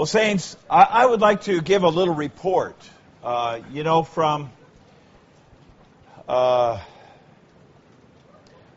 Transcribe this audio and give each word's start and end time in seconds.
Well, 0.00 0.06
Saints, 0.06 0.56
I, 0.70 1.02
I 1.02 1.04
would 1.04 1.20
like 1.20 1.42
to 1.42 1.60
give 1.60 1.82
a 1.82 1.90
little 1.90 2.14
report. 2.14 2.74
Uh, 3.22 3.60
you 3.70 3.84
know, 3.84 4.02
from 4.02 4.50
uh, 6.26 6.80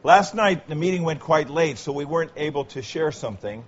last 0.03 0.35
night, 0.35 0.67
the 0.67 0.75
meeting 0.75 1.03
went 1.03 1.21
quite 1.21 1.49
late, 1.49 1.77
so 1.77 1.93
we 1.93 2.03
weren't 2.03 2.31
able 2.35 2.65
to 2.75 2.81
share 2.81 3.13
something. 3.13 3.63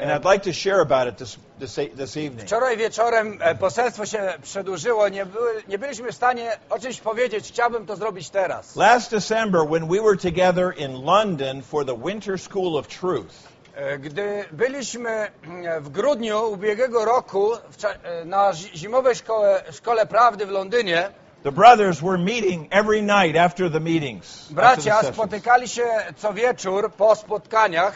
And 0.00 0.10
I'd 0.10 0.24
like 0.24 0.42
to 0.42 0.52
share 0.52 0.80
about 0.80 1.06
it 1.06 1.16
this, 1.16 1.38
this, 1.60 1.76
this 1.76 2.16
evening. 2.16 2.46
Wczoraj 2.46 2.76
wieczorem 2.76 3.38
poselstwo 3.60 4.06
się 4.06 4.34
przedłużyło, 4.42 5.08
nie, 5.08 5.26
były, 5.26 5.62
nie 5.68 5.78
byliśmy 5.78 6.12
w 6.12 6.14
stanie 6.14 6.58
o 6.70 6.78
czymś 6.78 7.00
powiedzieć. 7.00 7.48
Chciałbym 7.48 7.86
to 7.86 7.96
zrobić 7.96 8.30
teraz. 8.30 8.76
Last 8.76 9.10
December, 9.10 9.66
when 9.68 9.88
we 9.88 10.00
were 10.00 10.16
together 10.16 10.74
in 10.76 11.04
London 11.04 11.62
for 11.62 11.84
the 11.84 11.96
Winter 11.96 12.40
School 12.40 12.76
of 12.76 12.88
Truth, 12.88 13.55
Gdy 13.98 14.44
byliśmy 14.52 15.10
mm, 15.44 15.82
w 15.82 15.88
grudniu 15.88 16.52
ubiegłego 16.52 17.04
roku 17.04 17.54
e, 17.54 18.24
na 18.24 18.52
zi- 18.52 18.78
zimowej 18.78 19.14
szkole, 19.14 19.62
szkole 19.72 20.06
prawdy 20.06 20.46
w 20.46 20.50
Londynie, 20.50 21.08
the 21.42 21.52
brothers 21.52 22.00
were 22.00 22.18
meeting 22.18 22.66
every 22.70 23.02
night 23.02 23.36
after 23.36 23.72
the 23.72 23.80
meetings. 23.80 24.40
after 24.40 24.48
the 24.48 24.54
bracia 24.54 25.02
spotykali 25.12 25.68
się 25.68 25.84
co 26.16 26.32
wieczór 26.32 26.92
po 26.92 27.14
spotkaniach. 27.16 27.94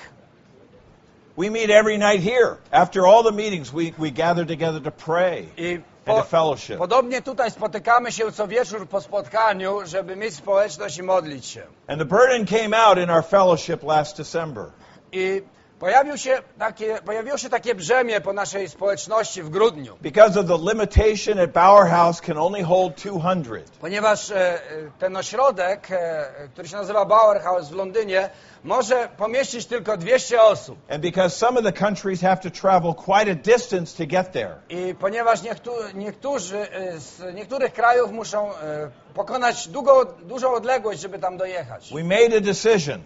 We 1.39 1.51
meet 1.51 1.71
every 1.71 1.99
night 1.99 2.23
here. 2.25 2.57
After 2.71 3.07
all 3.07 3.25
the 3.25 3.33
meetings, 3.33 3.71
we, 3.71 3.91
we 3.99 4.11
gather 4.11 4.47
together 4.47 4.83
to 4.83 4.91
pray 4.91 5.47
I 5.57 5.75
and 5.75 5.85
po, 6.05 6.15
to 6.17 6.23
fellowship. 6.25 6.79
podobnie 6.79 7.23
tutaj 7.23 7.51
spotykamy 7.51 8.13
się 8.13 8.33
co 8.33 8.49
wieczór 8.49 8.89
po 8.89 9.01
spotkaniu, 9.01 9.81
żeby 9.85 10.17
mieć 10.17 10.35
społeczność 10.35 10.99
i 10.99 11.03
modlić 11.03 11.47
się. 11.47 11.63
And 11.87 11.99
the 11.99 12.05
burden 12.05 12.47
came 12.47 12.77
out 12.79 12.99
in 12.99 13.11
our 13.11 13.25
fellowship 13.25 13.83
last 13.83 14.17
December. 14.17 14.65
I 15.13 15.43
pojawił 15.81 16.19
się 16.19 16.43
takie, 16.59 16.99
pojawiło 17.05 17.39
się 17.39 17.49
takie 17.49 17.75
brzemię 17.75 18.21
po 18.21 18.33
naszej 18.33 18.69
społeczności 18.69 19.43
w 19.43 19.51
grudniu. 19.51 19.97
Because 20.01 20.41
of 20.41 20.47
the 20.47 20.59
limitation 20.59 21.39
at 21.39 21.53
Bauer 21.53 21.91
House 21.91 22.21
can 22.21 22.39
only 22.39 22.63
hold 22.63 22.95
200. 22.97 23.79
Ponieważ 23.81 24.31
e, 24.31 24.37
e, 24.37 24.61
ten 24.99 25.17
ośrodek, 25.17 25.89
e, 25.91 26.49
który 26.53 26.69
się 26.69 26.77
nazywa 26.77 27.05
Bauer 27.05 27.43
House 27.43 27.69
w 27.69 27.75
Londynie, 27.75 28.31
może 28.65 29.09
pomieścić 29.17 29.67
tylko 29.67 29.97
200 29.97 30.43
osób. 30.43 30.79
And 30.91 31.03
because 31.03 31.37
some 31.37 31.59
of 31.59 31.65
the 31.65 31.73
countries 31.73 32.21
have 32.21 32.37
to 32.37 32.51
travel 32.51 32.95
quite 32.95 33.33
a 33.33 33.35
distance 33.35 33.97
to 33.97 34.07
get 34.07 34.33
there. 34.33 34.55
I 34.69 34.95
ponieważ 34.95 35.43
niektó 35.43 35.73
niektórzy 35.95 36.59
e, 36.59 36.99
z 36.99 37.35
niektórych 37.35 37.73
krajów 37.73 38.13
muszą 38.13 38.55
e, 38.55 38.91
pokonać 39.15 39.69
długo, 39.69 40.05
dużą 40.23 40.55
odległość, 40.55 41.01
żeby 41.01 41.19
tam 41.19 41.37
dojechać. 41.37 41.93
We 41.95 42.05
made 42.05 42.37
a 42.37 42.41
decision 42.41 43.01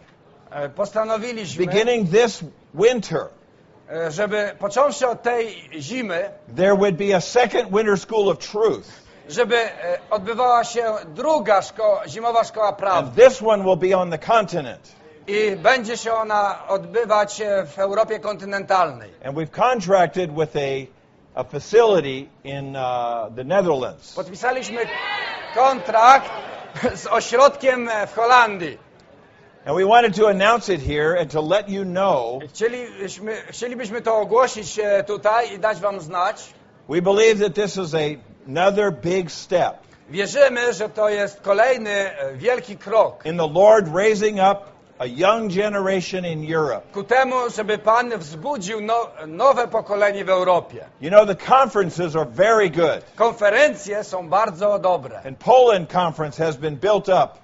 Postanowiliśmy, 0.76 1.66
beginning 1.66 2.10
this 2.10 2.44
winter, 2.74 3.20
e, 3.90 4.10
żeby 4.10 4.52
począwszy 4.58 5.08
od 5.08 5.22
tej 5.22 5.68
zimy, 5.80 6.30
there 6.56 6.76
would 6.76 6.96
be 6.96 7.16
a 7.16 7.20
second 7.20 7.70
winter 7.70 7.98
school 7.98 8.28
of 8.28 8.38
truth. 8.38 8.88
żeby 9.28 9.56
e, 9.56 9.98
odbywała 10.10 10.64
się 10.64 10.94
druga 11.06 11.62
szko 11.62 12.00
zimowa 12.06 12.44
szkoła 12.44 12.68
And 12.68 12.78
prawdy. 12.78 13.22
this 13.28 13.42
one 13.42 13.64
will 13.64 13.76
be 13.90 13.96
on 13.98 14.10
the 14.10 14.18
continent. 14.18 14.92
I 15.26 15.56
będzie 15.56 15.96
się 15.96 16.12
ona 16.12 16.68
odbywać 16.68 17.40
e, 17.40 17.66
w 17.66 17.78
Europie 17.78 18.20
kontynentalnej. 18.20 19.10
And 19.24 19.36
we've 19.36 19.50
contracted 19.50 20.30
with 20.34 20.56
a, 20.56 20.86
a 21.40 21.44
facility 21.44 22.28
in 22.44 22.76
uh, 22.76 22.82
the 23.36 23.44
Netherlands. 23.44 24.14
Podpisaliśmy 24.14 24.80
kontrakt 25.54 26.30
z 26.94 27.06
ośrodkiem 27.06 27.88
e, 27.88 28.06
w 28.06 28.14
Holandii. 28.14 28.78
And 29.66 29.74
we 29.74 29.84
wanted 29.84 30.14
to 30.14 30.26
announce 30.26 30.68
it 30.68 30.80
here 30.80 31.14
and 31.14 31.30
to 31.30 31.40
let 31.40 31.68
you 31.70 31.84
know 31.84 32.40
Chcielibyśmy, 32.48 33.36
chcielibyśmy 33.48 34.00
to 34.02 34.16
ogłosić 34.16 34.78
e, 34.78 35.04
tutaj 35.04 35.54
i 35.54 35.58
dać 35.58 35.80
wam 35.80 36.00
znać. 36.00 36.54
we 36.88 37.02
believe 37.02 37.40
that 37.40 37.54
this 37.54 37.76
is 37.76 37.94
a, 37.94 38.16
another 38.48 38.92
big 38.92 39.30
step 39.30 39.74
Wierzymy, 40.10 40.72
że 40.72 40.88
to 40.88 41.08
jest 41.08 41.40
kolejny 41.40 41.90
e, 41.90 42.34
wielki 42.34 42.76
krok 42.76 43.26
in 43.26 43.36
the 43.36 43.48
Lord 43.48 43.94
raising 43.94 44.38
up 44.38 44.58
a 44.98 45.06
young 45.06 45.52
generation 45.52 46.24
in 46.24 46.54
Europe. 46.54 46.82
ku 46.92 47.02
temu, 47.04 47.36
żeby 47.56 47.78
Pan 47.78 48.18
wzbudził 48.18 48.80
no, 48.80 49.08
nowe 49.26 49.68
pokolenie 49.68 50.24
w 50.24 50.28
Europie. 50.28 50.84
You 51.00 51.10
know, 51.10 51.26
the 51.26 51.56
conferences 51.56 52.16
are 52.16 52.30
very 52.30 52.70
good. 52.70 53.14
Konferencje 53.16 54.04
są 54.04 54.28
bardzo 54.28 54.78
dobre. 54.78 55.20
And 55.26 55.38
Poland 55.38 55.92
conference 55.92 56.44
has 56.44 56.56
been 56.56 56.76
built 56.76 57.08
up 57.08 57.43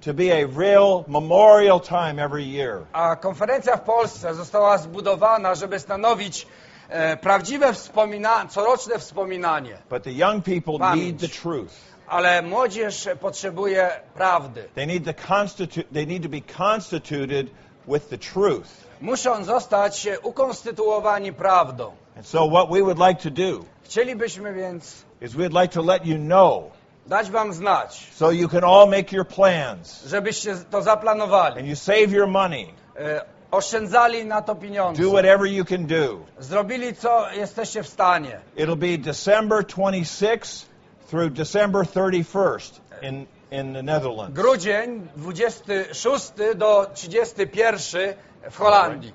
to 0.00 0.14
be 0.14 0.30
a 0.42 0.46
real 0.46 1.04
memorial 1.08 1.80
time 1.80 2.18
every 2.24 2.44
year. 2.44 2.86
A 2.92 3.16
konferencja 3.16 3.76
w 3.76 3.80
Polsce 3.80 4.34
została 4.34 4.78
zbudowana, 4.78 5.54
żeby 5.54 5.78
stanowić 5.78 6.46
e, 6.88 7.16
prawdziwe 7.16 7.72
wspomina 7.72 8.46
coroczne 8.46 8.98
wspominanie. 8.98 9.78
But 9.90 10.02
the 10.02 10.12
young 10.12 10.44
people 10.44 10.78
Pamięć. 10.78 11.06
need 11.06 11.20
the 11.32 11.40
truth. 11.42 11.72
Ale 12.06 12.42
młodzież 12.42 13.08
potrzebuje 13.20 13.90
prawdy. 14.14 14.68
They 14.74 14.86
need, 14.86 15.04
the 15.04 15.14
constitu- 15.14 15.84
they 15.92 16.06
need 16.06 16.22
to 16.22 16.28
be 16.28 16.40
constituted 16.40 17.46
with 17.88 18.08
the 18.08 18.18
truth. 18.18 18.68
Muszą 19.00 19.44
zostać 19.44 20.08
ukonstytuowani 20.22 21.32
prawdą. 21.32 21.92
And 22.16 22.26
so 22.26 22.48
what 22.48 22.70
we 22.70 22.82
would 22.82 22.98
like 22.98 23.22
to 23.22 23.30
do 23.30 23.64
Chcielibyśmy 23.84 24.52
więc 24.54 25.04
is 25.20 25.34
we'd 25.34 25.60
like 25.62 25.68
to 25.74 25.82
let 25.82 26.06
you 26.06 26.16
know 26.18 26.70
dać 27.08 27.30
wam 27.30 27.52
znać, 27.52 28.10
so 28.14 28.30
you 28.30 28.48
can 28.48 28.64
all 28.64 28.86
make 28.88 29.12
your 29.12 29.26
plans 29.26 30.04
żebyście 30.06 30.56
to 30.70 30.82
zaplanowali, 30.82 31.58
and 31.58 31.66
you 31.68 31.76
save 31.76 32.10
your 32.12 32.26
money. 32.28 32.74
e, 32.96 33.24
oszczędzali 33.50 34.24
na 34.24 34.42
to 34.42 34.54
pieniądze, 34.54 35.02
Do 35.02 35.08
whatever 35.10 35.46
you 35.46 35.64
can 35.64 35.86
do. 35.86 36.18
zrobili 36.38 36.94
co 36.96 37.30
jesteście 37.32 37.82
w 37.82 37.88
stanie. 37.88 38.40
It'll 38.56 38.76
be 38.76 38.98
December 38.98 39.64
26th 39.64 40.64
through 41.10 41.32
December 41.32 41.84
31st 41.86 42.80
in, 43.02 43.26
in 43.50 43.74
the 43.74 43.82
Netherlands. 43.82 44.34
Grudzień 44.36 45.08
26 45.16 46.32
do 46.56 46.86
31 46.94 48.14
w 48.50 48.56
Holandii. 48.58 49.12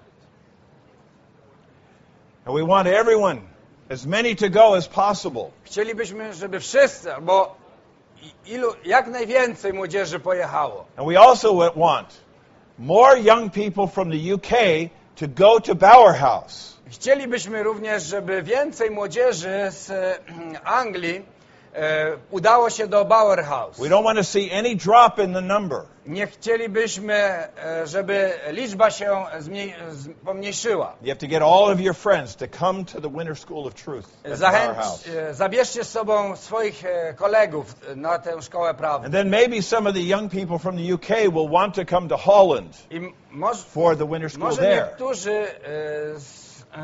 And 2.45 2.55
we 2.55 2.63
want 2.63 2.87
everyone, 2.87 3.41
as 3.89 4.05
many 4.05 4.35
to 4.35 4.49
go 4.49 4.75
as 4.75 4.87
possible. 4.87 5.51
Chcielibyśmy, 5.63 6.33
żeby 6.33 6.59
wszyscy, 6.59 7.09
i- 7.09 7.62
ilu, 8.45 8.73
jak 8.85 9.07
najwięcej 9.07 9.73
młodzieży 9.73 10.19
pojechało. 10.19 10.85
And 10.97 11.07
we 11.09 11.19
also 11.19 11.53
wa- 11.55 11.71
want 11.75 12.07
more 12.79 13.19
young 13.21 13.53
people 13.53 13.87
from 13.87 14.11
the 14.11 14.33
UK 14.35 14.49
to 15.15 15.25
go 15.27 15.59
to 15.59 15.75
Bauer 15.75 16.15
House. 16.15 16.73
Chcielibyśmy 16.91 17.63
również, 17.63 18.03
żeby 18.03 18.43
więcej 18.43 18.91
młodzieży 18.91 19.67
z 19.71 19.89
e, 19.89 20.19
Anglii 20.81 21.25
udało 22.31 22.69
się 22.69 22.87
do 22.87 23.05
Bauer 23.05 23.43
House. 23.43 23.79
We 23.79 23.89
don't 23.89 24.03
want 24.03 24.17
to 24.17 24.23
see 24.23 24.51
any 24.51 24.75
drop 24.75 25.19
in 25.19 25.33
the 25.33 25.41
number. 25.41 25.81
Nie 26.05 26.27
chcielibyśmy, 26.27 27.13
e, 27.13 27.87
żeby 27.87 28.31
liczba 28.51 28.91
się 28.91 29.25
pomniejszyła. 30.25 30.95
You 31.01 31.07
have 31.07 31.19
to 31.19 31.27
get 31.27 31.41
all 31.41 31.71
of 31.73 31.79
your 31.79 31.95
friends 31.95 32.35
to 32.35 32.45
come 32.59 32.85
to 32.85 33.01
the 33.01 33.09
Winter 33.09 33.37
School 33.37 33.67
of 33.67 33.73
Truth 33.73 34.07
at 34.25 34.37
Zachęć, 34.37 34.77
e, 35.15 35.33
zabierzcie 35.33 35.83
z 35.83 35.91
sobą 35.91 36.35
swoich 36.35 36.85
e, 36.85 37.13
kolegów 37.13 37.75
na 37.95 38.19
tę 38.19 38.41
szkołę 38.41 38.73
prawdy. 38.73 39.05
And 39.05 39.15
then 39.15 39.29
maybe 39.29 39.61
some 39.61 39.89
of 39.89 39.95
the 39.95 40.01
young 40.01 40.31
people 40.31 40.59
from 40.59 40.77
the 40.77 40.93
UK 40.93 41.09
will 41.33 41.49
want 41.49 41.75
to 41.75 41.85
come 41.85 42.09
to 42.09 42.17
Holland 42.17 42.77
I 42.91 43.13
for 43.69 43.97
the 43.97 44.07
winter 44.07 44.29
school 44.29 44.43
może 44.43 44.61
there. 44.61 44.75
niektórzy 44.75 45.31
e, 45.31 46.19
z, 46.19 46.39
e, 46.39 46.42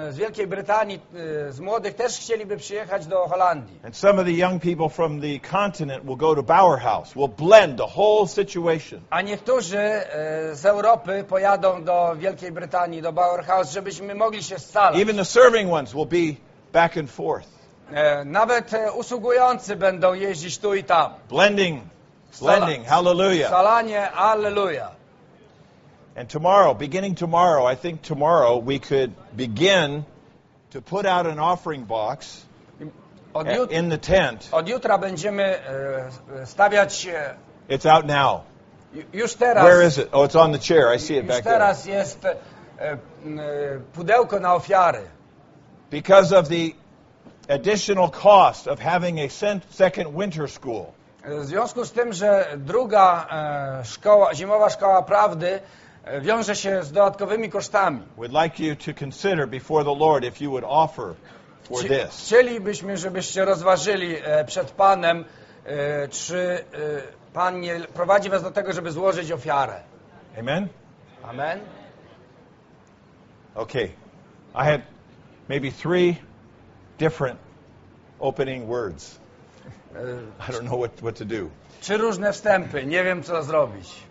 z 0.09 0.17
Wielkiej 0.17 0.47
Brytanii, 0.47 0.99
e, 1.47 1.51
z 1.51 1.59
młodych 1.59 1.95
też 1.95 2.17
chcieliby 2.19 2.57
przyjechać 2.57 3.05
do 3.05 3.27
Holandii. 3.27 3.79
And 3.85 3.97
some 3.97 4.21
of 4.21 4.25
the 4.27 4.33
young 4.33 4.61
people 4.61 4.89
from 4.89 5.21
the 5.21 5.39
continent 5.57 6.03
will 6.05 6.17
go 6.17 6.35
to 6.35 6.43
Bauer 6.43 6.79
House. 6.79 7.13
We'll 7.15 7.47
blend 7.47 7.77
the 7.77 7.87
whole 7.95 8.27
situation. 8.27 9.01
A 9.09 9.21
niektórzy 9.21 9.77
e, 9.79 10.55
z 10.55 10.65
Europy 10.65 11.23
pojadą 11.23 11.83
do 11.83 12.15
Wielkiej 12.15 12.51
Brytanii, 12.51 13.01
do 13.01 13.13
Bauer 13.13 13.45
House, 13.45 13.71
żebyśmy 13.71 14.15
mogli 14.15 14.43
się 14.43 14.59
scalać. 14.59 15.01
Even 15.01 15.15
the 15.15 15.25
serving 15.25 15.73
ones 15.73 15.93
will 15.93 16.07
be 16.07 16.35
back 16.73 16.97
and 16.97 17.11
forth, 17.11 17.47
E, 17.93 18.25
Nawet 18.25 18.73
e, 18.73 18.91
usługujący 18.91 19.75
będą 19.75 20.13
jeździć 20.13 20.57
tu 20.57 20.75
i 20.75 20.83
tam. 20.83 21.13
blending, 21.29 21.83
blending. 22.41 22.87
Hallelujah. 22.87 23.49
Salanie, 23.49 24.11
alleluja. 24.11 24.98
And 26.19 26.27
tomorrow, 26.27 26.73
beginning 26.73 27.15
tomorrow, 27.15 27.65
I 27.65 27.75
think 27.75 28.01
tomorrow 28.01 28.57
we 28.57 28.79
could 28.79 29.13
begin 29.37 30.05
to 30.71 30.81
put 30.81 31.05
out 31.05 31.25
an 31.25 31.39
offering 31.39 31.85
box 31.85 32.45
Od, 33.33 33.71
in 33.71 33.87
the 33.87 33.97
tent. 33.97 34.49
od 34.51 34.67
jutra 34.67 34.97
będziemy 34.97 35.59
stawiać 36.45 37.07
It's 37.69 37.85
out 37.85 38.05
now. 38.05 38.41
już 39.13 39.35
teraz. 39.35 39.63
Where 39.63 39.81
is 39.81 39.97
it? 39.97 40.09
Oh, 40.11 40.25
it's 40.25 40.35
on 40.35 40.51
the 40.51 40.59
chair. 40.59 40.93
I 40.95 40.99
see 40.99 41.15
it 41.15 41.25
back 41.25 41.43
there. 41.43 41.53
teraz 41.53 41.85
jest 41.85 42.19
pudełko 43.93 44.39
na 44.39 44.53
ofiary. 44.55 45.07
Because 45.89 46.33
of 46.33 46.49
the 46.49 46.73
additional 47.47 48.09
cost 48.09 48.67
of 48.67 48.79
having 48.79 49.19
a 49.19 49.29
second 49.69 50.13
winter 50.13 50.49
school. 50.49 50.85
W 51.25 51.45
związku 51.45 51.85
z 51.85 51.91
tym, 51.91 52.13
że 52.13 52.47
druga 52.57 53.27
szkoła, 53.83 54.35
zimowa 54.35 54.69
szkoła 54.69 55.01
prawdy 55.01 55.59
wiąże 56.21 56.55
się 56.55 56.83
z 56.83 56.91
dodatkowymi 56.91 57.49
kosztami. 57.49 58.01
We'd 58.17 58.43
like 58.43 58.63
you 58.63 58.75
to 58.75 59.05
consider 59.05 59.47
before 59.47 59.83
the 59.83 59.95
Lord 59.95 60.23
if 60.25 60.43
you 60.43 60.51
would 60.51 60.65
offer 60.67 61.15
for 61.63 61.77
Chci- 61.83 61.87
this. 61.89 62.25
Chcielibyśmy, 62.25 62.97
żebyście 62.97 63.45
rozważyli 63.45 64.15
e, 64.23 64.45
przed 64.45 64.71
Panem, 64.71 65.25
e, 65.65 66.07
czy 66.07 66.37
e, 66.37 67.19
Pan 67.33 67.59
nie 67.59 67.79
prowadzi 67.79 68.29
was 68.29 68.43
do 68.43 68.51
tego, 68.51 68.73
żeby 68.73 68.91
złożyć 68.91 69.31
ofiarę. 69.31 69.81
Amen? 70.39 70.67
Amen. 71.23 71.59
Okay. 73.55 73.89
I 74.55 74.63
had 74.65 74.81
maybe 75.49 75.71
three 75.71 76.15
different 76.97 77.39
opening 78.19 78.67
words. 78.67 79.19
E, 79.95 79.99
I 80.49 80.51
don't 80.51 80.67
know 80.67 80.79
what, 80.79 80.91
what 81.01 81.15
to 81.17 81.25
do. 81.25 81.49
Trzy 81.81 81.97
różne 81.97 82.33
wstępy, 82.33 82.85
nie 82.85 83.03
wiem 83.03 83.23
co 83.23 83.43
zrobić. 83.43 84.08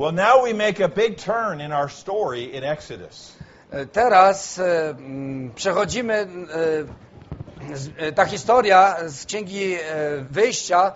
Well, 0.00 0.12
now 0.12 0.42
we 0.44 0.54
make 0.54 0.80
a 0.80 0.88
big 0.88 1.18
turn 1.18 1.60
in 1.60 1.72
our 1.72 1.90
story 1.90 2.54
in 2.54 2.64
Exodus. 2.64 3.36
E, 3.70 3.84
Teraz 3.86 4.58
e, 4.58 4.94
przechodzimy, 5.54 6.14
e, 6.14 7.76
z- 7.76 7.90
e, 7.98 8.12
ta 8.12 8.24
historia 8.24 8.96
z 9.06 9.26
Księgi 9.26 9.74
e, 9.74 9.78
Wyjścia 10.30 10.92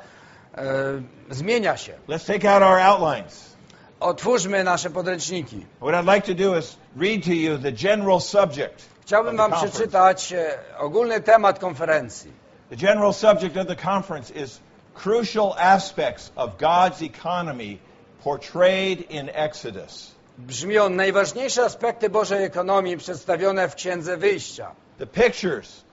zmienia 1.31 1.77
się. 1.77 1.93
Let's 2.09 2.27
take 2.27 2.45
out 2.49 2.63
our 2.63 2.79
outlines. 2.79 3.57
Otwórzmy 4.01 4.65
nasze 4.65 4.91
podręczniki. 4.91 5.67
What 5.81 5.95
I'd 5.95 6.15
like 6.15 6.27
to 6.27 6.35
do 6.35 6.59
is 6.59 6.77
read 6.97 7.25
to 7.25 7.33
you 7.33 7.59
the 7.59 7.73
general 7.73 8.21
subject. 8.21 8.83
Chciałbym 9.03 9.37
Wam 9.37 9.53
przeczytać 9.53 10.35
ogólny 10.79 11.21
temat 11.21 11.59
konferencji. 11.59 12.33
The 12.71 12.77
general 12.77 13.13
subject 13.13 13.57
of 13.57 13.67
the 13.67 13.77
conference 13.77 14.35
is 14.35 14.61
crucial 14.95 15.55
aspects 15.59 16.33
of 16.37 16.51
God's 16.59 17.03
economy 17.03 17.79
portrayed 18.25 19.11
in 19.11 19.31
Exodus. 19.35 20.15
Brzmi 20.39 20.79
on 20.79 20.97
najważniejsze 20.97 21.65
aspekty 21.65 22.11
Bożej 22.11 22.45
ekonomii 22.45 22.97
przedstawione 22.97 23.69
w 23.69 23.75
Księdze 23.75 24.17
Wyjścia. 24.17 24.71
The 24.99 25.07
pictures, 25.07 25.85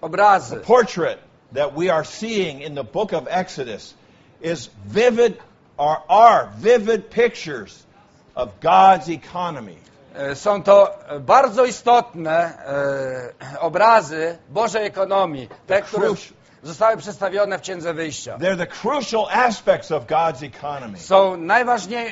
the 0.00 0.06
Obrazy. 0.06 0.56
portrait 0.56 1.18
that 1.54 1.74
we 1.78 1.94
are 1.94 2.04
seeing 2.04 2.62
in 2.62 2.74
the 2.74 2.84
book 2.84 3.12
of 3.12 3.24
Exodus 3.28 3.94
is 4.42 4.70
vivid, 4.86 5.34
or 5.76 5.96
are 6.08 6.48
vivid 6.58 7.10
pictures 7.10 7.86
of 8.34 8.48
God's 8.60 9.08
economy. 9.08 9.76
E, 10.14 10.34
Są 10.34 10.62
to 10.62 10.98
bardzo 11.20 11.64
istotne 11.64 12.52
e, 13.52 13.60
obrazy 13.60 14.38
Bożej 14.48 14.86
ekonomii, 14.86 15.48
te, 15.66 15.82
które. 15.82 16.08
Zostały 16.62 16.96
przedstawione 16.96 17.58
w 17.58 17.60
Księdze 17.60 17.94
Wyjścia. 17.94 18.38
They're 18.38 18.58
the 18.58 18.66
crucial 18.66 19.26
aspects 19.30 19.92
of 19.92 20.06
God's 20.06 20.46
economy. 20.46 20.98
Są, 20.98 21.36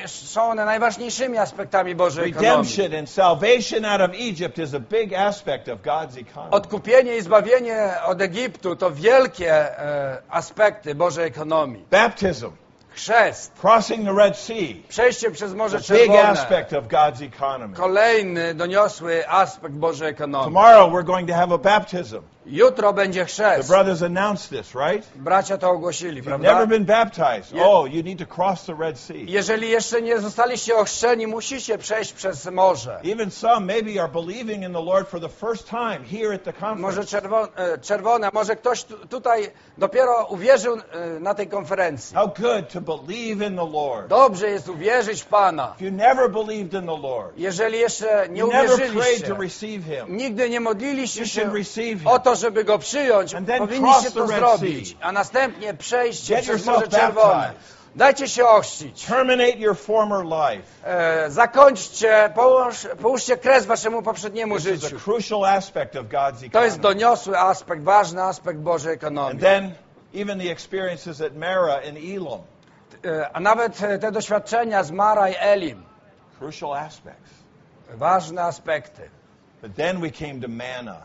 są 0.05 0.43
one 0.43 0.65
najważniejszymi 0.65 1.37
aspektami 1.37 1.95
Bożej 1.95 2.29
ekonomii. 2.29 2.49
Redemption 2.51 2.99
and 2.99 3.09
salvation 3.09 3.85
out 3.85 4.01
of 4.01 4.11
Egypt 4.15 4.57
is 4.59 4.73
a 4.73 4.79
big 4.79 5.13
aspect 5.13 5.69
of 5.69 5.81
God's 5.81 6.17
economy. 6.17 6.51
Odkupienie 6.51 7.17
i 7.17 7.21
zbawienie 7.21 7.93
od 8.05 8.21
Egiptu 8.21 8.75
to 8.75 8.91
wielkie 8.91 9.79
e, 9.79 10.17
aspekty 10.29 10.95
Bożej 10.95 11.27
ekonomii. 11.27 11.85
Baptism, 11.91 12.51
Chrzest, 12.95 13.51
crossing 13.61 14.05
the 14.05 14.13
Red 14.13 14.37
Sea, 14.37 14.83
przejście 14.89 15.31
przez 15.31 15.53
Morze 15.53 15.77
a 15.77 15.79
big 15.79 15.87
Czerwone, 15.87 16.29
aspect 16.29 16.73
of 16.73 16.87
God's 16.87 17.21
economy. 17.21 17.75
kolejny 17.75 18.53
doniosły 18.53 19.29
aspekt 19.29 19.73
Bożej 19.73 20.09
ekonomii. 20.09 20.45
Tomorrow 20.45 20.93
we're 20.93 21.05
going 21.05 21.29
to 21.29 21.35
have 21.35 21.55
a 21.55 21.57
baptism. 21.57 22.17
Jutro 22.51 22.93
będzie 22.93 23.19
The 23.19 23.25
chrzest. 23.25 23.69
brothers 23.69 24.01
announced 24.01 24.49
this, 24.49 24.75
right? 24.75 25.07
Bracia 25.15 25.57
to 25.57 25.69
ogłosili, 25.69 26.23
prawda? 26.23 26.51
never 26.53 26.67
been 26.67 26.85
baptized, 26.85 27.53
oh, 27.61 27.85
you 27.89 28.03
need 28.03 28.19
to 28.19 28.35
cross 28.35 28.65
the 28.65 28.73
Red 28.79 28.99
Sea. 28.99 29.25
Jeżeli 29.27 29.69
jeszcze 29.69 30.01
nie 30.01 30.19
zostaliście 30.19 30.75
ochrzczeni, 30.75 31.27
musicie 31.27 31.77
przejść 31.77 32.13
przez 32.13 32.45
morze. 32.45 32.99
Even 33.03 33.31
some 33.31 33.59
maybe 33.65 34.01
are 34.01 34.11
believing 34.11 34.63
in 34.63 34.73
the 34.73 34.81
Lord 34.83 35.07
for 35.09 35.21
the 35.21 35.29
first 35.29 35.69
time 35.69 35.99
here 36.11 36.35
at 36.35 36.43
the 36.43 36.53
Może 36.75 37.01
conference. 37.01 37.07
czerwo, 37.07 37.47
e, 37.55 37.77
czerwone, 37.77 38.29
może 38.33 38.55
ktoś 38.55 38.83
tu, 38.83 39.07
tutaj 39.07 39.51
dopiero 39.77 40.25
uwierzył 40.29 40.75
e, 40.77 41.19
na 41.19 41.33
tej 41.33 41.47
konferencji. 41.47 42.15
How 42.15 42.27
good 42.27 42.69
to 42.73 42.81
believe 42.81 43.45
in 43.47 43.55
the 43.55 43.69
Lord. 43.71 44.07
Dobrze 44.07 44.49
jest 44.49 44.69
uwierzyć 44.69 45.21
w 45.21 45.25
Pana. 45.25 45.73
If 45.75 45.85
you 45.85 45.91
never 45.91 46.29
believed 46.31 46.73
in 46.73 46.87
the 46.87 46.97
Lord, 47.01 47.37
Jeżeli 47.37 47.79
jeszcze 47.79 48.29
nie 48.29 48.39
you 48.41 48.47
never 48.47 48.65
prayed 48.75 48.91
uwierzyliście, 48.91 49.27
to 49.27 49.41
receive 49.41 49.83
Him, 49.85 50.17
nigdy 50.17 50.49
nie 50.49 50.59
modliliście 50.59 51.19
you 51.21 51.27
się 51.27 51.41
should 51.41 51.55
receive 51.57 51.99
Him. 51.99 52.07
o 52.07 52.19
to, 52.19 52.35
żeby 52.39 52.63
Go 52.63 52.79
przyjąć, 52.79 53.33
And 53.33 53.47
powinniście 53.57 54.11
to 54.11 54.27
zrobić, 54.27 54.97
a 55.01 55.11
następnie 55.11 55.73
przejść 55.73 56.31
przez 56.41 56.65
Morze 56.65 56.87
Czerwone. 56.87 57.53
Dajcie 57.95 58.27
się 58.27 58.45
ochrzcić. 58.47 59.05
terminate 59.05 59.57
your 59.57 59.77
former 59.77 60.25
life. 60.25 60.63
E, 60.83 61.31
zakończcie, 61.31 62.29
połóż, 62.35 62.87
połóżcie 63.01 63.37
kres 63.37 63.65
waszemu 63.65 64.01
poprzedniemu 64.01 64.55
This 64.55 64.65
is 64.65 64.71
a 64.71 64.87
życiu. 64.87 64.99
crucial 64.99 65.45
aspect 65.45 65.95
of 65.95 66.05
God's 66.05 66.49
To 66.51 66.63
jest 66.63 66.77
economy. 66.77 66.79
doniosły 66.99 67.39
aspekt, 67.39 67.83
ważny 67.83 68.23
aspekt 68.23 68.59
Bożej 68.59 68.93
And 68.93 69.03
ekonomii. 69.03 69.39
then 69.39 69.73
even 70.15 70.39
the 70.39 70.51
experiences 70.51 71.21
at 71.21 71.35
Mara 71.35 71.75
and 71.75 71.97
Elam, 72.17 72.39
E, 73.05 73.29
A 73.33 73.39
nawet 73.39 73.83
e, 73.83 73.99
te 73.99 74.11
doświadczenia 74.11 74.83
z 74.83 74.91
Mara 74.91 75.29
i 75.29 75.35
Elim, 75.39 75.83
crucial 76.39 76.73
aspects. 76.73 77.31
ważne 77.93 78.43
aspekty. 78.43 79.09
But 79.61 79.75
then 79.75 80.01
we 80.01 80.11
came 80.11 80.41
to 80.41 80.47
manna. 80.47 81.01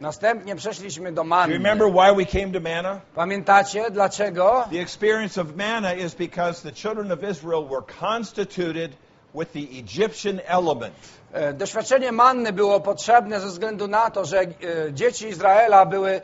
Następnie 0.00 0.56
przeszliśmy 0.56 1.12
do 1.12 1.24
manny. 1.24 1.52
remember 1.54 1.88
why 1.88 2.14
we 2.16 2.26
came 2.40 2.52
to 2.52 2.60
manna? 2.60 3.00
Pamiętacie 3.14 3.90
dlaczego? 3.90 4.64
The 4.70 4.80
experience 4.80 5.40
of 5.40 5.56
manna 5.56 5.94
is 5.94 6.14
because 6.14 6.62
the 6.62 6.72
children 6.72 7.12
of 7.12 7.22
Israel 7.22 7.68
were 7.68 7.82
constituted 8.00 8.92
with 9.34 9.52
the 9.52 9.78
Egyptian 9.78 10.40
element. 10.46 10.94
E, 11.32 11.52
Doświadczenie 11.52 12.12
manny 12.12 12.52
było 12.52 12.80
potrzebne 12.80 13.40
ze 13.40 13.46
względu 13.46 13.88
na 13.88 14.10
to, 14.10 14.24
że 14.24 14.40
e, 14.40 14.46
dzieci 14.92 15.28
Izraela 15.28 15.86
były 15.86 16.20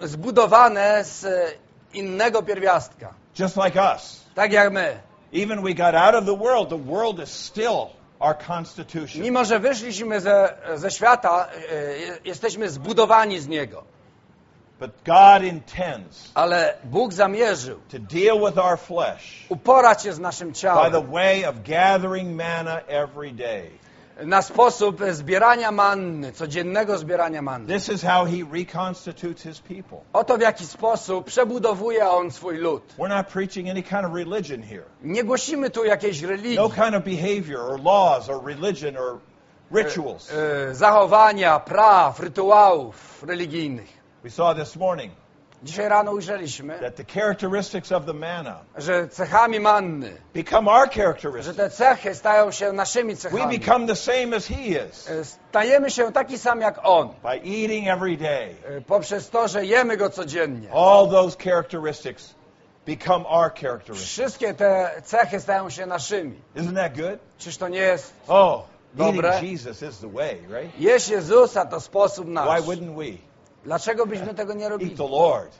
zbudowane 0.00 1.04
z 1.04 1.24
e, 1.24 1.52
innego 1.94 2.42
pierwiastka. 2.42 3.14
Just 3.38 3.56
like 3.56 3.80
us. 3.94 4.20
Tak 4.34 4.52
jak 4.52 4.72
my. 4.72 5.00
Even 5.32 5.62
we 5.62 5.74
got 5.74 5.94
out 5.94 6.14
of 6.14 6.24
the 6.24 6.36
world, 6.36 6.68
the 6.68 6.90
world 6.90 7.22
is 7.22 7.30
still 7.30 7.86
our 8.20 8.36
constitution. 8.46 9.22
Mimo, 9.22 9.44
że 9.44 9.58
wyszliśmy 9.58 10.20
ze, 10.20 10.54
ze 10.74 10.90
świata, 10.90 11.48
e, 11.72 12.18
jesteśmy 12.24 12.70
zbudowani 12.70 13.40
z 13.40 13.48
niego. 13.48 13.84
But 14.80 14.90
God 15.04 15.42
intends 15.42 16.30
Ale 16.34 16.74
Bóg 16.84 17.12
zamierzył 17.12 17.80
to 17.90 17.98
deal 17.98 18.38
with 18.38 18.58
our 18.58 18.78
flesh 18.78 19.46
uporać 19.48 20.02
się 20.02 20.12
z 20.12 20.18
naszym 20.18 20.48
by 20.48 20.54
the 20.54 20.60
ciałem 20.60 21.10
way 21.10 21.44
of 21.44 21.54
gathering 21.62 22.36
manna 22.36 22.80
every 22.88 23.32
day. 23.32 23.70
Na 24.26 24.42
sposób 24.42 25.00
zbierania 25.10 25.72
manny, 25.72 26.32
codziennego 26.32 26.98
zbierania 26.98 27.42
manny. 27.42 27.66
This 27.66 27.88
is 27.88 28.02
how 28.02 28.24
he 28.26 28.36
reconstitutes 28.52 29.42
his 29.42 29.60
people. 29.60 29.98
Oto 30.12 30.38
w 30.38 30.40
jaki 30.40 30.66
sposób 30.66 31.26
przebudowuje 31.26 32.08
On 32.10 32.30
swój 32.30 32.56
lud. 32.58 32.82
We're 32.98 33.08
not 33.08 33.26
preaching 33.26 33.68
any 33.68 33.82
kind 33.82 34.04
of 34.04 34.14
religion 34.14 34.62
here. 34.62 34.84
Nie 35.02 35.24
głosimy 35.24 35.70
tu 35.70 35.84
jakiejś 35.84 36.22
religii, 36.22 36.56
No 36.56 36.68
kind 36.70 36.94
of 36.94 37.04
behavior 37.04 37.60
or 37.60 37.80
laws 37.84 38.28
or 38.28 38.44
religion 38.44 38.96
or 38.96 39.18
rituals. 39.72 40.32
e, 40.32 40.74
zachowania, 40.74 41.60
praw, 41.60 42.20
rytuałów 42.20 43.22
religijnych. 43.26 44.00
We 44.24 44.30
saw 44.30 44.56
this 44.56 44.76
morning 44.76 45.12
Dzisiaj 45.62 45.88
rano 45.88 46.12
ujrzeliśmy, 46.12 46.78
that 46.78 46.94
the 46.96 47.04
characteristics 47.04 47.92
of 47.92 48.04
the 48.06 48.12
manna 48.14 48.60
że 48.76 49.08
cechami 49.08 49.60
manny, 49.60 50.16
become 50.34 50.70
our 50.70 50.86
że 50.86 50.92
characteristics. 51.02 51.56
te 51.56 51.70
cechy 51.70 52.14
stają 52.14 52.50
się 52.50 52.72
naszymi 52.72 53.14
We 53.14 53.20
cechami. 53.20 53.58
become 53.58 53.86
the 53.86 53.96
same 53.96 54.36
as 54.36 54.46
he 54.46 54.54
is 54.88 55.10
E, 55.10 55.24
Stajemy 55.24 55.90
się 55.90 56.12
taki 56.12 56.38
sam 56.38 56.60
jak 56.60 56.80
On, 56.82 57.08
by 57.22 57.28
eating 57.44 57.88
every 57.88 58.16
day. 58.16 58.54
e, 58.68 58.80
poprzez 58.80 59.30
to, 59.30 59.48
że 59.48 59.64
jemy 59.66 59.96
Go 59.96 60.10
codziennie. 60.10 60.72
All 60.72 61.08
those 61.10 61.36
characteristics 61.44 62.34
become 62.86 63.26
our 63.26 63.54
characteristics. 63.54 64.10
Wszystkie 64.10 64.54
te 64.54 64.90
cechy 65.04 65.40
stają 65.40 65.70
się 65.70 65.86
naszymi. 65.86 66.40
Isn't 66.56 66.74
that 66.76 66.96
good? 66.96 67.18
Czyż 67.38 67.56
to 67.56 67.68
nie 67.68 67.78
jest 67.78 68.12
Oh, 68.28 68.62
eating 68.98 69.22
Dobre. 69.22 69.40
Jesus 69.42 69.82
is 69.82 69.98
the 69.98 70.08
way, 70.12 70.34
right? 70.48 70.80
jeść 70.80 71.08
Jezusa 71.08 71.66
to 71.66 71.80
sposób 71.80 72.26
Why 72.26 72.32
nasz. 72.34 72.60
wouldn't 72.60 72.96
we? 72.96 73.29
Dlaczego 73.64 74.06
byśmy 74.06 74.34
tego 74.34 74.54
nie 74.54 74.62
Eat 74.64 74.70
robili? 74.72 74.96
the 74.96 75.08
Lord. 75.08 75.52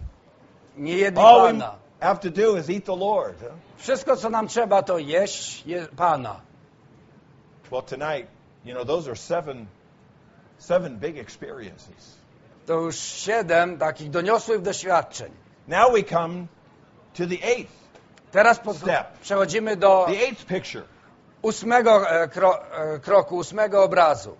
Nie 0.76 0.96
jedli 0.96 1.20
All 1.20 1.40
we 1.42 1.46
Pana. 1.52 1.74
have 2.00 2.20
to 2.20 2.30
do 2.30 2.56
is 2.56 2.70
eat 2.70 2.84
the 2.84 2.96
Lord. 2.96 3.40
huh? 3.40 3.50
Wszystko, 3.76 4.16
co 4.16 4.30
nam 4.30 4.48
trzeba, 4.48 4.82
to 4.82 4.98
jeść 4.98 5.66
je 5.66 5.86
Pana. 5.96 6.40
Well, 7.70 7.82
tonight, 7.82 8.26
you 8.64 8.74
know, 8.74 8.84
those 8.86 9.06
are 9.10 9.16
seven, 9.16 9.66
seven 10.58 10.96
big 10.98 11.18
experiences. 11.18 12.16
To 12.66 12.72
już 12.74 12.96
siedem 12.98 13.78
takich 13.78 14.10
doniosłych 14.10 14.62
doświadczeń. 14.62 15.32
Now 15.68 15.92
we 15.92 16.02
come 16.02 16.46
to 17.14 17.26
the 17.26 17.44
eighth, 17.48 17.72
Teraz 18.32 18.58
po, 18.58 18.74
Step. 18.74 19.18
przechodzimy 19.22 19.76
do 19.76 20.04
the 20.08 20.12
eighth 20.26 20.44
picture. 20.44 20.84
ósmego 21.42 22.10
e, 22.10 22.28
kro, 22.28 22.58
e, 22.72 22.98
kroku, 22.98 23.36
ósmego 23.36 23.82
obrazu. 23.84 24.36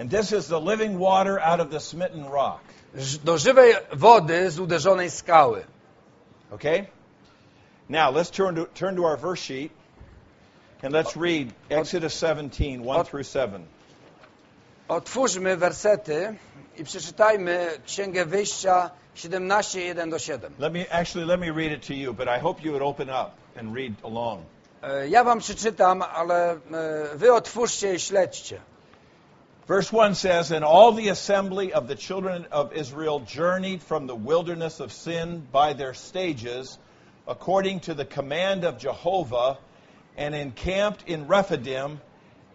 And 0.00 0.10
this 0.10 0.32
is 0.32 0.46
the 0.46 0.60
living 0.60 1.00
water 1.00 1.40
out 1.42 1.60
of 1.60 1.70
the 1.70 1.80
smitten 1.80 2.24
rock. 2.30 2.60
Do 3.24 3.38
żywej 3.38 3.74
wody 3.92 4.50
z 4.50 4.58
uderzonej 4.58 5.10
skały. 5.10 5.64
Okay? 6.50 6.86
Now, 7.88 8.14
let's 8.14 8.30
turn 8.30 8.56
to, 8.56 8.66
turn 8.66 8.96
to 8.96 9.04
our 9.04 9.18
verse 9.18 9.42
sheet 9.42 9.72
and 10.82 10.92
let's 10.94 11.16
read 11.16 11.52
Exodus 11.70 12.14
17, 12.14 12.84
1 12.84 13.04
through 13.04 13.26
7. 13.26 13.66
Otwórzmy 14.88 15.56
wersety 15.56 16.34
i 16.76 16.84
przeczytajmy 16.84 17.66
Księgę 17.86 18.24
Wyjścia 18.26 18.90
17, 19.14 19.80
1 19.80 20.10
do 20.10 20.18
7. 20.18 20.52
Let 20.58 20.72
me 20.72 20.84
actually 20.90 21.26
let 21.26 21.40
me 21.40 21.50
read 21.52 21.72
it 21.72 21.86
to 21.86 21.94
you, 21.94 22.14
but 22.14 22.28
I 22.28 22.40
hope 22.40 22.64
you 22.64 22.72
would 22.72 22.82
open 22.82 23.08
up 23.10 23.30
and 23.56 23.74
read 23.76 23.92
along. 24.04 24.42
E, 24.82 25.08
Ja 25.08 25.24
wam 25.24 25.38
przeczytam, 25.38 26.02
ale 26.02 26.52
e, 26.52 26.58
wy 27.14 27.32
otwórzcie 27.32 27.94
i 27.94 28.00
śledźcie. 28.00 28.60
Verse 29.68 29.92
1 29.92 30.14
says, 30.14 30.50
And 30.50 30.64
all 30.64 30.92
the 30.92 31.10
assembly 31.10 31.74
of 31.74 31.88
the 31.88 31.94
children 31.94 32.46
of 32.50 32.72
Israel 32.72 33.20
journeyed 33.20 33.82
from 33.82 34.06
the 34.06 34.14
wilderness 34.14 34.80
of 34.80 34.90
sin 34.90 35.46
by 35.52 35.74
their 35.74 35.92
stages, 35.92 36.78
according 37.26 37.80
to 37.80 37.92
the 37.92 38.06
command 38.06 38.64
of 38.64 38.78
Jehovah, 38.78 39.58
and 40.16 40.34
encamped 40.34 41.04
in 41.06 41.28
Rephidim, 41.28 42.00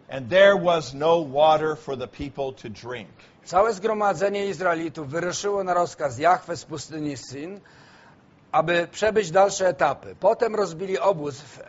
and 0.10 0.28
there 0.28 0.58
was 0.58 0.96
no 0.96 1.22
water 1.22 1.76
for 1.76 1.96
the 1.96 2.08
people 2.08 2.54
to 2.54 2.70
drink. 2.70 3.10
Całe 3.46 3.74
zgromadzenie 3.74 4.46
Izraelitów 4.46 5.10
wyruszyło 5.10 5.64
na 5.64 5.74
rozkaz 5.74 6.20
Jahwe 6.20 6.58
z 6.58 6.66
pustyni 6.66 7.18
Sin, 7.18 7.60
aby 8.52 8.88
przebyć 8.92 9.32
dalsze 9.32 9.68
etapy. 9.68 10.16
Potem 10.20 10.56
rozbili 10.56 11.00
obóz 11.00 11.42
w 11.42 11.60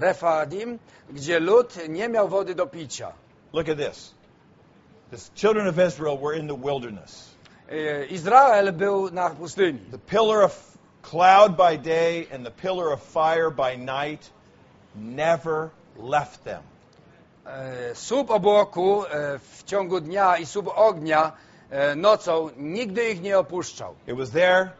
Refadim, 0.00 0.78
gdzie 1.10 1.40
lud 1.40 1.88
nie 1.88 2.08
miał 2.08 2.28
wody 2.28 2.54
do 2.54 2.66
picia. 2.66 3.12
Look 3.52 3.68
at 3.68 3.78
this. 3.78 4.19
The 5.10 5.20
children 5.34 5.66
of 5.66 5.78
Israel 5.78 6.16
were 6.16 6.34
in 6.34 6.46
the 6.46 6.54
wilderness. 6.54 7.28
Eh, 7.68 7.74
e, 7.74 8.06
Izrael 8.06 8.72
był 8.72 9.10
na 9.10 9.30
pustyni. 9.30 9.78
The 9.90 9.98
pillar 9.98 10.42
of 10.42 10.78
cloud 11.02 11.56
by 11.56 11.76
day 11.76 12.28
and 12.32 12.46
the 12.46 12.50
pillar 12.50 12.92
of 12.92 13.02
fire 13.02 13.50
by 13.50 13.76
night 13.76 14.30
never 14.94 15.70
left 15.96 16.44
them. 16.44 16.62
Eh, 17.46 17.90
e, 17.90 17.94
Słup 17.94 18.30
obłoku 18.30 19.04
e, 19.04 19.34
eh, 19.34 19.40
w 19.40 19.64
ciągu 19.64 20.00
dnia 20.00 20.36
i 20.36 20.46
słup 20.46 20.68
ognia 20.74 21.32
nocą 21.96 22.50
nigdy 22.56 23.10
ich 23.10 23.22
nie 23.22 23.38
opuszczał. 23.38 23.94
It 24.06 24.16
was 24.16 24.30
there 24.30 24.70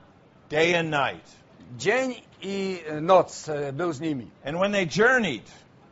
day 0.50 0.74
and 0.74 0.90
night. 0.90 1.30
Dzień 1.76 2.14
i 2.42 2.82
noc 3.00 3.50
był 3.72 3.92
z 3.92 4.00
nimi. 4.00 4.30
And 4.44 4.58
when 4.58 4.72
they 4.72 4.86
journeyed, 4.86 5.50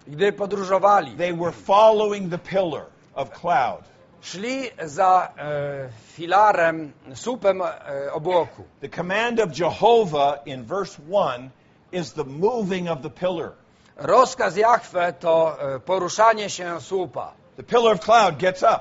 Gdy 0.09 0.33
podróżowali, 0.33 1.17
they 1.17 1.33
were 1.33 1.53
following 1.53 2.31
the 2.31 2.39
pillar 2.39 2.87
of 3.15 3.31
cloud. 3.31 3.85
Szli 4.21 4.71
za 4.85 5.29
e, 5.37 5.89
filarem, 6.13 6.93
słupem 7.15 7.63
e, 7.63 8.13
obłoku. 8.13 8.65
The 8.81 8.89
command 8.89 9.41
of 9.41 9.59
Jehovah 9.59 10.47
in 10.47 10.65
verse 10.65 11.03
1 11.09 11.51
is 11.93 12.13
the 12.13 12.25
moving 12.25 12.91
of 12.91 12.99
the 13.03 13.11
pillar. 13.11 13.53
Rozkaz 13.97 14.57
Jahwe 14.57 15.13
to 15.13 15.57
e, 15.75 15.81
poruszanie 15.81 16.51
się 16.51 16.81
słupa. 16.81 17.33
The 17.57 17.63
pillar 17.63 17.95
of 17.95 18.01
cloud 18.01 18.37
gets 18.39 18.63
up 18.63 18.81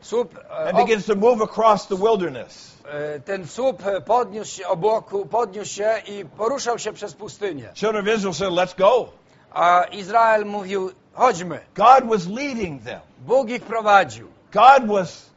Słup, 0.00 0.34
e, 0.50 0.68
and 0.68 0.76
begins 0.76 1.06
to 1.06 1.14
move 1.14 1.42
across 1.42 1.86
the 1.86 1.96
wilderness. 1.96 2.74
e, 2.84 3.20
ten 3.20 3.46
słup 3.46 3.86
e, 3.86 4.00
podniósł 4.00 4.56
się 4.56 4.68
obłoku, 4.68 5.26
podniósł 5.26 5.74
się 5.74 5.94
i 6.06 6.24
poruszał 6.24 6.78
się 6.78 6.92
przez 6.92 7.14
pustynię. 7.14 7.70
Children 7.74 8.08
of 8.08 8.14
Israel 8.14 8.34
said, 8.34 8.50
Let's 8.52 8.78
go. 8.78 9.08
A 9.54 9.84
Izrael 9.84 10.46
mówił, 10.46 10.90
chodźmy. 11.12 11.60
God 11.74 12.08
was 12.08 12.26
leading 12.26 12.82
them, 12.82 13.00
Bóg 13.18 13.50
ich 13.50 13.62
prowadził. 13.62 14.28
God 14.54 14.88
was 14.88 15.30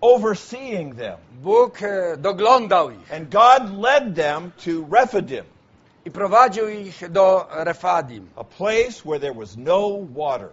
overseeing 0.00 0.96
them. 0.96 1.18
Bóg 1.42 1.78
doglądał 2.18 2.90
ich 2.90 3.12
And 3.12 3.30
God 3.30 3.78
led 3.78 4.14
them 4.14 4.52
to 4.64 4.70
Rephidim, 4.90 5.44
i 6.04 6.10
prowadził 6.10 6.68
ich 6.68 7.08
do 7.10 7.46
Refadim. 7.50 8.26
a 8.36 8.44
place 8.44 9.04
where 9.04 9.20
there 9.20 9.34
was 9.34 9.56
no 9.56 10.06
water. 10.14 10.48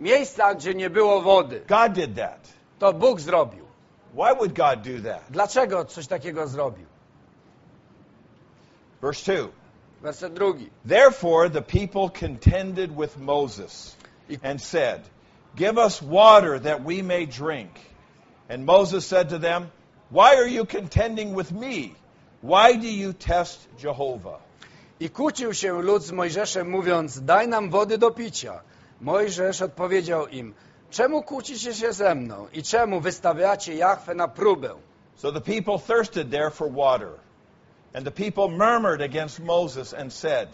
Miejsca, 0.00 0.54
gdzie 0.54 0.74
nie 0.74 0.90
było 0.90 1.22
wody. 1.22 1.60
God 1.66 1.92
did 1.92 2.16
that. 2.16 2.48
To 2.78 2.92
Bóg 2.92 3.20
zrobił. 3.20 3.64
Why 4.14 4.34
would 4.34 4.52
God 4.54 4.82
do 4.82 5.10
that? 5.10 5.22
Dlaczego 5.30 5.84
coś 5.84 6.06
takiego 6.06 6.46
zrobił? 6.46 6.86
Verse 9.02 9.22
2. 9.22 9.48
Werset 10.02 10.34
drugi. 10.34 10.70
Therefore 10.88 11.50
the 11.50 11.62
people 11.62 12.10
contended 12.10 12.96
with 12.96 13.18
Moses 13.18 13.96
and 14.42 14.62
said, 14.62 15.00
Give 15.56 15.78
us 15.78 16.02
water 16.02 16.58
that 16.58 16.84
we 16.84 17.02
may 17.02 17.26
drink. 17.26 17.70
And 18.48 18.66
Moses 18.66 19.06
said 19.06 19.28
to 19.28 19.38
them, 19.38 19.70
Why 20.10 20.36
are 20.36 20.46
you 20.46 20.64
contending 20.64 21.34
with 21.34 21.52
me? 21.52 21.94
Why 22.40 22.76
do 22.76 22.88
you 22.88 23.12
test 23.12 23.58
Jehovah? 23.78 24.40
I 25.00 25.08
kłócił 25.08 25.54
się 25.54 25.82
lud 25.82 26.02
z 26.02 26.12
Mojżeszem, 26.12 26.70
mówiąc, 26.70 27.24
daj 27.24 27.48
nam 27.48 27.70
wody 27.70 27.98
do 27.98 28.10
picia. 28.10 28.60
Mojżesz 29.00 29.62
odpowiedział 29.62 30.26
im, 30.26 30.54
czemu 30.90 31.22
kłócicie 31.22 31.74
się 31.74 31.92
ze 31.92 32.14
mną 32.14 32.46
i 32.52 32.62
czemu 32.62 33.00
wystawiacie 33.00 33.74
Jahwe 33.74 34.14
na 34.14 34.28
próbę? 34.28 34.74
So 35.16 35.32
the 35.32 35.40
people 35.40 35.78
thirsted 35.78 36.30
there 36.30 36.50
for 36.50 36.68
water. 36.72 37.12
And 37.94 38.04
the 38.04 38.10
people 38.10 38.48
murmured 38.48 39.02
against 39.02 39.40
Moses 39.40 39.94
and 39.94 40.12
said, 40.12 40.48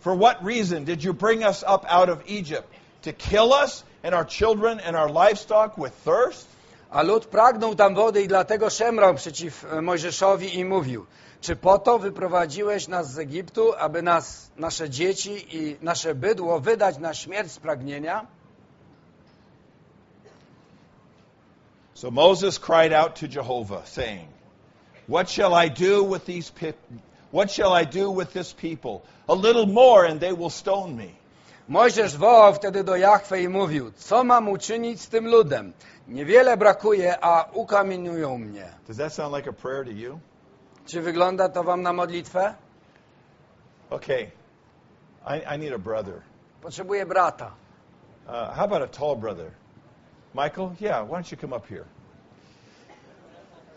For 0.00 0.16
what 0.16 0.44
reason 0.44 0.84
did 0.84 1.04
you 1.04 1.14
bring 1.14 1.44
us 1.44 1.62
up 1.62 1.84
out 1.88 2.08
of 2.08 2.18
Egypt? 2.26 2.68
To 3.02 3.12
kill 3.12 3.52
us 3.52 3.84
and 4.02 4.14
our 4.14 4.24
children 4.24 4.80
and 4.80 4.96
our 4.96 5.10
livestock 5.10 5.78
with 5.78 5.92
thirst? 6.04 6.46
A 6.90 7.02
lud 7.02 7.26
pragnął 7.26 7.74
tam 7.74 7.94
wody 7.94 8.22
i 8.22 8.28
dlatego 8.28 8.70
szemrał 8.70 9.14
przeciw 9.14 9.66
Mojżeszowi 9.82 10.58
i 10.58 10.64
mówił, 10.64 11.06
czy 11.40 11.56
po 11.56 11.78
to 11.78 11.98
wyprowadziłeś 11.98 12.88
nas 12.88 13.12
z 13.12 13.18
Egiptu, 13.18 13.74
aby 13.78 14.02
nas, 14.02 14.50
nasze 14.56 14.90
dzieci 14.90 15.56
i 15.56 15.76
nasze 15.82 16.14
bydło 16.14 16.60
wydać 16.60 16.98
na 16.98 17.14
śmierć 17.14 17.52
z 17.52 17.58
pragnienia? 17.58 18.26
So 21.94 22.10
Moses 22.10 22.58
cried 22.58 22.92
out 22.92 23.20
to 23.20 23.26
Jehovah, 23.26 23.86
saying, 23.88 24.28
What 25.06 25.30
shall 25.30 25.54
I 25.54 25.68
do 25.68 26.04
with 26.04 26.24
these 26.24 26.50
pe- 26.50 26.72
what 27.30 27.50
shall 27.50 27.72
I 27.72 27.84
do 27.84 28.10
with 28.10 28.32
this 28.32 28.52
people? 28.52 29.02
A 29.28 29.34
little 29.34 29.66
more 29.66 30.06
and 30.06 30.20
they 30.20 30.32
will 30.32 30.50
stone 30.50 30.96
me. 30.96 31.19
Mojżesz 31.70 32.16
wołał 32.16 32.54
wtedy 32.54 32.84
do 32.84 32.96
Jahwe 32.96 33.42
i 33.42 33.48
mówił, 33.48 33.92
co 33.92 34.24
mam 34.24 34.48
uczynić 34.48 35.00
z 35.00 35.08
tym 35.08 35.28
ludem? 35.28 35.72
Niewiele 36.08 36.56
brakuje, 36.56 37.24
a 37.24 37.44
ukamieniują 37.52 38.38
mnie. 38.38 38.68
Does 38.88 38.96
that 38.96 39.12
sound 39.12 39.36
like 39.36 39.50
a 39.50 39.52
prayer 39.52 39.84
to 39.84 39.90
you? 39.90 40.20
Czy 40.86 41.00
wygląda 41.00 41.48
to 41.48 41.64
wam 41.64 41.82
na 41.82 41.92
modlitwę? 41.92 42.54
Okay. 43.90 44.30
I, 45.26 45.54
I 45.54 45.58
need 45.58 45.72
a 45.72 45.78
brother. 45.78 46.22
Potrzebuję 46.62 47.06
brata. 47.06 47.50
Uh, 48.26 48.32
how 48.32 48.64
about 48.64 48.82
a 48.82 48.88
tall 48.88 49.16
brother? 49.16 49.50
Michael? 50.34 50.70
Yeah, 50.80 51.06
why 51.06 51.12
don't 51.12 51.32
you 51.32 51.38
come 51.38 51.56
up 51.56 51.66
here? 51.66 51.84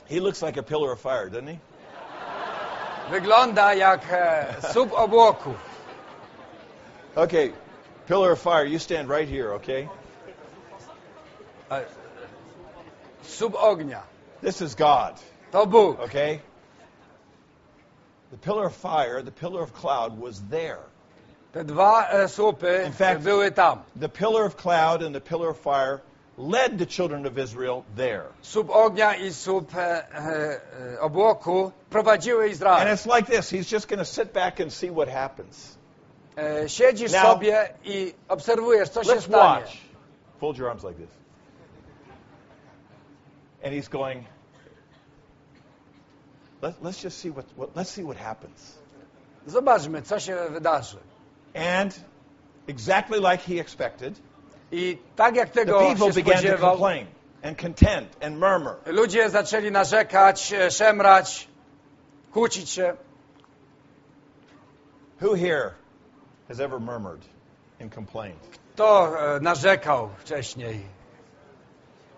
He 0.10 0.20
looks 0.20 0.42
like 0.42 0.60
a 0.60 0.64
pillar 0.64 0.92
of 0.92 1.00
fire, 1.02 1.30
doesn't 1.30 1.48
he? 1.48 1.58
Wygląda 3.12 3.74
jak 3.74 4.02
e, 4.12 4.46
słup 4.74 4.94
obłoku. 4.94 5.54
Okay, 7.16 7.54
pillar 8.08 8.32
of 8.32 8.40
fire, 8.40 8.66
you 8.66 8.80
stand 8.80 9.10
right 9.10 9.28
here, 9.28 9.54
okay? 9.54 9.90
Uh, 11.70 11.82
sub 13.24 13.54
Słup 13.54 13.64
ognia. 13.64 14.02
This 14.42 14.62
is 14.62 14.76
God, 14.76 15.16
To 15.52 15.66
Bóg. 15.66 16.00
okay? 16.00 16.42
The 18.32 18.38
pillar 18.38 18.66
of 18.66 18.76
fire, 18.76 19.22
the 19.22 19.32
pillar 19.32 19.62
of 19.62 19.74
cloud 19.74 20.20
was 20.20 20.42
there. 20.50 20.80
Te 21.54 21.64
dwa 21.64 22.08
e, 22.12 22.28
słupy 22.28 22.86
In 22.86 22.92
fact- 22.94 23.22
były 23.24 23.52
tam. 23.52 23.84
The 23.96 24.10
pillar 24.10 24.46
of 24.46 24.58
cloud 24.58 25.04
and 25.04 25.14
the 25.16 25.22
pillar 25.22 25.50
of 25.50 25.58
fire 25.60 26.02
led 26.38 26.80
the 26.80 26.86
children 26.86 27.26
of 27.28 27.38
Israel 27.38 27.86
there. 27.96 28.26
Słup 28.42 28.70
ognia 28.70 29.16
i 29.16 29.34
słup 29.34 29.76
e, 29.76 29.80
e, 29.80 30.62
e, 30.96 31.00
obłoku 31.00 31.72
prowadziły 31.90 32.50
And 32.64 32.90
it's 32.90 33.06
like 33.06 33.28
this 33.28 33.50
he's 33.52 33.72
just 33.72 33.88
going 33.88 34.00
to 34.00 34.06
sit 34.06 34.34
back 34.34 34.60
and 34.60 34.74
see 34.74 34.90
what 34.90 35.08
happens. 35.08 35.78
E, 36.38 36.70
siedzisz 36.70 37.12
Now- 37.12 37.22
sobie 37.22 37.70
i 37.84 38.14
obserwujesz, 38.28 38.90
co 38.90 39.04
się 39.04 39.22
stanie. 39.22 39.62
watch. 39.64 39.72
Fold 40.40 40.58
your 40.58 40.70
arms 40.70 40.84
like 40.84 40.96
this. 40.96 41.10
And 43.64 43.74
he's 43.74 43.90
going, 43.90 44.26
Let, 46.62 46.82
let's 46.84 47.04
just 47.04 47.20
see 47.20 47.32
what, 47.32 47.46
what, 47.58 47.76
let's 47.76 47.90
see 47.90 48.04
what 48.04 48.18
happens. 48.18 48.80
Zobaczmy, 49.48 50.02
co 50.02 50.20
się 50.20 50.38
wydarzy. 50.50 50.98
And 51.56 52.00
exactly 52.68 53.20
like 53.20 53.44
he 53.44 53.60
expected, 53.60 54.14
I 54.72 54.98
tak 55.16 55.36
jak 55.36 55.50
the 55.50 55.66
tego 55.66 55.80
people 55.80 56.08
się 56.08 56.24
began 56.24 56.44
to 56.44 56.58
complain 56.58 57.08
and 57.44 57.58
contend 57.62 58.24
and 58.24 58.40
murmur. 58.40 58.76
ludzie 58.86 59.30
zaczęli 59.30 59.72
narzekać, 59.72 60.54
e, 60.54 60.72
szemrać, 60.72 61.48
kłócić 62.32 62.70
się. 62.70 62.94
Who 65.22 65.36
here 65.36 65.74
has 66.48 66.60
ever 66.60 66.80
murmured 66.80 67.22
and 67.82 67.92
complained? 67.96 68.40
Kto 68.76 69.14
e, 69.36 69.40
narzekał 69.40 70.10
wcześniej? 70.18 70.80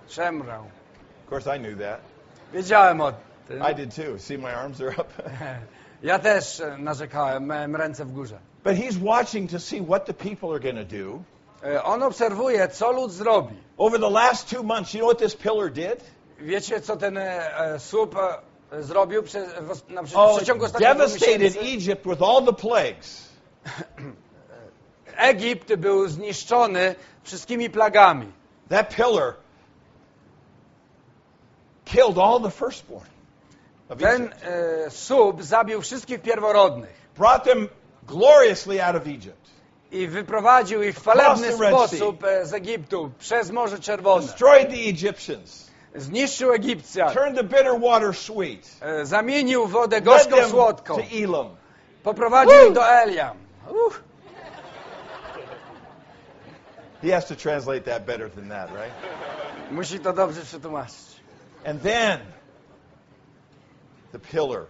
Szemrał. 0.07 0.63
Of 1.25 1.29
course, 1.31 1.47
I 1.57 1.59
knew 1.59 1.77
that. 1.79 1.99
Wiedziałem 2.53 3.01
o 3.01 3.13
tym. 3.47 3.63
I 3.71 3.75
did 3.75 3.95
too. 3.95 4.19
See, 4.19 4.37
my 4.37 4.55
arms 4.55 4.81
are 4.81 4.91
up. 4.91 5.07
Ja 6.03 6.19
też 6.19 6.59
e, 6.59 6.77
narzekałem, 6.77 7.47
miałem 7.47 7.75
ręce 7.75 8.05
w 8.05 8.11
górze. 8.11 8.39
but 8.63 8.73
he's 8.75 8.97
watching 9.03 9.51
to 9.51 9.59
see 9.59 9.81
what 9.81 10.05
the 10.05 10.13
people 10.13 10.49
are 10.49 10.59
going 10.59 10.89
to 10.89 10.97
do. 10.97 11.23
E, 11.63 11.83
On 11.83 12.03
obserwuje, 12.03 12.67
co 12.67 12.91
lud 12.91 13.11
zrobi. 13.11 13.55
Over 13.77 13.99
the 13.99 14.09
last 14.09 14.49
two 14.49 14.63
months, 14.63 14.93
you 14.93 14.99
know 14.99 15.09
what 15.09 15.19
this 15.19 15.35
pillar 15.35 15.71
did? 15.71 16.03
Wiecie, 16.39 16.81
co 16.81 16.97
ten 16.97 17.17
e, 17.17 17.57
e, 17.59 17.79
słup 17.79 18.15
e, 18.71 18.83
zrobił 18.83 19.23
przez, 19.23 19.53
w, 19.61 19.71
os- 19.71 19.89
na, 19.89 20.03
w 20.03 20.15
Oh, 20.15 20.35
przeciągu 20.37 20.65
it 20.65 20.75
ostatnich 20.75 20.89
dwóch 20.89 20.97
devastated 21.07 21.41
miesięcy? 21.41 21.59
Egypt 21.59 22.05
with 22.07 22.21
all 22.21 22.45
the 22.45 22.53
plagues. 22.53 23.24
Egipt 25.17 25.75
był 25.75 26.07
zniszczony 26.07 26.95
wszystkimi 27.23 27.69
plagami. 27.69 28.31
That 28.69 28.95
pillar 28.95 29.33
killed 31.85 32.17
all 32.17 32.41
the 32.41 32.51
firstborn 32.51 33.05
Ten 33.99 34.33
e, 34.41 34.91
słup 34.91 35.43
zabił 35.43 35.81
wszystkich 35.81 36.21
pierworodnych 36.21 36.93
Brought 37.17 37.43
them 37.43 37.69
gloriously 38.07 38.85
out 38.85 38.95
of 38.95 39.07
Egypt. 39.07 39.49
i 39.91 40.07
wyprowadził 40.07 40.83
ich 40.83 40.95
w 40.95 41.01
chwalebny 41.01 41.53
sposób 41.53 42.23
e, 42.23 42.45
z 42.45 42.53
Egiptu 42.53 43.11
przez 43.19 43.51
Morze 43.51 43.79
Czerwone. 43.79 44.25
Destroyed 44.25 44.69
the 44.69 44.89
Egyptians. 44.89 45.71
Zniszczył 45.95 46.53
Egipcjan. 46.53 47.13
Turned 47.13 47.35
the 47.35 47.43
bitter 47.43 47.79
water 47.81 48.15
sweet. 48.15 48.69
E, 48.81 49.05
Zamienił 49.05 49.67
wodę 49.67 50.01
gorzką 50.01 50.49
słodką. 50.49 50.95
to 50.95 51.01
Elam. 51.23 51.55
Poprowadził 52.03 52.67
ich 52.67 52.73
do 52.73 52.89
Eliam. 52.89 53.44
Uch. 53.69 53.93
He 57.01 57.09
has 57.09 57.25
to 57.25 57.35
translate 57.35 57.85
that 57.85 58.05
better 58.05 58.29
than 58.29 58.49
that, 58.49 58.73
right? 58.73 58.91
Musi 59.71 59.99
to 59.99 60.13
dobrze 60.13 60.41
przetłumaczyć. 60.41 61.19
And 61.65 61.81
then 61.81 62.19
the 64.11 64.19
pillar 64.19 64.67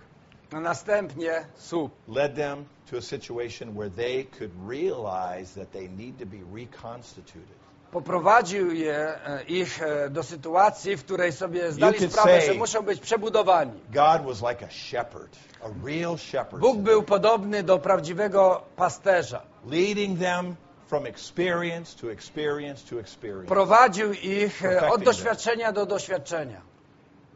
No 0.51 0.59
następnie 0.61 1.45
słup 1.57 1.91
led 2.07 2.35
them 2.35 2.65
to 2.85 2.97
a 2.97 3.01
situation 3.01 3.75
where 3.75 3.89
they 3.89 4.23
could 4.23 4.51
realize 4.67 5.53
that 5.55 5.71
they 5.71 5.87
need 5.87 6.19
to 6.19 6.25
be 6.25 6.43
reconstituted. 6.43 7.57
Poprowadził 7.95 8.73
je, 8.73 8.95
e, 9.25 9.43
ich 9.43 9.81
e, 9.81 10.09
do 10.09 10.23
sytuacji, 10.23 10.97
w 10.97 11.03
której 11.03 11.31
sobie 11.31 11.71
zdali 11.71 12.09
sprawę, 12.09 12.41
że 12.41 12.53
muszą 12.53 12.81
być 12.81 12.99
przebudowani. 12.99 13.79
God 13.93 14.21
was 14.25 14.41
like 14.41 14.65
a 14.65 14.69
shepherd, 14.69 15.37
a 15.63 15.87
real 15.87 16.17
shepherd, 16.17 16.59
Bóg 16.59 16.77
był 16.77 17.03
podobny 17.03 17.63
do 17.63 17.79
prawdziwego 17.79 18.61
pasterza. 18.75 19.41
leading 19.65 20.19
them 20.19 20.55
from 20.87 21.05
experience 21.05 21.95
to 22.01 22.11
experience 22.11 22.89
to 22.89 22.99
experience. 22.99 23.47
Prowadził 23.47 24.13
ich 24.13 24.65
e, 24.65 24.89
od 24.89 25.03
doświadczenia 25.03 25.71
do 25.71 25.85
doświadczenia. 25.85 26.61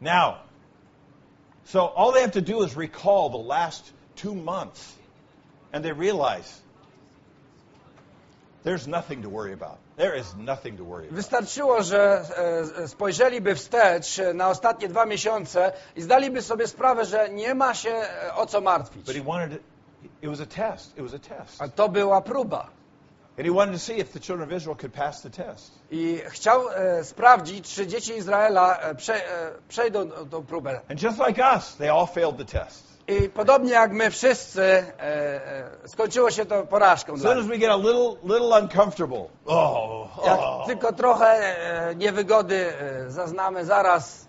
Now, 0.00 0.34
so 1.64 1.94
all 1.96 2.12
they 2.12 2.22
have 2.22 2.32
to 2.32 2.52
do 2.52 2.64
is 2.64 2.76
recall 2.76 3.30
the 3.30 3.48
last 3.48 3.92
two 4.22 4.34
months, 4.34 4.98
and 5.72 5.84
they 5.84 5.92
realize 5.92 6.60
there's 8.64 8.86
nothing 8.86 9.22
to 9.22 9.30
worry 9.30 9.52
about. 9.52 9.89
There 10.00 10.18
is 10.18 10.34
nothing 10.36 10.78
to 10.78 10.84
worry 10.84 11.04
about. 11.04 11.16
Wystarczyło, 11.16 11.82
że 11.82 12.24
e, 12.82 12.88
spojrzeliby 12.88 13.54
wstecz 13.54 14.18
e, 14.18 14.34
na 14.34 14.48
ostatnie 14.48 14.88
dwa 14.88 15.06
miesiące 15.06 15.72
i 15.96 16.02
zdaliby 16.02 16.42
sobie 16.42 16.66
sprawę, 16.66 17.04
że 17.04 17.28
nie 17.28 17.54
ma 17.54 17.74
się 17.74 17.90
e, 17.90 18.34
o 18.34 18.46
co 18.46 18.60
martwić. 18.60 19.06
But 19.06 19.16
he 19.16 19.22
wanted 19.22 19.52
it, 19.52 19.62
it 20.22 20.30
was 20.30 20.40
a 20.40 20.46
test. 20.46 20.98
It 20.98 21.02
was 21.02 21.14
a 21.14 21.18
test. 21.18 21.62
A 21.62 21.68
to 21.68 21.88
była 21.88 22.20
próba. 22.20 22.70
I 25.90 26.18
chciał 26.28 26.68
e, 26.68 27.04
sprawdzić, 27.04 27.74
czy 27.74 27.86
dzieci 27.86 28.16
Izraela 28.16 28.78
e, 28.78 28.94
prze, 28.94 29.14
e, 29.14 29.52
przejdą 29.68 30.10
tą 30.10 30.42
próbę. 30.42 30.80
And 30.88 31.02
just 31.02 31.18
like 31.28 31.42
us, 31.56 31.76
they 31.76 31.90
all 31.90 32.06
failed 32.06 32.36
the 32.36 32.44
test. 32.44 32.89
I 33.10 33.28
podobnie 33.28 33.72
jak 33.72 33.92
my 33.92 34.10
wszyscy, 34.10 34.62
e, 34.62 34.84
e, 35.00 35.88
skończyło 35.88 36.30
się 36.30 36.46
to 36.46 36.66
porażką 36.66 37.12
As 37.12 37.20
dla 37.20 37.30
soon 37.30 37.38
as 37.38 37.44
nich. 37.44 37.52
we 37.52 37.58
get 37.58 37.70
a 37.70 37.76
little, 37.76 38.16
little 38.22 38.60
uncomfortable, 38.62 39.28
oh, 39.46 40.08
Jak 40.26 40.38
oh. 40.38 40.66
tylko 40.66 40.92
trochę 40.92 41.26
e, 41.26 41.94
niewygody 41.94 42.72
e, 42.80 43.10
zaznamy, 43.10 43.64
zaraz... 43.64 44.28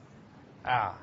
A. 0.63 0.93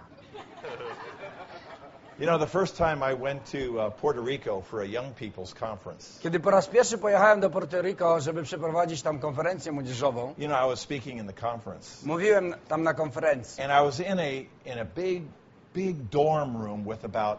You 2.20 2.26
know, 2.26 2.38
the 2.40 2.46
first 2.46 2.76
time 2.76 3.12
I 3.12 3.14
went 3.14 3.52
to 3.52 3.78
uh, 3.78 3.90
Puerto 3.90 4.20
Rico 4.20 4.60
for 4.60 4.80
a 4.80 4.86
young 4.86 5.14
people's 5.14 5.54
conference, 5.54 6.20
Kiedy 6.22 6.40
po 6.40 6.50
raz 6.50 6.66
pierwszy 6.66 6.98
pojechałem 6.98 7.40
do 7.40 7.50
Puerto 7.50 7.82
Rico, 7.82 8.20
żeby 8.20 8.42
przeprowadzić 8.42 9.02
tam 9.02 9.18
konferencję 9.18 9.72
młodzieżową, 9.72 10.34
you 10.38 10.48
know, 10.48 10.58
I 10.66 10.68
was 10.68 10.80
speaking 10.80 11.20
in 11.20 11.26
the 11.26 11.48
conference. 11.50 12.06
mówiłem 12.06 12.54
tam 12.68 12.82
na 12.82 12.94
konferencji. 12.94 13.62
And 13.64 13.72
I 13.72 13.84
was 13.86 14.00
in 14.00 14.18
a 14.18 14.30
in 14.70 14.78
a 14.78 14.84
big 14.84 15.22
big 15.74 15.96
dorm 16.10 16.56
room 16.56 16.84
with 16.84 17.04
about 17.04 17.38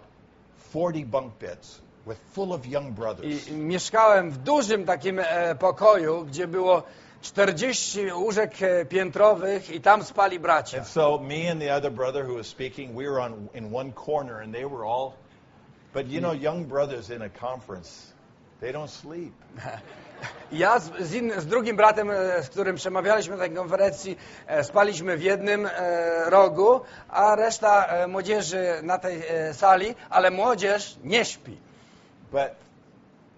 40 0.74 1.06
bunk 1.06 1.40
beds 1.40 1.82
with 2.06 2.18
full 2.34 2.54
of 2.54 2.66
young 2.66 2.92
brothers. 2.92 3.48
I 3.48 3.54
mieszkałem 3.54 4.32
w 4.32 4.38
dużym 4.38 4.86
takim 4.86 5.20
e, 5.20 5.56
pokoju, 5.56 6.26
gdzie 6.26 6.48
było 6.48 6.84
40 7.22 8.12
łóżek 8.12 8.62
e, 8.62 8.86
piętrowych 8.86 9.70
i 9.70 9.82
tam 9.82 10.04
spali 10.04 10.40
bracia. 10.40 10.78
And 10.78 10.88
so 10.88 11.20
me 11.20 11.52
and 11.52 11.62
the 11.62 11.76
other 11.76 11.92
brother 11.92 12.26
who 12.26 12.36
was 12.36 12.48
speaking, 12.48 12.96
we 12.96 13.10
were 13.10 13.22
on 13.22 13.48
in 13.54 13.76
one 13.76 13.92
corner 13.92 14.42
and 14.42 14.54
they 14.54 14.66
were 14.66 14.86
all 14.86 15.14
but 15.94 16.08
you 16.08 16.22
know 16.22 16.32
young 16.32 16.66
brothers 16.66 17.10
in 17.10 17.22
a 17.22 17.30
conference, 17.30 18.14
they 18.62 18.72
don't 18.72 18.90
sleep. 18.90 19.34
Ja 20.52 20.80
z, 20.80 20.92
z, 21.00 21.14
in, 21.14 21.42
z 21.42 21.46
drugim 21.46 21.76
bratem, 21.76 22.10
e, 22.12 22.44
z 22.44 22.50
którym 22.50 22.76
przemawialiśmy 22.76 23.38
na 23.38 23.44
tej 23.44 23.56
konferencji, 23.56 24.18
e, 24.48 24.64
spaliśmy 24.64 25.18
w 25.18 25.22
jednym 25.22 25.66
e, 25.66 26.30
rogu, 26.30 26.82
a 27.10 27.36
reszta 27.36 27.86
e, 27.86 28.08
młodzieży 28.08 28.66
na 28.84 28.98
tej 28.98 29.22
e, 29.28 29.54
sali, 29.54 29.96
ale 30.10 30.32
młodzież 30.32 30.98
nie 31.04 31.26
śpi. 31.26 31.58
But 32.32 32.52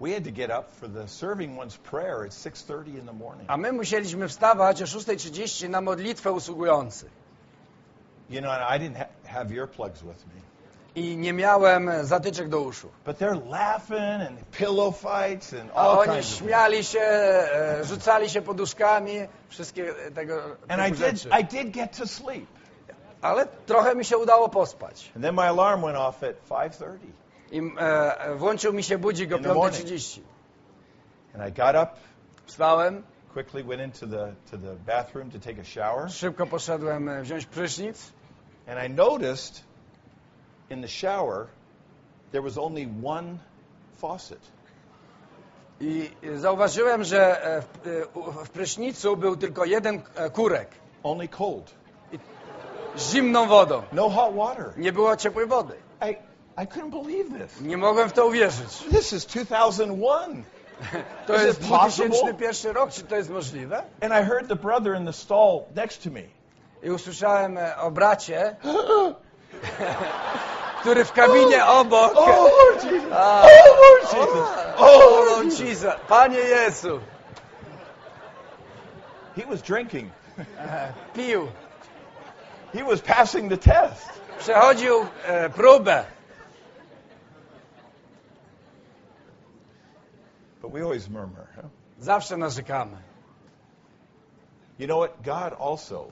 we 0.00 0.14
had 0.14 0.24
to 0.24 0.30
get 0.30 0.50
up 0.50 0.64
for 0.80 0.88
the 0.88 1.08
serving 1.08 1.58
one's 1.60 1.78
prayer 1.78 2.24
at 2.26 2.32
6:30 2.32 2.98
in 2.98 3.06
the 3.06 3.12
morning. 3.12 3.44
A 3.50 3.56
my 3.56 3.72
musieliśmy 3.72 4.28
wstawać 4.28 4.82
o 4.82 4.84
6.30 4.84 5.68
na 5.68 5.80
modlitwę 5.80 6.32
usługujących. 6.32 7.10
You 8.30 8.40
know, 8.40 8.52
I 8.52 8.78
didn't 8.80 8.96
ha- 8.96 9.30
have 9.30 9.54
earplugs 9.54 10.02
with 10.02 10.26
me. 10.26 10.40
I 10.94 11.16
nie 11.16 11.32
miałem 11.32 11.90
zatyczek 12.02 12.48
do 12.48 12.60
uszu. 12.60 12.88
But 13.04 13.18
they're 13.18 13.48
laughing 13.50 14.28
and 14.28 14.50
pillow 14.50 14.96
fights 14.96 15.52
and 15.52 15.70
A 15.70 15.74
all 15.74 15.98
oni 15.98 16.12
kinds 16.12 16.18
of 16.18 16.24
things. 16.24 16.38
śmiali 16.38 16.84
się, 16.84 17.00
e, 17.00 17.84
rzucali 17.84 18.30
się 18.30 18.42
poduszkami, 18.42 19.12
wszystkie 19.48 19.94
tego 20.14 20.42
And 20.68 20.82
I 20.82 20.84
typu 20.84 21.04
did 21.04 21.22
rzeczy. 21.22 21.28
I 21.40 21.44
did 21.44 21.70
get 21.70 21.98
to 21.98 22.06
sleep. 22.06 22.46
Ale 23.22 23.46
trochę 23.66 23.94
mi 23.94 24.04
się 24.04 24.18
udało 24.18 24.48
pospać. 24.48 25.12
And 25.16 25.24
then 25.24 25.34
my 25.34 25.42
alarm 25.42 25.82
went 25.82 25.96
off 25.96 26.22
at 26.22 26.48
5:30. 26.48 26.98
I 27.50 27.60
e, 27.78 28.34
włączył 28.36 28.72
mi 28.72 28.82
się 28.82 28.98
budzik 28.98 29.32
o 29.32 29.36
In 29.36 29.42
the 29.42 29.54
morning. 29.54 29.84
5.30. 29.86 30.20
And 31.34 31.48
I 31.48 31.52
got 31.52 31.76
up, 31.88 32.00
Wstałem, 32.46 33.02
quickly 33.32 33.64
went 33.64 33.82
into 33.82 34.06
the 34.06 34.34
to 34.50 34.58
the 34.58 34.74
bathroom 34.86 35.30
to 35.30 35.38
take 35.38 35.60
a 35.60 35.64
shower, 35.64 36.10
szybko 36.10 36.46
poszedłem 36.46 37.08
e, 37.08 37.22
wziąć 37.22 37.46
prysznic 37.46 38.12
and 38.66 38.86
I 38.86 38.94
noticed 38.94 39.64
in 40.70 40.82
the 40.82 40.88
shower 40.88 41.46
there 42.32 42.42
was 42.42 42.58
only 42.58 42.88
one 43.04 43.38
faucet. 44.00 44.40
i 45.80 46.10
zauważyłem, 46.36 47.04
że 47.04 47.44
e, 47.44 47.62
w, 47.62 47.66
e, 47.86 48.44
w 48.44 48.50
prysznicu 48.50 49.16
był 49.16 49.36
tylko 49.36 49.64
jeden 49.64 50.02
e, 50.14 50.30
kurek 50.30 50.68
Only 51.02 51.28
cold. 51.28 51.74
z 52.96 53.12
zimną 53.12 53.46
wodą. 53.46 53.82
No 53.92 54.08
hot 54.10 54.34
water. 54.34 54.72
Nie 54.76 54.92
było 54.92 55.16
ciepłej 55.16 55.46
wody. 55.46 55.74
I 56.10 56.16
I 56.62 56.66
couldn't 56.66 56.90
believe 56.90 57.46
this. 57.46 57.60
Nie 57.60 57.76
mogłem 57.76 58.08
w 58.08 58.12
to 58.12 58.26
uwierzyć. 58.26 58.78
This 58.90 59.12
is 59.12 59.26
2001. 59.26 60.44
To 61.26 61.34
Is 61.36 61.42
jest 61.42 61.62
it 61.62 61.68
possible? 61.68 62.08
2001 62.08 62.74
rok, 62.74 62.90
czy 62.90 63.02
to 63.02 63.16
jest 63.16 63.30
możliwe? 63.30 63.82
And 64.00 64.12
I 64.12 64.28
heard 64.28 64.48
the 64.48 64.56
brother 64.56 64.96
in 64.96 65.06
the 65.06 65.12
stall 65.12 65.60
next 65.74 66.02
to 66.04 66.10
me. 66.10 66.22
I 66.82 66.90
usłyszałem 66.90 67.58
o 67.80 67.90
bracie, 67.90 68.56
który 70.80 71.04
w 71.04 71.12
kabinie 71.12 71.66
obok. 71.66 72.12
Oh 72.16 72.48
Lord 72.48 72.84
Jesus. 72.84 73.12
A, 73.12 73.42
Oh 73.42 73.76
Lord 73.80 74.02
Jesus. 74.14 74.48
o, 74.76 74.78
Oh 74.78 75.24
Lord 75.30 75.58
Jesus, 75.60 75.94
Panie 76.08 76.38
Jezu, 76.38 77.00
He 79.36 79.46
was 79.46 79.62
drinking. 79.62 80.10
pił, 81.14 81.48
He 82.72 82.84
was 82.84 83.00
passing 83.00 83.50
the 83.50 83.58
test. 83.58 84.08
przechodził 84.38 85.06
e, 85.26 85.50
próbę. 85.50 86.04
But 90.62 90.70
we 90.72 90.82
always 90.82 91.08
murmur. 91.08 91.46
Huh? 91.56 91.64
Zawsze 92.00 92.36
narzekamy. 92.36 92.96
You 94.78 94.86
know 94.86 94.98
what? 94.98 95.22
God 95.22 95.52
also 95.58 96.10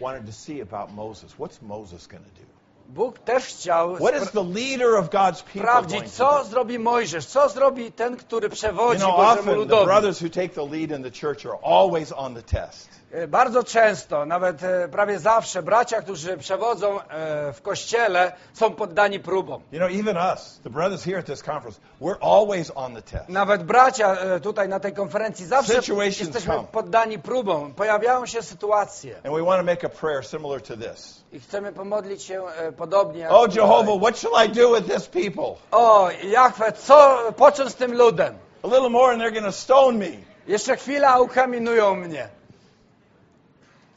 wanted 0.00 0.26
to 0.26 0.32
see 0.32 0.60
about 0.60 0.92
Moses. 0.92 1.32
What's 1.38 1.62
Moses 1.62 2.06
going 2.06 2.24
to 2.24 2.30
do? 2.30 2.46
Bóg 2.88 3.18
też 3.18 3.44
chciał 3.44 3.96
What 3.96 4.22
is 4.22 4.30
the 4.30 4.44
leader 4.44 4.94
of 4.94 5.08
God's 5.10 5.42
people 5.42 5.60
sprawdzić, 5.60 6.12
co 6.12 6.44
zrobi 6.44 6.78
Mojżesz, 6.78 7.26
co 7.26 7.48
zrobi 7.48 7.92
ten, 7.92 8.16
który 8.16 8.48
You 8.48 8.54
przewodzi 8.54 9.00
know, 9.00 9.16
Bożemu 9.16 9.66
the 9.66 9.84
brothers 9.84 10.22
who 10.22 10.28
take 10.28 10.48
the 10.48 10.66
lead 10.66 10.90
in 10.90 11.02
the 11.02 11.10
church 11.20 11.46
are 11.46 11.58
always 11.64 12.12
on 12.16 12.34
the 12.34 12.42
test. 12.42 12.88
E, 13.12 13.28
Bardzo 13.28 13.64
często, 13.64 14.26
nawet 14.26 14.62
e, 14.62 14.88
prawie 14.88 15.18
zawsze, 15.18 15.62
bracia, 15.62 16.02
którzy 16.02 16.36
przewodzą 16.36 17.00
e, 17.00 17.52
w 17.52 17.62
kościele, 17.62 18.32
są 18.52 18.70
poddani 18.74 19.20
próbom. 19.20 19.62
You 19.72 19.78
know, 19.78 19.90
even 19.90 20.16
us, 20.16 20.60
the 20.64 20.70
brothers 20.70 21.04
here 21.04 21.18
at 21.18 21.26
this 21.26 21.42
conference, 21.42 21.80
we're 22.00 22.18
always 22.20 22.72
on 22.74 22.94
the 22.94 23.02
test. 23.02 23.28
Nawet 23.28 23.62
bracia 23.62 24.16
tutaj 24.42 24.68
na 24.68 24.80
tej 24.80 24.92
konferencji 24.92 25.46
zawsze 25.46 25.72
Situations 25.82 26.18
jesteśmy 26.20 26.54
come. 26.54 26.68
poddani 26.72 27.18
próbom. 27.18 27.74
Pojawiają 27.74 28.26
się 28.26 28.42
sytuacje 28.42 29.16
And 29.24 29.34
we 29.34 29.42
want 29.44 29.60
to 29.60 29.64
make 29.64 29.84
a 29.84 29.88
prayer 29.88 30.26
similar 30.26 30.62
to 30.62 30.76
this. 30.76 31.24
i 31.32 31.40
chcemy 31.40 31.72
pomodlić 31.72 32.22
się 32.22 32.42
podobnie. 32.78 33.20
jak 33.20 33.32
Oh. 33.32 33.46
Jehovah, 33.56 33.98
what 34.02 34.18
shall 34.18 34.44
I 34.46 34.48
do 34.48 34.74
with 34.74 34.86
this 34.94 35.06
people? 35.06 35.56
O, 35.70 36.08
Jachwę, 36.24 36.72
co 36.72 37.18
począć 37.36 37.70
z 37.70 37.74
tym 37.74 37.94
ludem? 37.94 38.34
A 38.62 38.66
little 38.68 38.88
more 38.90 39.12
and 39.12 39.22
they're 39.22 39.32
going 39.32 39.46
to 39.46 39.52
stone 39.52 39.98
me. 39.98 40.10
Jeszcze 40.46 40.76
chwila, 40.76 41.20
ukaminują 41.20 41.94
mnie. 41.94 42.28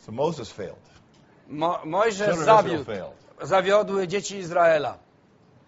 So 0.05 0.11
Moses 0.11 0.51
failed. 0.51 0.75
Mo, 1.47 1.79
Mojżesz 1.85 2.27
Children 2.35 2.49
of 2.49 2.65
Israel 2.65 2.81
zawiódł, 2.81 3.47
zawiodły 3.47 4.07
dzieci 4.07 4.37
Izraela. 4.37 4.97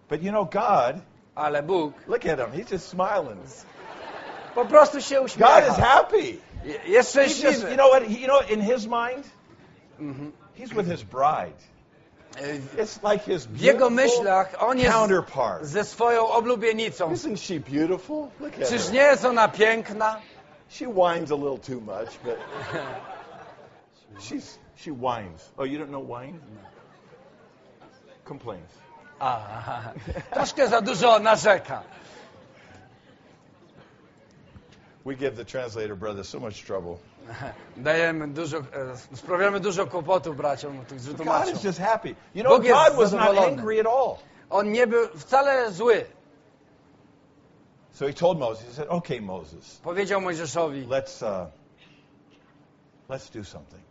But 0.10 0.22
you 0.24 0.32
know, 0.32 0.50
God, 0.50 0.96
Ale 1.36 1.64
Bóg 1.64 1.94
look 2.08 2.26
at 2.26 2.40
him. 2.40 2.52
He's 2.52 2.72
just 2.72 2.88
smiling. 2.90 3.40
po 4.56 4.66
prostu 4.66 5.02
się 5.02 5.16
God 5.16 5.26
is 5.28 5.34
uśmiecha. 5.34 5.74
happy. 5.74 6.38
Je- 6.64 6.80
Jest 6.88 7.16
just, 7.16 7.44
you 7.44 7.50
szczęśliwy. 7.52 7.76
know 7.76 7.90
what? 7.92 8.10
You 8.10 8.28
know, 8.28 8.52
in 8.52 8.62
his 8.62 8.86
mind, 8.86 9.26
Mhm. 10.00 10.32
he's 10.60 10.74
with 10.76 10.88
his 10.88 11.04
bride. 11.04 11.58
It's 12.78 13.04
like 13.04 13.24
his 13.26 13.46
W 13.46 13.62
jego 13.62 13.90
beautiful 13.90 13.92
myślach 13.92 14.56
on 14.64 14.78
jest 14.80 14.92
counterpart. 14.92 15.66
ze 15.66 15.84
swoją 15.84 16.28
oblubienicą. 16.30 17.12
Isn't 17.12 17.38
she 17.38 17.60
beautiful? 17.60 18.30
Look 18.40 18.54
at 18.62 18.70
Czyż 18.70 18.84
her. 18.84 18.94
nie 18.94 19.02
jest 19.02 19.26
ona 19.26 19.48
piękna? 19.48 20.20
She 20.70 20.88
whines 20.88 21.32
a 21.32 21.36
little 21.36 21.58
too 21.58 21.80
much, 21.82 22.18
but 22.24 22.38
she's 24.20 24.60
she 24.76 24.92
whines. 24.92 25.52
Oh, 25.58 25.64
you 25.66 25.78
don't 25.80 25.90
know 25.90 26.02
whine? 26.20 26.40
Complains. 28.26 28.70
A, 29.20 29.40
troszkę 30.34 30.68
za 30.68 30.82
dużo 30.82 31.20
narzeka. 31.20 31.84
We 35.06 35.16
give 35.16 35.36
the 35.36 35.46
translator 35.46 35.96
brother 35.98 36.24
so 36.26 36.40
much 36.40 36.64
trouble. 36.66 36.98
Dajemy 37.78 38.28
dużo, 38.28 38.58
e, 38.58 39.16
sprawiamy 39.18 39.60
dużo 39.60 39.88
kłopotów 39.88 40.38
braciom, 40.38 40.86
którzy 40.86 41.08
God 41.08 41.18
tłumaczą. 41.18 41.52
is 41.52 41.64
just 41.64 41.80
happy. 41.80 42.16
You 42.36 42.44
know, 42.44 42.58
Bóg 42.58 42.66
jest 42.66 42.78
God 42.88 42.98
was 42.98 43.12
not 43.12 43.22
zadowolony. 43.22 43.48
angry 43.48 43.80
at 43.80 43.88
all. 43.88 44.16
On 44.50 44.72
nie 44.72 44.88
był 44.88 45.08
wcale 45.18 45.72
zły. 45.72 46.06
So 47.94 48.08
he 48.08 48.14
told 48.14 48.40
Moses, 48.40 48.66
he 48.68 48.74
said, 48.74 48.88
"Okay, 48.90 49.22
Moses, 49.22 49.80
Powiedział 49.84 50.22
Mojżeszowi, 50.22 50.88
let's 50.88 51.22
uh, 51.22 51.48
let's 53.10 53.30
do 53.38 53.44
something." 53.44 53.82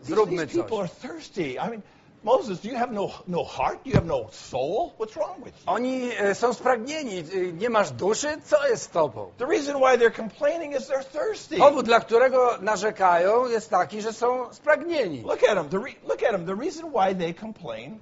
These, 0.00 0.14
zróbmy 0.14 0.46
these 0.46 0.62
people 0.62 0.78
are 0.78 0.88
thirsty. 0.88 1.50
I 1.58 1.68
mean, 1.70 1.82
Moses, 2.24 2.60
do 2.60 2.68
you 2.68 2.76
have 2.78 2.92
no 2.92 3.10
no 3.28 3.44
heart? 3.44 3.82
Do 3.84 3.90
you 3.90 3.96
have 3.96 4.06
no 4.06 4.26
soul? 4.30 4.92
What's 4.98 5.16
wrong 5.16 5.44
with 5.44 5.54
you? 5.54 5.72
Oni 5.72 6.10
e, 6.18 6.34
są 6.34 6.52
spragnieni. 6.54 7.18
E, 7.18 7.52
Nie 7.52 7.70
masz 7.70 7.90
duszy? 7.90 8.28
Co 8.44 8.68
jest 8.68 8.82
z 8.82 8.88
tobą? 8.88 9.30
The 9.38 9.46
reason 9.46 9.76
why 9.76 9.98
they're 9.98 10.16
complaining 10.16 10.74
is 10.76 10.88
they're 10.88 11.04
thirsty. 11.04 11.56
Powód, 11.56 11.86
dla 11.86 12.00
którego 12.00 12.58
narzekają, 12.60 13.48
jest 13.48 13.70
taki, 13.70 14.02
że 14.02 14.12
są 14.12 14.52
spragnieni. 14.54 15.22
Look 15.22 15.42
at 15.44 15.54
them. 15.54 15.68
The 15.68 15.76
re- 15.76 15.94
look 16.08 16.22
at 16.22 16.30
them. 16.30 16.46
The 16.46 16.54
reason 16.54 16.90
why 16.92 17.14
they 17.14 17.34
complain 17.34 18.00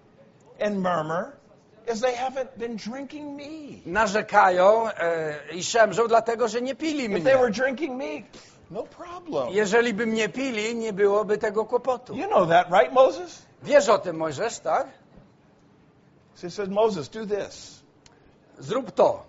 and 0.61 0.77
murmur 0.77 1.33
is 1.95 2.01
they 2.01 2.15
haven't 2.15 2.49
been 2.57 2.77
drinking 2.77 3.37
me. 3.37 3.81
Narzekają 3.87 4.89
e, 4.89 5.35
i 5.55 5.65
szemrzą, 5.65 6.09
dlatego 6.09 6.49
że 6.49 6.63
nie 6.63 6.75
pili 6.75 7.05
If 7.05 7.21
they 7.21 7.37
were 7.37 7.49
mnie. 7.51 7.63
drinking 7.65 7.97
me, 7.99 8.29
no 8.71 8.83
problem. 8.83 9.49
Jeżeli 9.51 9.95
by 9.95 10.07
mnie 10.07 10.29
pili, 10.29 10.75
nie 10.77 10.93
byłoby 10.93 11.39
tego 11.39 11.65
kłopotu. 11.65 12.15
You 12.17 12.27
know 12.29 12.49
that, 12.49 12.67
right, 12.71 12.93
Moses? 12.93 13.43
Wiesz 13.63 13.89
o 13.89 13.99
tym, 13.99 14.17
Mojżesz, 14.17 14.59
tak? 14.59 14.87
So 16.35 16.47
he 16.47 16.51
says, 16.51 16.69
Moses, 16.69 17.09
do 17.09 17.27
this. 17.27 17.83
Zrób 18.59 18.95
to. 18.95 19.23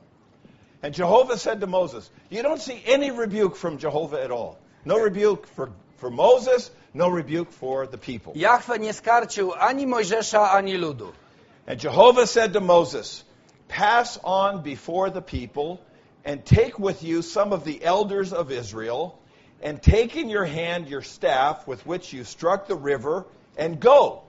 And 0.84 0.98
Jehovah 0.98 1.38
said 1.38 1.60
to 1.62 1.67
Moses, 1.67 2.10
You 2.30 2.41
don't 2.41 2.62
see 2.62 2.82
any 2.86 3.12
rebuke 3.12 3.56
from 3.56 3.78
Jehovah 3.78 4.24
at 4.24 4.32
all. 4.32 4.58
No 4.86 4.98
rebuke 4.98 5.46
for, 5.48 5.70
for 5.98 6.10
Moses, 6.10 6.72
no 6.94 7.10
rebuke 7.10 7.52
for 7.52 7.88
the 7.88 7.98
people. 7.98 8.34
Jachwę 8.34 8.80
nie 8.80 8.94
skarcił 8.94 9.54
ani 9.54 9.86
Mojżesza, 9.86 10.52
ani 10.52 10.78
ludu. 10.78 11.13
And 11.67 11.84
Jehovah 11.84 12.28
said 12.28 12.54
to 12.54 12.62
Moses, 12.62 13.24
Pass 13.67 14.20
on 14.24 14.63
before 14.63 15.10
the 15.10 15.22
people, 15.22 15.80
and 16.26 16.44
take 16.44 16.80
with 16.80 17.04
you 17.04 17.22
some 17.22 17.54
of 17.54 17.63
the 17.63 17.84
elders 17.84 18.34
of 18.34 18.52
Israel, 18.52 19.17
and 19.62 19.82
take 19.82 20.15
in 20.15 20.30
your 20.30 20.46
hand 20.46 20.89
your 20.89 21.02
staff 21.02 21.67
with 21.67 21.86
which 21.86 22.13
you 22.13 22.24
struck 22.24 22.67
the 22.67 22.76
river, 22.76 23.26
and 23.58 23.80
go. 23.80 24.22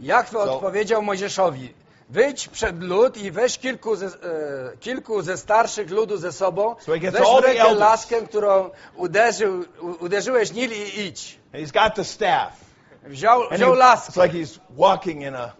Jachwę 0.00 0.38
So- 0.44 0.54
odpowiedział 0.54 1.02
Mojżeszowi, 1.02 1.74
wyjdź 2.08 2.48
przed 2.48 2.82
lud 2.82 3.16
i 3.16 3.30
weź 3.30 3.58
kilku 3.58 3.96
ze, 3.96 4.06
e, 4.06 4.10
kilku 4.80 5.22
ze 5.22 5.36
starszych 5.36 5.90
ludu 5.90 6.16
ze 6.16 6.32
sobą, 6.32 6.76
So 6.80 6.92
weź 6.92 7.02
rękę 7.42 7.74
laskę, 7.74 8.22
którą 8.22 8.70
uderzył, 8.96 9.64
uderzyłeś 10.00 10.52
Nil 10.52 10.70
i 10.72 11.00
idź. 11.00 11.38
And 11.54 11.62
he's 11.64 11.72
got 11.84 11.94
the 11.94 12.04
staff. 12.04 12.52
Wziął, 13.04 13.42
And 13.42 13.52
wziął 13.52 13.72
he- 13.72 13.78
laskę. 13.78 14.12
it's 14.12 14.22
like 14.22 14.38
he's 14.38 14.58
walking 14.70 15.22
in 15.22 15.34
a 15.36 15.52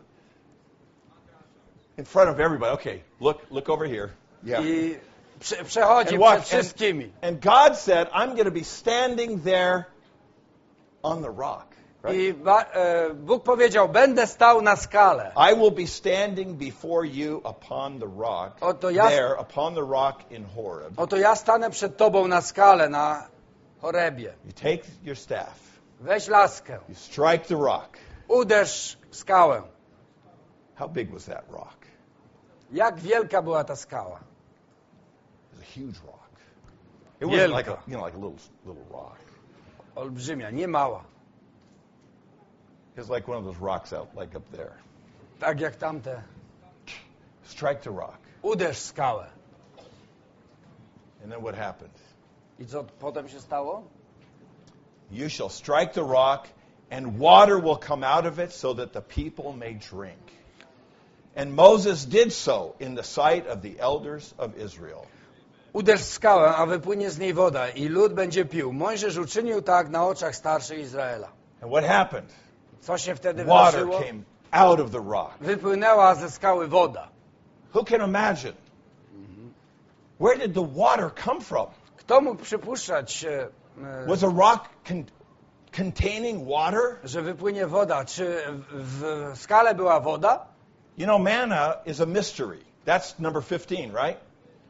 in 1.98 2.04
front 2.04 2.30
of 2.30 2.40
everybody. 2.40 2.72
Okay, 2.72 3.02
look 3.20 3.38
look 3.50 3.68
over 3.68 3.88
here. 3.88 4.08
Yeah. 4.44 4.64
I 4.64 4.98
prze, 5.40 5.64
przechodzi 5.64 6.14
And 6.14 6.22
walk- 6.24 6.40
przed 6.40 6.46
wszystkimi. 6.48 7.12
And 7.22 7.40
God 7.40 7.76
said, 7.78 8.08
I'm 8.12 8.28
going 8.34 8.44
to 8.44 8.50
be 8.50 8.64
standing 8.64 9.42
there 9.44 9.84
on 11.02 11.22
the 11.22 11.30
rock. 11.30 11.66
I 12.08 12.34
e, 12.74 13.14
Bóg 13.14 13.42
powiedział, 13.44 13.88
będę 13.88 14.26
stał 14.26 14.62
na 14.62 14.76
skale. 14.76 15.32
I 15.52 15.56
will 15.56 15.70
be 15.70 15.86
standing 15.86 16.56
before 16.58 17.06
you 17.06 17.36
upon 17.44 17.98
the 18.00 18.06
rock, 18.18 18.56
Oto 18.60 18.90
ja- 18.90 19.08
there 19.08 19.36
upon 19.40 19.74
the 19.74 19.80
rock 19.86 20.30
in 20.30 20.44
Horeb. 20.56 20.98
Oto 20.98 21.16
ja 21.16 21.36
stanę 21.36 21.70
przed 21.70 21.96
tobą 21.96 22.28
na 22.28 22.40
skale, 22.40 22.88
na 22.88 23.28
Horebie. 23.80 24.34
You 24.44 24.52
take 24.52 24.82
your 25.02 25.16
staff, 25.16 25.58
Weź 26.00 26.28
laskę, 26.28 26.78
you 26.88 26.94
strike 26.94 27.38
the 27.48 27.56
rock. 27.56 27.96
uderz 28.28 28.98
skałę. 29.10 29.62
How 30.74 30.88
big 30.88 31.10
was 31.12 31.24
that 31.24 31.44
rock? 31.50 31.76
Jak 32.72 32.98
wielka 33.00 33.42
była 33.42 33.64
ta 33.64 33.76
skała? 33.76 34.20
It 35.52 35.58
was 35.58 35.68
a 35.68 35.80
huge 35.80 35.98
rock. 36.06 36.30
It 37.20 37.28
wasn't 37.28 37.56
like 37.58 37.70
a 37.70 37.76
you 37.86 37.96
know 37.98 38.06
like 38.06 38.16
a 38.16 38.20
little 38.20 38.38
little 38.66 38.84
rock. 38.98 39.16
Olbrzymia, 39.94 40.50
nie 40.50 40.68
mała. 40.68 41.04
It 42.96 43.00
was 43.00 43.10
like 43.10 43.28
one 43.28 43.38
of 43.38 43.44
those 43.44 43.56
rocks 43.56 43.92
out 43.92 44.08
like 44.14 44.34
up 44.34 44.50
there. 44.52 44.72
Tak 45.40 45.60
jak 45.60 45.76
tamte. 45.76 46.22
Strike 47.44 47.82
the 47.82 47.90
rock. 47.90 48.18
Uderz 48.42 48.78
skałę. 48.78 49.26
And 51.22 51.32
then 51.32 51.42
what 51.42 51.54
happened? 51.54 51.94
I 52.58 52.64
co 52.64 52.84
potem 52.84 53.28
się 53.28 53.40
stało? 53.40 53.82
You 55.10 55.28
shall 55.28 55.48
strike 55.48 55.92
the 55.92 56.04
rock, 56.04 56.48
and 56.90 57.18
water 57.18 57.58
will 57.58 57.76
come 57.76 58.04
out 58.04 58.26
of 58.26 58.38
it 58.38 58.52
so 58.52 58.74
that 58.74 58.92
the 58.92 59.02
people 59.02 59.52
may 59.52 59.74
drink. 59.74 60.20
And 61.36 61.54
Moses 61.54 62.04
did 62.04 62.32
so 62.32 62.74
in 62.80 62.94
the 62.94 63.02
sight 63.02 63.46
of 63.46 63.62
the 63.62 63.78
elders 63.80 64.34
of 64.38 64.56
Israel. 64.58 65.06
Uderz 65.72 66.00
skałę, 66.00 66.56
a 66.56 66.66
wypłynie 66.66 67.10
z 67.10 67.18
niej 67.18 67.34
woda 67.34 67.68
i 67.68 67.88
lud 67.88 68.14
będzie 68.14 68.44
pił. 68.44 68.72
Mojżesz 68.72 69.16
uczynił 69.16 69.62
tak 69.62 69.88
na 69.88 70.06
oczach 70.06 70.36
starszych 70.36 70.78
Izraela. 70.78 71.28
And 71.62 71.72
what 71.72 71.84
happened? 71.84 72.32
Co 72.80 72.98
się 72.98 73.14
wtedy 73.14 73.44
Water 73.44 73.80
wydarzyło? 73.80 73.98
came 74.08 74.22
out 74.50 74.80
of 74.80 74.90
the 74.90 75.04
rock. 75.10 75.30
Wypłynęła 75.40 76.14
ze 76.14 76.30
skały 76.30 76.68
woda. 76.68 77.08
Who 77.74 77.84
can 77.84 78.00
imagine? 78.08 78.52
Where 80.20 80.36
did 80.38 80.54
the 80.54 80.66
water 80.76 81.10
come 81.24 81.40
from? 81.40 81.66
Kto 81.96 82.20
mógł 82.20 82.42
przypuszczać, 82.42 83.24
e, 83.24 83.48
e, 84.02 84.06
Was 84.06 84.22
a 84.24 84.26
rock 84.26 84.68
con- 84.88 85.04
containing 85.76 86.48
water? 86.48 86.96
że 87.04 87.22
wypłynie 87.22 87.66
woda? 87.66 88.04
Czy 88.04 88.42
w, 88.70 89.32
skale 89.34 89.74
była 89.74 90.00
woda? 90.00 90.46
You 90.98 91.04
know, 91.06 91.20
manna 91.20 91.74
is 91.86 92.00
a 92.00 92.06
mystery. 92.06 92.58
That's 92.86 93.14
number 93.18 93.42
15, 93.44 93.76
right? 93.76 94.20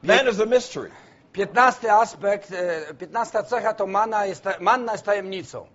Manna 0.02 0.30
is 0.30 0.40
a 0.40 0.46
mystery. 0.46 0.90
Piętnasty 1.32 1.92
aspekt, 1.92 2.52
e, 2.52 2.94
piętnasta 2.94 3.42
cecha 3.42 3.74
to 3.74 3.86
manna 3.86 4.26
jest, 4.26 4.44
manna 4.60 4.92
jest 4.92 5.04
tajemnicą. 5.04 5.66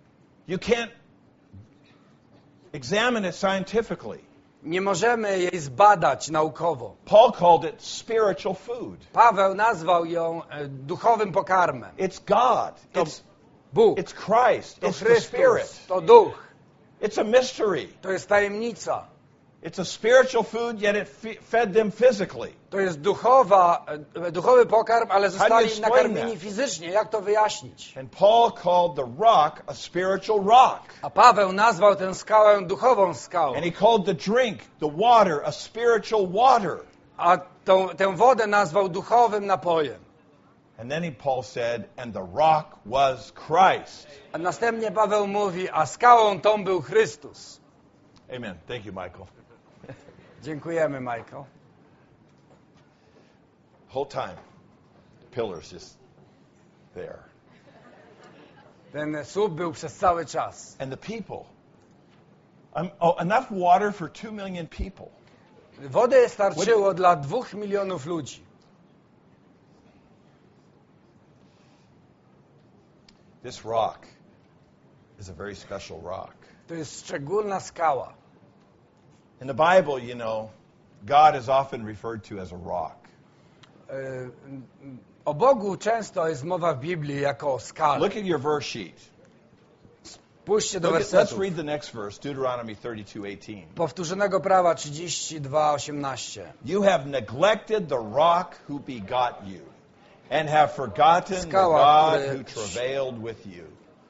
You 0.47 0.57
can't 0.57 0.89
examine 2.75 3.29
it 3.29 3.35
scientifically. 3.35 4.19
Nie 4.63 4.81
możemy 4.81 5.39
jej 5.39 5.59
zbadać 5.59 6.29
naukowo. 6.29 6.95
Paul 7.05 7.31
called 7.31 7.63
it 7.73 7.83
spiritual 7.83 8.55
food. 8.55 8.99
Paweł 9.13 9.55
nazwał 9.55 10.05
ją 10.05 10.41
e, 10.49 10.67
duchowym 10.67 11.31
pokarmem. 11.31 11.91
It's 11.97 12.19
God. 12.27 12.81
To 12.93 13.03
It's, 13.03 13.21
Bóg, 13.73 13.97
it's 13.99 14.13
Christ. 14.13 14.79
to 14.79 14.87
It's 14.87 14.99
the 15.07 15.21
Spirit. 15.21 15.63
Chrystus, 15.67 15.85
to 15.87 16.01
duch, 16.01 16.45
It's 17.01 17.17
a 17.21 17.23
mystery. 17.23 17.87
to 18.01 18.11
jest 18.11 18.29
tajemnica. 18.29 19.07
It's 19.65 19.79
a 19.79 19.85
spiritual 19.85 20.43
food, 20.43 20.79
yet 20.79 20.95
it 20.95 21.07
fed 21.41 21.73
them 21.73 21.91
physically. 21.91 22.53
To 22.69 22.79
jest 22.79 22.99
duchowa, 23.01 23.85
duchowy 24.31 24.65
pokarm, 24.65 25.11
ale 25.11 25.29
zostali 25.29 25.81
nakarmieni 25.81 26.37
fizycznie. 26.37 26.89
Jak 26.89 27.09
to 27.09 27.21
wyjaśnić? 27.21 27.97
And 27.97 28.11
Paul 28.11 28.51
called 28.51 28.95
the 28.95 29.23
rock 29.23 29.63
a 29.67 29.73
spiritual 29.73 30.43
rock. 30.43 30.81
A 31.01 31.09
Paweł 31.09 31.51
nazwał 31.51 31.95
tę 31.95 32.13
skałę 32.13 32.61
duchową 32.61 33.13
skałą, 33.13 33.55
And 33.55 33.65
he 33.65 33.71
called 33.71 34.05
the 34.05 34.13
drink, 34.13 34.59
the 34.79 34.91
water, 34.97 35.41
a 35.45 35.51
spiritual 35.51 36.27
water. 36.27 36.79
a 37.17 37.37
tą, 37.65 37.89
tę 37.89 38.15
wodę 38.15 38.47
nazwał 38.47 38.89
duchowym 38.89 39.45
napojem. 39.45 39.99
And 40.77 40.91
then 40.91 41.03
he, 41.03 41.11
Paul 41.11 41.43
said, 41.43 41.83
and 41.97 42.13
the 42.13 42.27
rock 42.33 42.77
was 42.85 43.31
Christ. 43.47 44.07
A 44.33 44.37
następnie 44.37 44.91
Paweł 44.91 45.27
mówi, 45.27 45.69
a 45.69 45.85
skałą 45.85 46.41
tą 46.41 46.63
był 46.63 46.81
Chrystus. 46.81 47.59
Amen. 48.35 48.55
Thank 48.67 48.85
you, 48.85 48.91
Michael. 48.93 49.25
Dziękujemy, 50.45 51.01
Michael. 51.01 51.43
Whole 53.89 54.05
time, 54.05 54.37
the 55.21 55.35
pillar's 55.35 55.73
just 55.73 55.97
there. 56.93 57.19
Ten 58.91 59.25
słup 59.25 59.53
był 59.53 59.71
przez 59.71 59.95
cały 59.95 60.25
czas. 60.25 60.75
And 60.79 60.91
the 60.91 60.97
people. 60.97 61.45
Um, 62.75 62.89
oh, 62.99 63.21
enough 63.21 63.51
water 63.51 63.93
for 63.93 64.11
two 64.11 64.31
million 64.31 64.67
people. 64.67 65.07
Wody 65.89 66.29
starczyło 66.29 66.93
dla 66.93 67.15
dwóch 67.15 67.53
milionów 67.53 68.05
ludzi. 68.05 68.43
This 73.43 73.65
rock 73.65 74.07
is 75.19 75.29
a 75.29 75.33
very 75.33 75.55
special 75.55 76.01
rock. 76.01 76.35
To 76.67 76.73
jest 76.73 76.99
szczególna 76.99 77.59
skała. 77.59 78.24
In 79.41 79.47
the 79.47 79.53
Bible, 79.53 79.99
you 79.99 80.15
know, 80.15 80.49
God 81.05 81.35
is 81.35 81.49
often 81.49 81.85
referred 81.85 82.23
to 82.29 82.39
as 82.39 82.51
a 82.51 82.55
rock. 82.57 82.95
E, 83.89 83.93
O 85.25 85.33
Bogu 85.33 85.77
często 85.77 86.27
jest 86.27 86.43
mowa 86.43 86.73
w 86.73 86.79
Biblii 86.79 87.21
jako 87.21 87.53
o 87.53 87.59
skale. 87.59 87.99
Look 87.99 88.11
at 88.17 88.23
your 88.25 88.39
verse 88.39 88.67
sheet. 88.67 88.95
Spójrzcie 90.03 90.79
do 90.79 90.87
Look 90.91 91.01
at, 91.01 91.07
let's 91.07 91.11
wersetów. 91.11 91.39
read 91.39 91.55
the 91.55 91.63
next 91.63 91.91
verse, 91.91 92.19
Deuteronomy 92.21 92.75
32:18. 92.75 93.65
Powtórzonego 93.75 94.39
prawa 94.39 94.75
32:18. 94.75 96.41
You 96.65 96.81
have 96.83 97.05
neglected 97.05 97.89
the 97.89 97.97
rock 98.15 98.55
who 98.69 98.79
begot 98.79 99.47
you, 99.47 99.61
and 100.29 100.49
have 100.49 100.67
forgotten 100.73 101.35
the 101.35 101.41
Skała, 101.47 102.11
God 102.11 102.21
który- 102.21 102.37
who 102.37 102.43
travailed 102.43 103.19
with 103.23 103.45
you. 103.47 103.63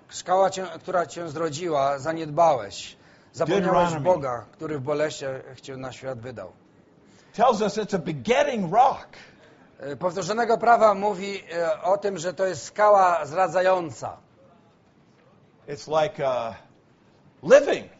Skała, 0.09 0.49
cię, 0.49 0.65
która 0.79 1.05
cię 1.05 1.29
zrodziła, 1.29 1.99
zaniedbałeś. 1.99 2.94
Zapomniałeś. 3.35 3.93
Boga, 3.93 4.45
który 4.51 4.79
w 4.79 4.81
boleściach 4.81 5.61
cię 5.61 5.77
na 5.77 5.91
świat 5.91 6.19
wydał. 6.19 6.51
Tells 7.33 7.61
us 7.61 7.77
it's 7.77 7.95
a 7.95 7.99
begetting 7.99 8.73
rock. 8.73 9.07
E, 9.79 9.95
Powtórzonego 9.95 10.57
prawa 10.57 10.93
mówi 10.93 11.43
e, 11.53 11.81
o 11.81 11.97
tym, 11.97 12.17
że 12.17 12.33
to 12.33 12.45
jest 12.45 12.63
skała 12.63 13.25
zradzająca. 13.25 14.17
It's 15.67 15.87
like 16.03 16.23
uh, 16.23 16.55
living, 17.43 17.91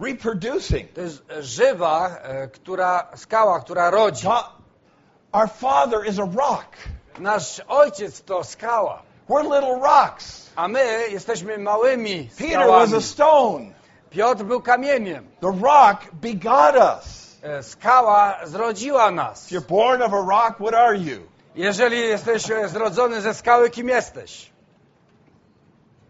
reproducing. 0.00 0.92
To 0.92 1.00
jest 1.00 1.22
żywa, 1.40 2.08
e, 2.22 2.48
która, 2.48 3.06
skała, 3.16 3.60
która 3.60 3.90
rodzi. 3.90 4.26
God, 4.26 4.44
our 5.32 5.48
Father 5.48 6.06
is 6.06 6.18
a 6.18 6.22
rock. 6.36 6.68
Nasz 7.18 7.60
ojciec 7.68 8.22
to 8.22 8.44
skała, 8.44 9.02
We're 9.28 9.42
little 9.42 9.78
rocks. 9.82 10.50
a 10.56 10.68
my 10.68 11.08
jesteśmy 11.10 11.58
małymi 11.58 12.28
Peter 12.38 12.58
was 12.66 12.88
skałami. 12.88 12.96
a 12.96 13.00
stone. 13.00 13.81
Piotr 14.12 14.44
był 14.44 14.62
kamieniem. 14.62 15.28
The 15.40 15.52
rock 15.62 16.10
begot 16.12 16.76
us. 16.76 17.22
Skała 17.62 18.46
zrodziła 18.46 19.10
nas. 19.10 19.52
If 19.52 19.60
you're 19.60 19.68
born 19.68 20.02
of 20.02 20.12
a 20.12 20.20
rock, 20.22 20.56
what 20.56 20.74
are 20.74 20.96
you? 20.96 21.20
Jeżeli 21.54 21.98
jesteś 21.98 22.42
zrodzony 22.66 23.20
ze 23.20 23.34
skały, 23.34 23.70
kim 23.70 23.88
jesteś? 23.88 24.52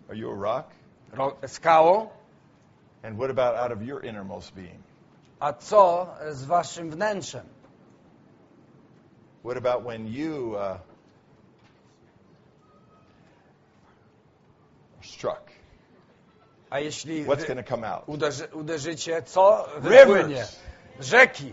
Are 0.08 0.18
you 0.18 0.32
a 0.32 0.36
rock? 0.36 0.66
Ro- 1.12 1.36
skałą? 1.46 2.08
And 3.02 3.16
what 3.18 3.30
about 3.30 3.56
out 3.56 3.72
of 3.72 3.82
your 3.82 4.04
innermost 4.04 4.54
being? 4.54 4.82
A 5.40 5.52
co 5.52 6.06
z 6.30 6.44
waszym 6.44 6.90
wnętrzem? 6.90 7.46
What 9.44 9.56
about 9.56 9.84
when 9.84 10.06
you 10.06 10.52
uh, 10.54 10.60
are 10.62 10.78
struck? 15.02 15.51
A 16.72 16.80
jeśli 16.80 17.24
What's 17.24 17.40
wy 17.40 17.54
going 17.54 17.66
to 17.66 17.70
come 17.70 17.84
out? 17.84 18.02
uderzy, 18.06 18.48
uderzycie, 18.52 19.22
co 19.22 19.68
wypłynie? 19.78 20.34
Rivers. 20.34 20.56
Rzeki. 21.00 21.52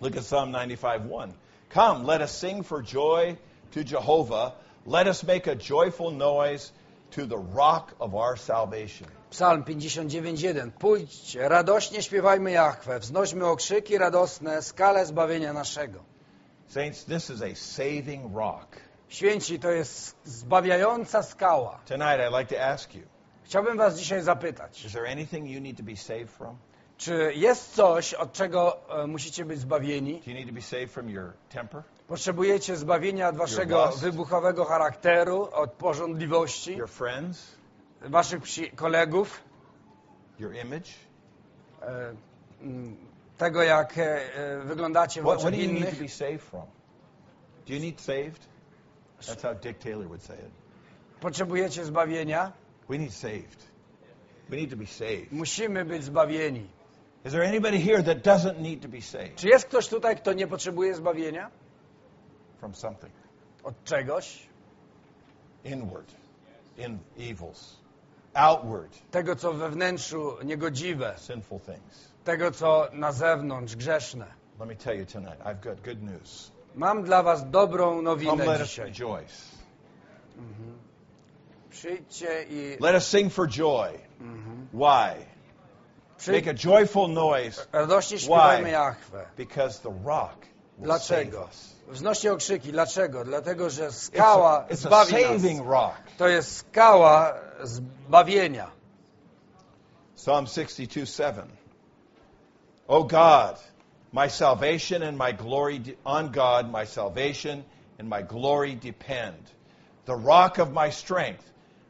Look 0.00 0.16
at 0.16 0.24
Psalm 0.24 0.52
95:1. 0.52 1.32
Come, 1.74 2.04
let 2.04 2.22
us 2.22 2.38
sing 2.38 2.66
for 2.66 2.82
joy 2.82 3.36
to 3.74 3.80
Jehovah. 3.80 4.52
Let 4.86 5.08
us 5.08 5.24
make 5.24 5.50
a 5.50 5.56
joyful 5.56 6.12
noise 6.12 6.72
to 7.10 7.26
the 7.26 7.38
rock 7.54 7.94
of 7.98 8.14
our 8.14 8.38
salvation. 8.38 9.08
Psalm 9.30 9.64
59.1. 9.64 10.70
Pójdźcie, 10.70 11.48
radośnie 11.48 12.02
śpiewajmy 12.02 12.50
Jachwę, 12.50 12.98
wznośmy 12.98 13.46
okrzyki 13.46 13.98
radosne, 13.98 14.62
skalę 14.62 15.06
zbawienia 15.06 15.52
naszego. 15.52 15.98
Saints, 16.68 17.04
this 17.04 17.30
is 17.30 17.42
a 17.42 17.54
saving 17.54 18.36
rock. 18.36 18.76
Święci, 19.08 19.58
to 19.58 19.70
jest 19.70 20.16
zbawiająca 20.24 21.22
skała. 21.22 21.78
Tonight, 21.86 22.20
I'd 22.20 22.38
like 22.38 22.56
to 22.56 22.62
ask 22.64 22.94
you 22.94 23.15
Chciałbym 23.46 23.76
was 23.76 23.98
dzisiaj 23.98 24.22
zapytać, 24.22 24.84
is 24.84 24.92
there 24.92 25.08
anything 25.12 25.50
you 25.50 25.60
need 25.60 25.76
to 25.76 25.82
be 25.82 25.96
saved 25.96 26.30
from? 26.30 26.56
czy 26.96 27.32
jest 27.34 27.74
coś, 27.74 28.14
od 28.14 28.32
czego 28.32 28.76
e, 29.02 29.06
musicie 29.06 29.44
być 29.44 29.58
zbawieni? 29.60 30.20
Do 30.24 30.30
you 30.30 30.36
need 30.36 30.48
to 30.48 30.54
be 30.54 30.62
saved 30.62 30.90
from 30.90 31.10
your 31.10 31.32
temper, 31.48 31.82
Potrzebujecie 32.08 32.76
zbawienia 32.76 33.28
od 33.28 33.36
waszego 33.36 33.86
lust. 33.86 34.00
wybuchowego 34.00 34.64
charakteru, 34.64 35.48
od 35.52 35.72
porządliwości, 35.72 36.76
your 36.76 36.88
friends, 36.90 37.56
waszych 38.00 38.42
psi- 38.42 38.70
kolegów, 38.76 39.40
your 40.38 40.54
image? 40.54 40.90
e, 41.82 42.14
mm, 42.62 42.96
tego 43.38 43.62
jak 43.62 43.98
e, 43.98 44.34
e, 44.34 44.58
wyglądacie 44.60 45.20
w 45.20 45.24
What, 45.24 45.38
what 45.38 45.48
oczach 45.48 45.60
do 45.60 45.66
you 45.66 45.72
need 45.72 45.82
to 45.82 45.88
innych. 45.88 46.02
be 46.02 46.08
saved 46.08 46.42
from? 46.42 46.62
Do 47.66 47.74
you 47.74 47.80
need 47.80 48.00
saved? 48.00 48.48
That's 49.20 49.42
how 49.42 49.54
Dick 49.54 49.78
Taylor 49.78 50.06
would 50.06 50.22
say 50.22 50.36
it. 50.36 50.50
Potrzebujecie 51.20 51.84
zbawienia? 51.84 52.52
We 52.88 52.98
need 52.98 53.12
saved. 53.12 53.66
We 54.50 54.56
need 54.56 54.70
to 54.70 54.76
be 54.76 54.86
saved. 54.86 55.32
Musimy 55.32 55.84
być 55.84 56.04
zbawieni. 56.04 56.66
Is 57.24 57.32
there 57.32 57.48
anybody 57.48 57.78
here 57.80 58.02
that 58.02 58.22
doesn't 58.24 58.60
need 58.60 58.82
to 58.82 58.88
be 58.88 59.00
saved 59.02 59.36
Czy 59.36 59.48
jest 59.48 59.66
ktoś 59.68 59.88
tutaj, 59.88 60.16
kto 60.16 60.32
nie 60.32 60.46
potrzebuje 60.46 60.94
zbawienia? 60.94 61.50
from 62.60 62.74
something 62.74 63.12
Od 63.64 63.84
czegoś? 63.84 64.46
inward, 65.64 66.12
in 66.78 66.98
evils, 67.18 67.76
outward, 68.34 69.10
Tego, 69.10 69.36
co 69.36 69.52
we 69.52 69.70
wnętrzu 69.70 70.36
niegodziwe, 70.44 71.14
sinful 71.18 71.60
things? 71.60 72.12
tego, 72.24 72.50
co 72.50 72.88
na 72.92 73.12
zewnątrz 73.12 73.76
grzeszne. 73.76 74.26
Let 74.60 74.68
me 74.68 74.76
tell 74.76 74.98
you 74.98 75.06
tonight, 75.06 75.40
I've 75.44 75.60
got 75.60 75.80
good 75.84 76.02
news. 76.02 76.52
Mam 76.74 77.02
dla 77.04 77.22
was 77.22 77.50
dobrą 77.50 77.90
Come 77.90 78.02
nowinę 78.02 78.44
let 78.46 78.60
us 78.60 78.68
dzisiaj. 78.68 78.86
rejoice. 78.86 79.34
Przyjdźcie 80.36 80.62
i 80.62 80.65
Let 82.80 82.94
us 82.94 83.06
sing 83.06 83.30
for 83.30 83.46
joy. 83.46 84.00
Mhm. 84.20 84.66
Why? 84.72 85.26
Make 86.28 86.46
a 86.46 86.54
joyful 86.54 87.08
noise 87.08 87.66
Why? 88.28 88.60
Because 89.36 89.80
the 89.80 89.90
rock 89.90 90.46
will 90.78 90.86
Dlaczego? 90.86 91.48
Wznoście 91.88 92.32
okrzyki. 92.32 92.72
Dlaczego? 92.72 93.24
Dlatego, 93.24 93.70
że 93.70 93.88
It's 93.88 93.92
skała 94.10 94.64
a, 94.64 94.66
it's 94.68 94.72
a 94.86 94.88
zbawi 94.88 95.10
saving 95.12 95.58
nas. 95.58 95.66
rock. 95.68 95.96
To 96.18 96.28
jest 96.28 96.56
skała 96.56 97.34
zbawienia. 97.62 98.70
Psalm 100.16 100.46
62 100.46 101.06
7. 101.06 101.48
O 102.88 103.04
God, 103.04 103.58
my 104.12 104.28
salvation 104.30 105.02
and 105.02 105.18
my 105.18 105.32
glory, 105.32 105.78
de- 105.78 105.96
on 106.04 106.30
God, 106.30 106.72
my 106.72 106.86
salvation 106.86 107.64
and 107.98 108.08
my 108.08 108.22
glory 108.22 108.76
depend. 108.76 109.36
The 110.06 110.16
rock 110.16 110.58
of 110.58 110.72
my 110.72 110.90
strength, 110.90 111.44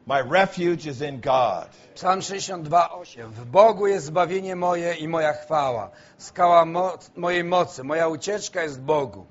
my 0.06 0.20
refuge 0.20 0.86
is 0.86 1.02
in 1.02 1.20
God. 1.20 1.68
Psalm 1.94 2.20
62:8. 2.20 3.30
W 3.30 3.44
Bogu 3.46 3.86
jest 3.86 4.06
zbawienie 4.06 4.56
moje 4.56 4.94
i 4.94 5.08
moja 5.08 5.32
chwała. 5.32 5.90
Skała 6.18 6.64
mo 6.64 6.98
mojej 7.16 7.44
mocy, 7.44 7.84
moja 7.84 8.08
ucieczka 8.08 8.62
jest 8.62 8.80
w 8.80 8.82
Bogu. 8.82 9.26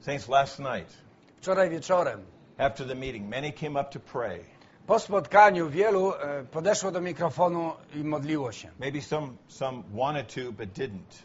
Saints, 0.00 0.28
last 0.28 0.58
night, 0.58 0.94
Wczoraj 1.36 1.70
wieczorem 1.70 2.24
after 2.58 2.86
the 2.88 2.94
meeting, 2.94 3.28
many 3.30 3.52
came 3.52 3.80
up 3.80 3.90
to 3.90 4.00
pray. 4.00 4.44
po 4.86 4.98
spotkaniu 4.98 5.70
wielu 5.70 6.12
e, 6.14 6.44
podeszło 6.44 6.90
do 6.90 7.00
mikrofonu 7.00 7.72
i 7.94 8.04
modliło 8.04 8.52
się. 8.52 8.70
Maybe 8.80 9.00
some, 9.00 9.28
some 9.48 9.82
wanted 9.94 10.34
to, 10.34 10.52
but 10.52 10.72
didn't. 10.72 11.22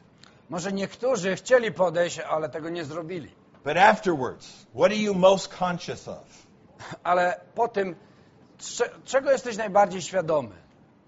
Może 0.50 0.72
niektórzy 0.72 1.36
chcieli 1.36 1.72
podejść, 1.72 2.20
ale 2.20 2.50
tego 2.50 2.70
nie 2.70 2.86
zrobili. 2.86 3.32
But 3.66 3.78
afterwards, 3.78 4.66
what 4.76 4.86
are 4.92 4.96
you 4.96 5.14
most 5.16 5.58
conscious 5.60 6.08
of? 6.08 6.24
Ale 7.04 7.40
po 7.56 7.68
tym, 7.68 7.96
czego 9.06 9.32
jesteś 9.32 9.58
najbardziej 9.58 10.02
świadomy? 10.02 10.56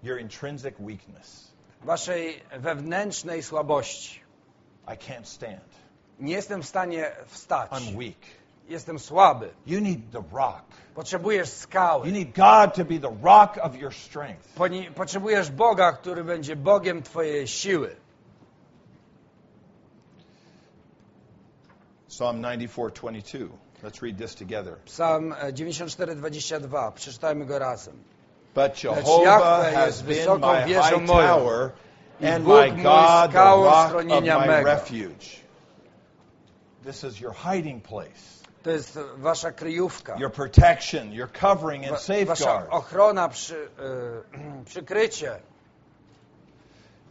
Your 0.02 0.20
intrinsic 0.20 0.74
weakness. 0.80 1.52
waszej 1.82 2.42
wewnętrznej 2.58 3.42
słabości. 3.42 4.20
I 4.86 4.90
can't 4.90 5.24
stand. 5.24 5.64
Nie 6.20 6.34
jestem 6.34 6.62
w 6.62 6.66
stanie 6.66 7.10
wstać. 7.26 7.70
I'm 7.70 7.96
weak. 7.98 8.16
Jestem 8.68 8.98
słaby. 8.98 9.50
You 9.66 9.80
need 9.80 9.98
the 10.12 10.22
rock. 10.32 10.62
Potrzebujesz 10.94 11.48
You 11.48 11.54
skały. 11.54 12.12
need 12.12 12.28
God 12.36 12.74
to 12.74 12.84
be 12.84 12.98
the 12.98 13.16
rock 13.22 13.58
of 13.62 13.74
your 13.76 13.94
strength. 13.94 14.48
Potrzebujesz 14.94 15.50
Boga, 15.50 15.92
który 15.92 16.24
będzie 16.24 16.56
Bogiem 16.56 17.02
twojej 17.02 17.48
siły. 17.48 17.96
Psalm 22.08 22.42
94:22. 22.42 23.48
Let's 23.82 24.02
read 24.02 24.18
this 24.18 24.34
together. 24.34 24.76
Psalm 24.86 25.32
e, 25.32 25.52
94:22. 25.52 26.92
Przeczytajmy 26.92 27.46
go 27.46 27.58
razem. 27.58 27.94
But 28.54 28.84
Jehovah 28.84 29.70
has 29.74 30.02
been 30.02 30.40
my 30.40 30.64
wieżą 30.66 31.00
high 31.00 31.06
tower 31.06 31.70
and 32.20 32.44
my 32.44 32.70
God, 32.82 33.32
the 33.32 33.38
rock 33.38 33.94
of 33.94 34.24
my 34.24 34.62
refuge. 34.62 35.40
This 36.84 37.04
is 37.04 37.20
your 37.20 37.32
hiding 37.32 37.80
place, 37.82 38.42
To 38.62 38.70
jest 38.70 38.98
wasza 39.18 39.52
kryjówka. 39.52 40.16
your 40.18 40.30
protection, 40.30 41.12
your 41.12 41.28
covering 41.28 41.84
and 41.84 41.92
Wa- 41.92 41.98
Wasza 41.98 42.26
safeguard. 42.36 42.68
ochrona, 42.70 43.28
przy, 43.28 43.56
e, 43.56 44.64
przykrycie. 44.64 45.40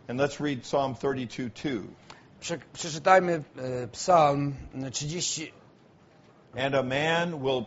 And 0.08 0.20
let's 0.20 0.40
read 0.40 0.64
Psalm 0.64 0.96
32:2. 0.96 1.82
Prze, 2.42 2.58
przeczytajmy 2.74 3.44
e, 3.58 3.88
Psalm 3.88 4.54
30. 4.92 5.54
And 6.56 6.76
a 6.76 6.84
man 6.84 7.42
will 7.42 7.66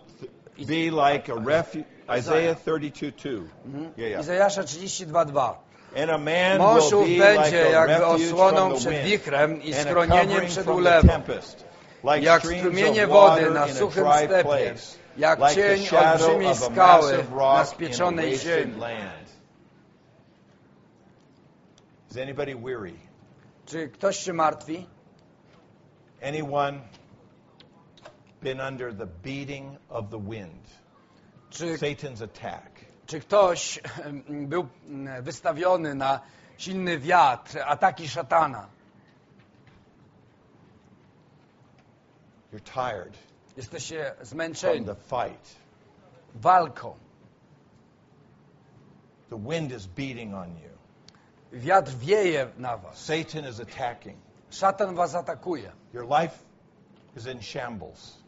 be 0.67 0.91
like 0.91 1.29
a 1.29 1.35
refuge. 1.37 1.87
Isaiah 2.11 2.55
32:2. 2.55 3.49
Yeah, 3.97 4.09
yeah. 4.11 4.21
Izajasza 4.21 4.63
32:2. 4.65 5.57
And 5.97 6.11
a 6.11 6.19
man 6.19 6.59
Mąż 6.59 6.91
will 6.93 7.07
be 7.07 7.19
będzie 7.19 7.65
like 7.65 7.67
a 7.67 7.71
jakby 7.71 7.93
refuge 7.95 8.33
osłoną 8.35 8.71
the 8.71 8.77
przed 8.77 8.93
wind 8.93 9.05
wichrem 9.05 9.63
i 9.63 9.73
and 9.75 9.87
a 9.87 9.91
schronieniem 9.91 10.27
covering 10.29 10.51
przed 10.51 10.65
from 10.65 10.77
the 10.77 10.91
ulewą. 10.91 11.09
tempest. 11.09 11.65
Like 12.05 12.23
Jak 12.23 12.43
streams 12.43 12.61
strumienie 12.63 13.05
of 13.05 13.11
wody 13.11 13.43
water 13.43 13.53
na 13.55 13.67
in 13.67 13.71
a 13.71 13.75
suchym 13.75 14.05
dry 14.05 14.25
stepie, 14.27 14.43
place. 14.45 14.99
jak 15.17 15.39
like 15.39 15.55
the 15.55 15.61
cień 15.77 15.87
shadow 15.87 16.23
olbrzymiej 16.29 16.51
of 16.51 16.63
a 16.63 16.65
skały 16.67 17.03
massive 17.13 17.31
na 17.31 17.37
rock 17.37 17.55
in 17.57 17.61
a 17.63 17.65
spieczonej 17.65 18.31
wasted 18.33 18.67
ziemi. 18.67 18.81
land. 18.81 19.29
Is 22.11 22.17
anybody 22.17 22.55
weary? 22.57 22.93
Czy 23.67 23.89
ktoś 23.89 24.17
się 24.19 24.33
martwi? 24.33 24.87
Anyone 26.23 26.81
been 28.45 28.61
under 28.61 28.93
the 28.93 29.07
beating 29.07 29.79
of 29.91 30.11
the 30.11 30.19
wind? 30.19 30.69
Czy, 31.51 31.79
Satan's 31.79 32.23
attack. 32.23 32.85
czy 33.07 33.21
ktoś 33.21 33.81
był 34.29 34.69
wystawiony 35.23 35.95
na 35.95 36.21
silny 36.59 36.99
wiatr, 36.99 37.59
ataki 37.67 38.09
szatana? 38.09 38.67
You're 42.53 42.61
tired 42.61 43.17
Jesteście 43.57 44.15
from 44.17 44.27
zmęczeni 44.27 44.87
the 44.87 44.95
fight. 44.95 45.57
walką. 46.35 46.95
The 49.31 49.39
wind 49.39 49.73
is 49.73 49.87
beating 49.87 50.35
on 50.35 50.49
you. 50.57 50.71
Wiatr 51.61 51.93
wieje 51.93 52.49
na 52.59 52.77
was. 52.77 52.99
Satan 52.99 53.45
is 53.45 53.61
attacking. 53.61 54.17
Szatan 54.51 54.95
was 54.95 55.15
atakuje. 55.15 55.71
Your 55.93 56.05
life 56.21 56.39
is 57.17 57.27
in 57.27 57.41
shambles. 57.41 58.24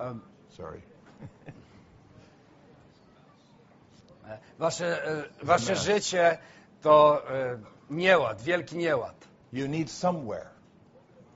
Em, 0.00 0.20
Sorry. 0.48 0.82
Wasze, 4.58 5.06
e, 5.06 5.24
wasze 5.42 5.76
życie 5.76 6.38
to 6.82 7.22
e, 7.30 7.58
nieład, 7.90 8.42
wielki 8.42 8.76
nieład. 8.76 9.28
You 9.52 9.68
need 9.68 9.90
somewhere 9.90 10.46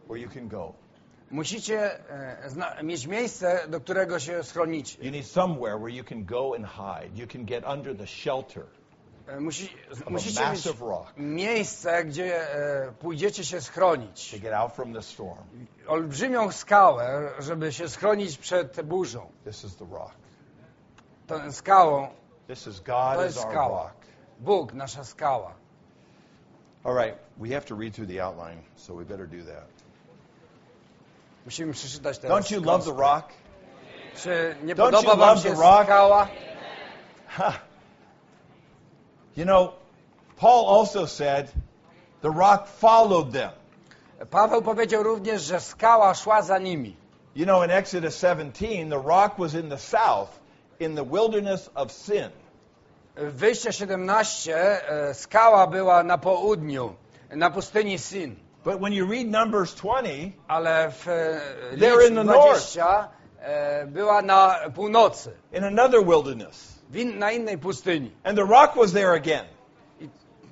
where 0.09 0.21
you 0.21 0.29
can 0.29 0.49
go. 0.49 0.73
Musicie 1.31 2.11
e, 2.11 2.83
mieć 2.83 3.07
miejsce, 3.07 3.69
do 3.69 3.81
którego 3.81 4.19
się 4.19 4.43
schronicie. 4.43 5.05
You 5.05 5.11
need 5.11 5.27
somewhere 5.27 5.77
where 5.79 5.95
you 5.97 6.05
can 6.05 6.25
go 6.25 6.55
and 6.55 6.67
hide. 6.67 7.21
You 7.21 7.27
can 7.27 7.45
get 7.45 7.65
under 7.75 7.97
the 7.97 8.07
shelter 8.07 8.65
Musi, 9.41 9.69
of 9.93 10.03
a 10.07 10.11
musicie 10.11 10.51
mieć 10.51 10.69
miejsce, 11.17 12.05
gdzie 12.05 12.55
e, 12.55 12.93
pójdziecie 12.93 13.45
się 13.45 13.61
schronić. 13.61 14.37
Olbrzymią 15.87 16.53
skałę, 16.53 17.31
żeby 17.39 17.73
się 17.73 17.89
schronić 17.89 18.39
przed 18.39 18.83
burzą. 18.83 19.31
This 19.45 19.65
is 19.65 19.77
the 19.77 19.87
rock. 19.91 20.15
Tą 21.27 21.53
skałą 21.53 22.09
This 22.47 22.67
is 22.67 22.81
God 22.81 23.15
To 23.15 23.27
is 23.27 23.35
jest 23.35 23.39
our 23.45 23.53
skała. 23.53 23.83
rock. 23.83 23.95
Bóg, 24.39 24.73
nasza 24.73 25.05
skała. 25.05 25.55
All 26.85 26.95
right, 26.95 27.19
we 27.37 27.49
have 27.49 27.63
to 27.67 27.77
read 27.77 27.95
through 27.95 28.11
the 28.11 28.25
outline, 28.25 28.63
so 28.77 28.95
we 28.95 29.05
better 29.05 29.27
do 29.29 29.53
that. 29.53 29.69
Musimy 31.45 31.73
przeczytać 31.73 32.19
teraz. 32.19 32.39
Don't 32.39 32.55
you 32.55 32.65
love 32.65 32.85
the 32.85 32.93
rock? 33.03 33.29
Czy 34.17 34.57
nie 34.65 34.75
Don't 34.75 34.91
podoba 34.91 35.17
wam 35.17 35.39
się 35.39 35.57
skała? 35.57 36.29
Ha. 37.29 37.53
You 39.37 39.45
know, 39.45 39.73
Paul 40.37 40.67
also 40.67 41.07
said 41.07 41.51
the 42.23 42.31
rock 42.31 42.67
followed 42.67 43.33
them. 43.33 43.51
Paweł 44.31 44.63
powiedział 44.63 45.03
również, 45.03 45.43
że 45.43 45.61
skała 45.61 46.15
szła 46.15 46.43
za 46.43 46.59
nimi. 46.59 46.97
You 47.37 47.45
know, 47.45 47.65
in 47.65 47.71
Exodus 47.71 48.17
17, 48.17 48.91
the 48.91 48.99
rock 48.99 49.39
was 49.39 49.55
in 49.55 49.69
the 49.69 49.79
south, 49.79 50.41
in 50.81 50.95
the 50.95 51.05
wilderness 51.05 51.71
of 51.75 51.93
sin. 51.93 52.31
W 53.17 53.35
Wyjście 53.35 53.73
17 53.73 54.57
e, 54.89 55.15
skała 55.15 55.67
była 55.67 56.03
na 56.03 56.19
południu, 56.19 56.95
na 57.31 57.51
pustyni 57.51 57.99
Sin. 57.99 58.37
But 58.65 58.81
when 58.81 58.93
you 58.93 59.07
read 59.11 59.27
Numbers 59.27 59.75
20, 59.75 60.33
Ale 60.49 60.91
w 60.91 61.07
They're 61.77 62.09
in 62.09 62.15
the 62.15 62.25
north. 62.25 62.75
20 62.75 63.09
e, 63.41 63.87
była 63.87 64.23
na 64.23 64.57
północy, 64.75 65.31
in 65.53 65.65
another 65.65 66.05
wilderness, 66.05 66.74
w 66.91 66.97
in, 66.97 67.19
na 67.19 67.33
innej 67.33 67.59
pustyni. 67.59 68.11
and 68.25 68.39
the 68.39 68.45
rock 68.45 68.77
was 68.77 68.93
there 68.93 69.13
again. 69.13 69.45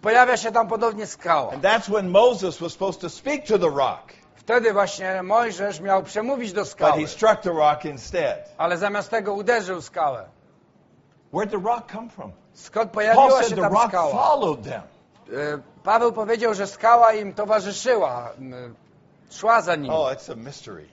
Pojawia 0.02 0.36
się 0.36 0.52
tam 0.52 0.68
ponownie 0.68 1.06
skała. 1.06 1.52
And 1.52 1.62
that's 1.62 1.88
when 1.90 2.08
Moses 2.10 2.58
was 2.58 2.72
supposed 2.72 3.00
to 3.00 3.08
speak 3.10 3.46
to 3.46 3.58
the 3.58 3.70
rock, 3.70 4.12
Wtedy 4.36 4.72
właśnie 4.72 5.22
Mojżesz 5.22 5.80
miał 5.80 6.02
przemówić 6.02 6.52
do 6.52 6.60
but 6.60 6.70
skały, 6.70 7.00
he 7.00 7.08
struck 7.08 7.40
the 7.40 7.52
rock 7.52 7.84
instead. 7.84 8.54
ale 8.58 8.78
zamiast 8.78 9.10
tego 9.10 9.34
uderzył 9.34 9.82
skałę. 9.82 10.24
Where'd 11.32 11.50
the 11.50 11.68
rock 11.70 11.92
come 11.92 12.08
from? 12.08 12.32
Skąd 12.54 12.90
Paul 12.90 12.94
pojawiła 12.94 13.30
said 13.38 13.48
się 13.48 13.56
the 13.56 13.68
rock 13.68 13.88
skała? 13.88 14.12
followed 14.12 14.64
them. 14.64 14.82
E, 15.32 15.58
Paweł 15.84 16.12
powiedział, 16.12 16.54
że 16.54 16.66
skała 16.66 17.12
im 17.12 17.32
towarzyszyła, 17.34 18.32
szła 19.30 19.60
za 19.60 19.76
nim. 19.76 19.90
Oh, 19.92 20.12
it's 20.12 20.32
a 20.32 20.36
mystery. 20.36 20.88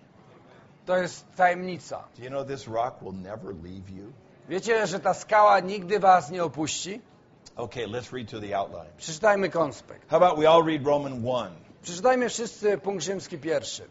To 0.86 0.98
jest 0.98 1.26
tajemnica. 1.36 2.04
Do 2.18 2.24
you 2.24 2.30
know 2.30 2.48
this 2.48 2.68
rock 2.68 3.02
will 3.02 3.14
never 3.14 3.56
leave 3.64 3.90
you? 3.90 4.14
Wiecie, 4.50 4.88
że 4.88 5.00
ta 5.00 5.14
skała 5.14 5.60
nigdy 5.60 6.00
was 6.00 6.32
nie 6.32 6.44
opuści? 6.44 7.02
Okay, 7.56 7.88
let's 7.88 8.14
read 8.14 8.32
to 8.32 8.40
the 8.40 8.58
outline. 8.58 8.90
Przeczytajmy 8.98 9.50
konspekt. 9.50 10.10
How 10.10 10.18
about 10.24 10.40
we 10.40 10.50
all 10.50 10.64
read 10.66 10.86
Roman 10.86 11.24
1? 11.24 11.52
Przeczytajmy 11.82 12.30
wszyscy 12.30 12.78
punkt 12.78 13.04
rzymski 13.04 13.38
pierwszy. 13.38 13.84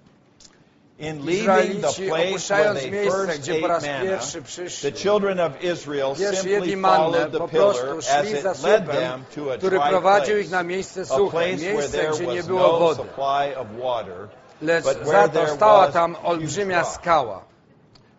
In 0.99 1.27
leaving 1.27 1.81
the 1.81 1.92
place 2.09 2.49
where 2.49 2.75
they 2.75 2.90
miejsce, 2.90 3.27
first 3.27 3.40
gdzie 3.40 3.55
po 3.55 3.68
raz 3.68 3.85
pierwszy 3.85 4.42
przyszli, 4.42 4.92
the 4.92 4.99
children 4.99 5.40
of 5.40 5.62
Israel 5.62 6.16
simply 6.16 6.77
followed 6.83 7.33
the 7.33 7.49
pillar 7.49 7.99
as 7.99 8.31
it 8.31 8.62
led 8.62 8.87
them 8.87 9.25
to 9.35 9.53
a 9.53 9.59
który 9.59 9.79
dry 9.79 9.88
prowadził 9.88 10.38
ich 10.38 10.51
na 10.51 10.62
miejsce 10.62 11.01
a 11.01 11.05
suche, 11.05 11.57
miejsce, 11.57 11.99
there 11.99 12.12
gdzie 12.12 12.27
nie 12.27 12.42
było 12.42 12.61
no 12.61 12.79
wody. 12.79 12.97
supply 12.97 13.57
of 13.57 13.66
water, 13.83 14.29
Lecz 14.62 14.85
but 14.85 14.97
where 14.97 15.23
za 15.23 15.29
to 15.29 15.35
there 15.35 15.57
stała 15.57 15.85
was 15.85 15.92
tam 15.92 16.16
olbrzymia 16.23 16.85
skała. 16.85 17.44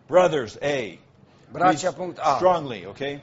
Brothers, 0.08 0.58
A. 0.62 1.09
Bracia, 1.50 1.92
punkt 1.92 2.20
A. 2.22 2.36
Strongly, 2.36 2.86
okay? 2.86 3.20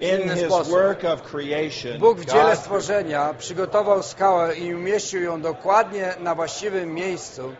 In 0.00 0.20
inny 0.20 0.34
his 0.34 0.44
sposób. 0.44 0.72
work 0.72 1.04
of 1.04 1.22
creation, 1.22 1.98
Bóg 1.98 2.18
w 2.18 2.24
dziele 2.24 2.50
God 2.50 2.58
stworzenia 2.58 3.34
przygotował 3.34 4.02
skałę 4.02 4.56
i 4.56 4.74
umieścił 4.74 5.22
ją 5.22 5.40
dokładnie 5.40 6.14
na 6.20 6.34
właściwym 6.34 6.94
miejscu 6.94 7.52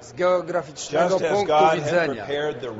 z 0.00 0.12
geograficznego 0.12 1.20
punktu 1.20 1.46
God 1.46 1.74
widzenia. 1.74 2.26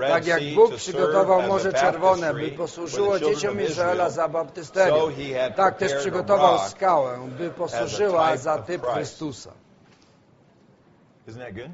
Tak 0.09 0.27
jak 0.27 0.43
Bóg 0.55 0.71
to 0.71 0.77
przygotował 0.77 1.43
Morze 1.43 1.73
Czerwone, 1.73 2.35
by 2.35 2.49
posłużyło 2.49 3.21
dzieciom 3.21 3.61
Izraela 3.61 4.11
za 4.11 4.29
baptysterię. 4.29 5.53
Tak 5.57 5.77
też 5.77 5.95
przygotował 5.95 6.59
skałę, 6.59 7.29
by 7.39 7.51
posłużyła 7.51 8.37
za 8.37 8.59
typ. 8.59 8.87
Chrystusa. 8.87 9.51
Isn't 11.29 11.39
that 11.39 11.55
good? 11.55 11.71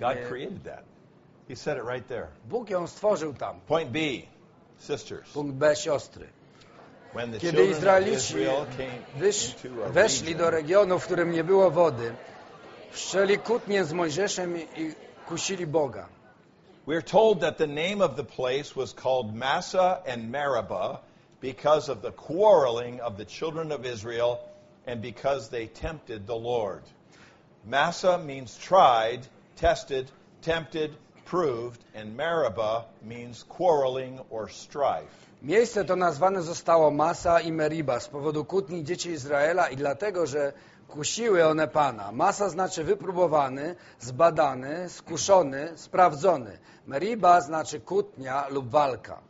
God 0.00 0.16
created 0.28 0.64
that. 0.64 0.84
He 1.50 1.56
said 1.56 1.78
it 1.78 1.84
right 1.84 2.06
there. 2.06 2.28
Bóg 2.48 2.70
ją 2.70 2.86
stworzył 2.86 3.34
tam. 3.34 3.60
Point 3.60 3.90
B, 3.90 3.98
sisters. 4.78 5.32
Punkt 5.32 5.54
B, 5.54 5.76
siostry. 5.76 6.26
When 7.12 7.32
the 7.32 7.38
Kiedy 7.38 7.66
Izraelici 7.66 8.34
wysz, 9.16 9.54
weszli 9.92 10.36
do 10.36 10.50
regionu, 10.50 10.98
w 10.98 11.04
którym 11.04 11.32
nie 11.32 11.44
było 11.44 11.70
wody, 11.70 12.14
wszczeli 12.90 13.38
kłótnię 13.38 13.84
z 13.84 13.92
Mojżeszem 13.92 14.56
i 14.58 14.94
kusili 15.28 15.66
Boga. 15.66 16.08
we're 16.86 17.02
told 17.02 17.40
that 17.40 17.58
the 17.58 17.66
name 17.66 18.04
of 18.04 18.16
the 18.16 18.24
place 18.24 18.76
was 18.76 18.92
called 18.92 19.34
Massa 19.34 20.02
and 20.06 20.30
Meribah 20.30 21.00
because 21.40 21.92
of 21.92 22.02
the 22.02 22.12
quarreling 22.12 23.00
of 23.00 23.16
the 23.16 23.24
children 23.24 23.72
of 23.72 23.84
Israel 23.84 24.38
and 24.86 25.02
because 25.02 25.48
they 25.48 25.66
tempted 25.66 26.26
the 26.26 26.36
Lord. 26.36 26.82
Massa 27.64 28.18
means 28.18 28.56
tried, 28.56 29.26
tested, 29.56 30.10
tempted, 30.42 30.90
proved, 31.30 31.78
and 31.94 32.16
Meribah 32.16 32.86
means 33.02 33.44
quarreling 33.48 34.20
or 34.30 34.48
strife. 34.48 35.14
Miejsce 35.42 35.84
to 35.84 35.96
nazwane 35.96 36.42
zostało 36.42 36.90
Masa 36.90 37.40
i 37.40 37.52
Meriba 37.52 38.00
z 38.00 38.08
powodu 38.08 38.44
kłótni 38.44 38.84
dzieci 38.84 39.10
Izraela 39.10 39.68
i 39.68 39.76
dlatego, 39.76 40.26
że 40.26 40.52
kusiły 40.88 41.46
one 41.46 41.68
Pana. 41.68 42.12
Masa 42.12 42.48
znaczy 42.48 42.84
wypróbowany, 42.84 43.76
zbadany, 44.00 44.88
skuszony, 44.88 45.72
sprawdzony. 45.76 46.58
Meriba 46.86 47.40
znaczy 47.40 47.80
kłótnia 47.80 48.48
lub 48.48 48.68
walka. 48.68 49.20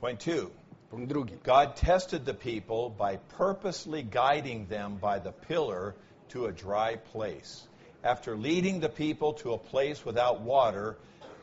Point 0.00 0.24
two. 0.24 0.50
Punkt 0.90 1.08
drugi. 1.08 1.38
God 1.44 1.76
tested 1.76 2.24
the 2.24 2.34
people 2.34 2.90
by 2.98 3.18
purposely 3.38 4.04
guiding 4.04 4.68
them 4.68 4.96
by 4.96 5.20
the 5.20 5.32
pillar 5.48 5.92
to 6.28 6.46
a 6.46 6.52
dry 6.52 6.98
place. 7.12 7.73
After 8.04 8.36
leading 8.36 8.80
the 8.80 8.88
people 8.90 9.32
to 9.42 9.54
a 9.54 9.58
place 9.58 10.04
without 10.04 10.42
water, 10.42 10.96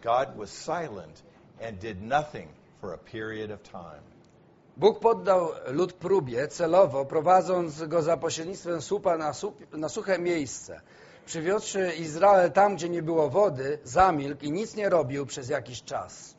God 0.03 0.37
was 0.37 0.51
silent 0.51 1.21
and 1.59 1.79
did 1.79 2.01
nothing 2.03 2.49
for 2.79 2.93
a 2.93 2.97
period 2.97 3.49
of 3.49 3.63
time. 3.63 4.03
Bóg 4.77 4.99
poddał 4.99 5.51
lud 5.67 5.93
próbie 5.93 6.47
celowo, 6.47 7.05
prowadząc 7.05 7.83
go 7.87 8.01
za 8.01 8.17
pośrednictwem 8.17 8.81
słupa 8.81 9.17
na, 9.17 9.33
sup, 9.33 9.73
na 9.73 9.89
suche 9.89 10.19
miejsce. 10.19 10.81
Przywiózłszy 11.25 11.93
Izrael 11.99 12.51
tam, 12.51 12.75
gdzie 12.75 12.89
nie 12.89 13.03
było 13.03 13.29
wody, 13.29 13.79
zamilkł 13.83 14.45
i 14.45 14.51
nic 14.51 14.75
nie 14.75 14.89
robił 14.89 15.25
przez 15.25 15.49
jakiś 15.49 15.83
czas. 15.83 16.35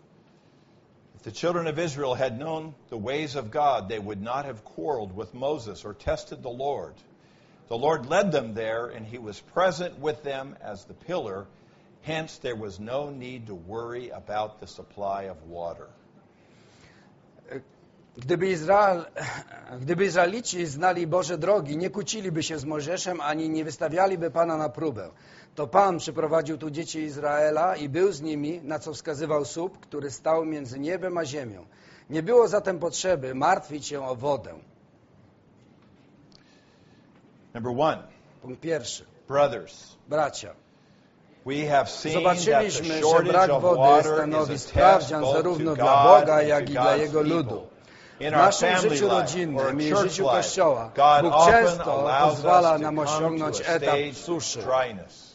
If 1.14 1.24
the 1.24 1.32
children 1.32 1.68
of 1.68 1.78
Israel 1.78 2.14
had 2.14 2.38
known 2.38 2.72
the 2.90 3.00
ways 3.00 3.36
of 3.36 3.50
God, 3.50 3.88
they 3.88 4.00
would 4.00 4.22
not 4.22 4.44
have 4.46 4.62
quarreled 4.64 5.12
with 5.16 5.34
Moses 5.34 5.84
or 5.84 5.96
tested 5.96 6.42
the 6.42 6.56
Lord. 6.58 6.94
The 7.72 7.78
Lord 7.78 8.10
led 8.10 8.32
them 8.32 8.52
there, 8.52 8.88
and 8.88 9.06
he 9.06 9.16
was 9.16 9.40
present 9.40 9.98
with 9.98 10.22
them 10.22 10.56
as 10.60 10.84
the 10.84 10.92
pillar. 10.92 11.46
Hence, 12.02 12.36
there 12.36 12.54
was 12.54 12.78
no 12.78 13.08
need 13.08 13.46
to 13.46 13.54
worry 13.54 14.10
about 14.10 14.60
the 14.60 14.66
supply 14.66 15.22
of 15.22 15.38
water. 15.48 15.88
Gdyby, 18.16 18.50
Izrael, 18.50 19.06
gdyby 19.80 20.04
Izraelici 20.04 20.66
znali 20.66 21.06
Boże 21.06 21.38
drogi, 21.38 21.76
nie 21.76 21.90
kłóciliby 21.90 22.42
się 22.42 22.58
z 22.58 22.64
Mojżeszem, 22.64 23.20
ani 23.20 23.48
nie 23.48 23.64
wystawialiby 23.64 24.30
Pana 24.30 24.56
na 24.56 24.68
próbę. 24.68 25.10
To 25.54 25.66
Pan 25.66 25.98
przyprowadził 25.98 26.58
tu 26.58 26.70
dzieci 26.70 26.98
Izraela 26.98 27.76
i 27.76 27.88
był 27.88 28.12
z 28.12 28.20
nimi, 28.20 28.60
na 28.64 28.78
co 28.78 28.92
wskazywał 28.92 29.44
słup, 29.44 29.80
który 29.80 30.10
stał 30.10 30.44
między 30.44 30.78
niebem 30.78 31.18
a 31.18 31.24
ziemią. 31.24 31.66
Nie 32.10 32.22
było 32.22 32.48
zatem 32.48 32.78
potrzeby 32.78 33.34
martwić 33.34 33.86
się 33.86 34.06
o 34.06 34.16
wodę. 34.16 34.54
Number 37.54 37.72
one, 37.72 38.02
Punkt 38.42 38.60
pierwszy. 38.60 39.04
brothers, 39.28 39.96
Bracia, 40.08 40.54
we 41.44 41.66
have 41.66 41.90
seen 41.90 42.24
that 42.24 42.36
the 42.36 42.40
zobaczyliśmy, 42.40 43.00
że 43.00 43.22
brak 43.22 43.50
wody 43.60 44.02
stanowi 44.08 44.58
sprawdzian 44.58 45.24
zarówno 45.24 45.74
dla 45.74 46.04
Boga, 46.04 46.42
jak 46.42 46.70
i 46.70 46.72
dla 46.72 46.96
Jego 46.96 47.22
ludu. 47.22 47.66
W 48.20 48.30
naszym 48.30 48.76
życiu 48.76 49.08
rodzinnym 49.08 49.80
i 49.80 49.96
życiu 49.96 50.24
Kościoła 50.24 50.90
God 50.96 51.22
Bóg 51.22 51.32
often 51.34 51.52
często 51.52 52.10
pozwala 52.24 52.78
nam 52.78 52.98
osiągnąć 52.98 53.62
etap 53.66 53.96
suszy. 54.12 54.58
of 54.58 54.64
dryness. 54.64 55.32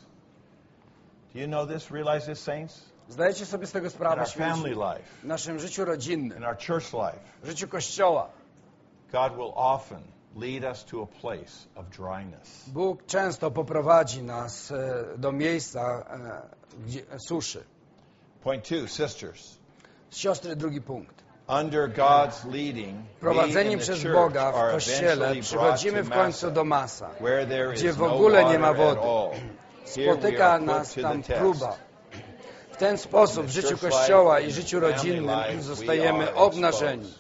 Do 1.34 1.40
you 1.40 1.48
know 1.48 1.68
this? 1.68 1.92
Realize 1.92 2.26
this, 2.26 2.40
saints? 2.40 2.84
Zdajecie 3.10 3.46
sobie 3.46 3.68
z 3.68 3.72
tego 3.72 3.86
In 3.86 3.92
sprawę, 3.92 4.26
święci? 4.26 4.76
W 5.24 5.26
naszym 5.26 5.60
życiu 5.60 5.82
in 5.82 5.88
rodzinnym, 5.88 6.44
our 6.44 6.58
church 6.58 6.94
life, 6.94 7.20
w 7.44 7.48
życiu 7.48 7.68
Kościoła, 7.68 8.30
God 9.12 9.34
will 9.34 9.52
often 9.56 10.17
lead 10.36 10.64
us 10.64 10.84
to 10.84 11.02
a 11.02 11.06
place 11.06 11.68
of 11.76 11.90
dryness. 11.90 12.64
Bóg 12.68 13.06
często 13.06 13.52
poprowadzi 13.52 14.24
nas 14.24 14.72
e, 14.72 15.06
do 15.18 15.32
miejsca 15.32 16.06
e, 16.10 16.86
gdzie, 16.86 17.02
suszy. 17.18 17.64
Point 18.44 18.68
two, 18.68 18.88
sisters. 18.88 19.58
Siostry, 20.12 20.56
drugi 20.56 20.82
punkt. 20.82 21.24
Under 21.48 21.88
God's 21.88 22.46
leading, 22.46 22.98
Prowadzeni 23.20 23.78
przez 23.78 24.04
Boga 24.04 24.52
w 24.52 24.72
Kościele 24.72 25.36
przychodzimy 25.36 26.04
w 26.04 26.10
końcu 26.10 26.52
do 26.52 26.64
Masa. 26.64 27.10
gdzie 27.74 27.94
w 27.94 28.00
no 28.00 28.16
ogóle 28.16 28.46
nie 28.46 28.60
ma 28.60 28.74
wody. 28.74 29.02
Spotyka 29.86 30.60
nas 30.60 30.94
tam 31.02 31.24
próba. 31.24 31.76
W 32.72 32.78
ten 32.78 32.98
sposób 32.98 33.46
w 33.46 33.50
życiu 33.50 33.78
Kościoła 33.78 34.40
i 34.40 34.52
życiu 34.52 34.80
rodzinnym 34.80 35.62
zostajemy 35.62 36.36
obnażeni. 36.36 37.14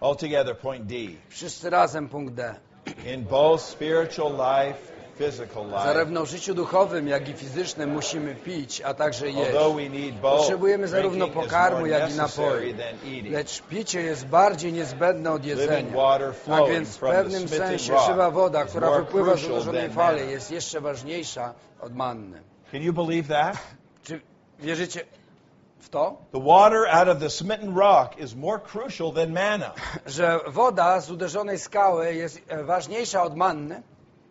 Altogether, 0.00 0.56
point 0.56 0.86
D. 0.86 0.94
Wszyscy 1.28 1.70
razem 1.70 2.08
punkt 2.08 2.34
D. 2.34 2.54
In 3.14 3.24
both 3.24 3.62
spiritual 3.62 4.32
life, 4.32 4.78
physical 5.18 5.66
life, 5.66 5.84
Zarówno 5.84 6.26
w 6.26 6.28
życiu 6.28 6.54
duchowym, 6.54 7.08
jak 7.08 7.28
i 7.28 7.32
fizycznym 7.32 7.90
musimy 7.90 8.34
pić, 8.34 8.80
a 8.80 8.94
także 8.94 9.30
jeść. 9.30 9.50
Potrzebujemy 10.22 10.88
zarówno 10.88 11.28
pokarmu, 11.28 11.86
jak 11.86 12.10
i 12.10 12.14
napoju. 12.14 12.74
Lecz 13.30 13.62
picie 13.62 14.00
jest 14.00 14.26
bardziej 14.26 14.72
niezbędne 14.72 15.32
od 15.32 15.44
jedzenia. 15.44 15.96
water 15.96 16.34
Tak 16.46 16.68
więc 16.70 16.96
w 16.96 17.00
pewnym 17.00 17.48
sensie 17.48 17.94
żywa 18.06 18.30
woda, 18.30 18.64
która 18.64 18.90
wypływa 18.90 19.36
z 19.36 19.64
than 19.64 19.90
fali, 19.90 20.30
jest 20.30 20.50
jeszcze 20.50 20.80
ważniejsza 20.80 21.54
od 21.80 21.94
manny. 21.94 22.42
Can 22.72 22.82
you 22.82 22.92
believe 22.92 23.28
that? 23.28 23.56
Czy 24.02 24.20
wierzycie 24.60 25.00
w 25.80 25.88
to? 25.88 26.16
The 26.32 26.40
water 26.40 26.86
out 26.86 27.08
of 27.08 27.20
the 27.20 27.30
smitten 27.30 27.74
rock 27.74 28.18
is 28.18 28.34
more 28.34 28.58
crucial 28.58 29.12
than 29.12 29.32
manna. 29.32 29.74
Że 30.06 30.40
woda 30.46 31.00
z 31.00 31.10
uderzonej 31.10 31.58
skały 31.58 32.14
jest 32.14 32.40
e, 32.48 32.64
ważniejsza 32.64 33.22
od 33.22 33.36
manny? 33.36 33.82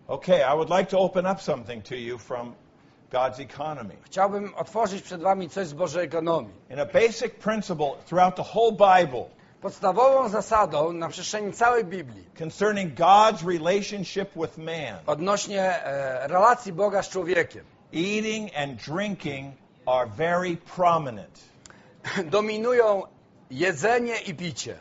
Okay, 0.07 0.41
I 0.53 0.55
would 0.55 0.69
like 0.69 0.85
to 0.85 0.99
open 0.99 1.25
up 1.25 1.41
something 1.41 1.83
to 1.83 1.95
you 1.95 2.17
from 2.17 2.55
God's 3.11 3.39
economy. 3.39 3.95
Chciałbym 4.03 4.55
otworzyć 4.55 5.01
przed 5.01 5.21
wami 5.21 5.49
coś 5.49 5.67
z 5.67 5.73
Bożej 5.73 6.05
ekonomii. 6.05 6.53
In 6.69 6.79
a 6.79 6.85
basic 6.85 7.33
principle 7.43 7.91
throughout 8.05 8.35
the 8.35 8.43
whole 8.53 8.71
Bible 8.71 9.25
Podstawową 9.61 10.29
zasadą 10.29 10.93
na 10.93 11.09
przestrzeni 11.09 11.53
całej 11.53 11.85
Biblii 11.85 12.25
concerning 12.39 12.93
God's 12.93 13.47
relationship 13.47 14.29
with 14.35 14.57
man, 14.57 14.99
odnośnie 15.05 15.83
e, 15.83 16.27
relacji 16.27 16.73
Boga 16.73 17.03
z 17.03 17.09
człowiekiem 17.09 17.65
eating 17.93 18.51
and 18.55 18.77
drinking 18.77 19.53
are 19.89 20.05
very 20.05 20.55
prominent. 20.75 21.39
dominują 22.31 23.03
jedzenie 23.51 24.15
i 24.27 24.33
picie. 24.33 24.75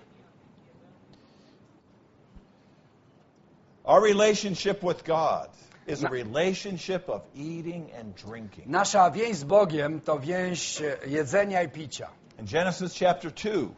Our 3.84 4.02
relationship 4.02 4.82
with 4.82 5.04
God 5.04 5.48
is 5.86 6.04
a 6.04 6.08
relationship 6.08 7.08
of 7.08 7.22
eating 7.34 7.90
and 8.00 8.14
drinking. 8.16 8.66
Nasza 8.66 9.10
więź 9.10 9.36
z 9.36 9.44
Bogiem 9.44 10.00
to 10.00 10.18
więź 10.18 10.82
jedzenia 11.06 11.62
i 11.62 11.68
picia. 11.68 12.08
In 12.38 12.46
Genesis 12.46 12.94
chapter 12.98 13.30
2, 13.32 13.68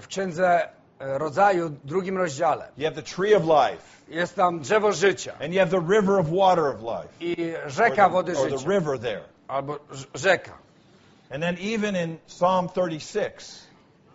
W 0.00 0.06
Księdze 0.06 0.68
Rodzaju, 1.00 1.70
drugim 1.84 2.16
rozdziale, 2.18 2.68
you 2.76 2.84
have 2.84 2.94
the 3.02 3.02
tree 3.16 3.34
of 3.36 3.44
life, 3.44 3.82
jest 4.08 4.34
tam 4.34 4.60
drzewo 4.60 4.92
życia 4.92 5.32
and 5.40 5.54
you 5.54 5.60
have 5.60 5.70
the 5.70 5.94
river 5.96 6.18
of 6.18 6.26
water 6.30 6.66
of 6.66 6.82
life, 6.82 7.08
i 7.20 7.54
or 7.56 7.70
rzeka 7.70 8.08
wody 8.08 8.32
the, 8.32 8.38
or 8.40 8.50
the 8.50 8.56
życia, 8.58 8.68
river 8.70 8.98
there. 9.00 9.22
albo 9.48 9.74
rz- 9.74 10.06
rzeka. 10.14 10.52
And 11.30 11.42
then 11.42 11.56
even 11.60 11.96
in 11.96 12.18
Psalm 12.26 12.68
36, 12.68 13.66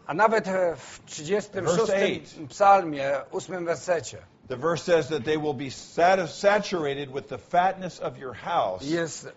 A 0.08 0.14
nawet 0.14 0.48
e, 0.48 0.76
w 0.76 1.00
36 1.06 1.50
Verse 1.54 1.90
eight. 1.96 2.36
psalmie, 2.50 3.02
8 3.32 3.66
wersecie, 3.66 4.18
the 4.48 4.58
verse 4.58 4.84
says 4.84 5.08
that 5.10 5.24
they 5.24 5.38
will 5.38 5.54
be 5.54 5.70
sat- 5.70 6.30
saturated 6.30 7.10
with 7.14 7.28
the 7.30 7.38
fatness 7.38 8.00
of 8.00 8.18
your 8.18 8.34
house. 8.34 8.84
jest 8.84 9.32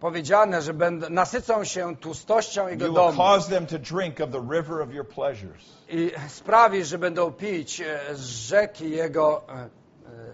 powiedziane, 0.00 0.62
że 0.62 0.74
będą, 0.74 1.10
nasycą 1.10 1.64
się 1.64 1.96
tłustością 1.96 2.68
Jego 2.68 2.86
You 2.86 2.92
domu 2.92 3.16
cause 3.18 3.50
them 3.50 3.66
to 3.66 3.78
drink 3.78 4.20
of 4.20 4.30
the 4.30 4.40
river 4.40 4.80
of 4.80 4.94
your 4.94 5.06
pleasures. 5.08 5.62
i 5.88 6.10
sprawi, 6.28 6.84
że 6.84 6.98
będą 6.98 7.32
pić 7.32 7.80
e, 7.80 8.00
z 8.14 8.20
rzeki 8.20 8.90
Jego 8.90 9.42
e, 9.48 9.68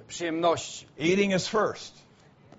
przyjemności. 0.09 0.87
Eating 1.01 1.35
is 1.35 1.49
first, 1.49 1.95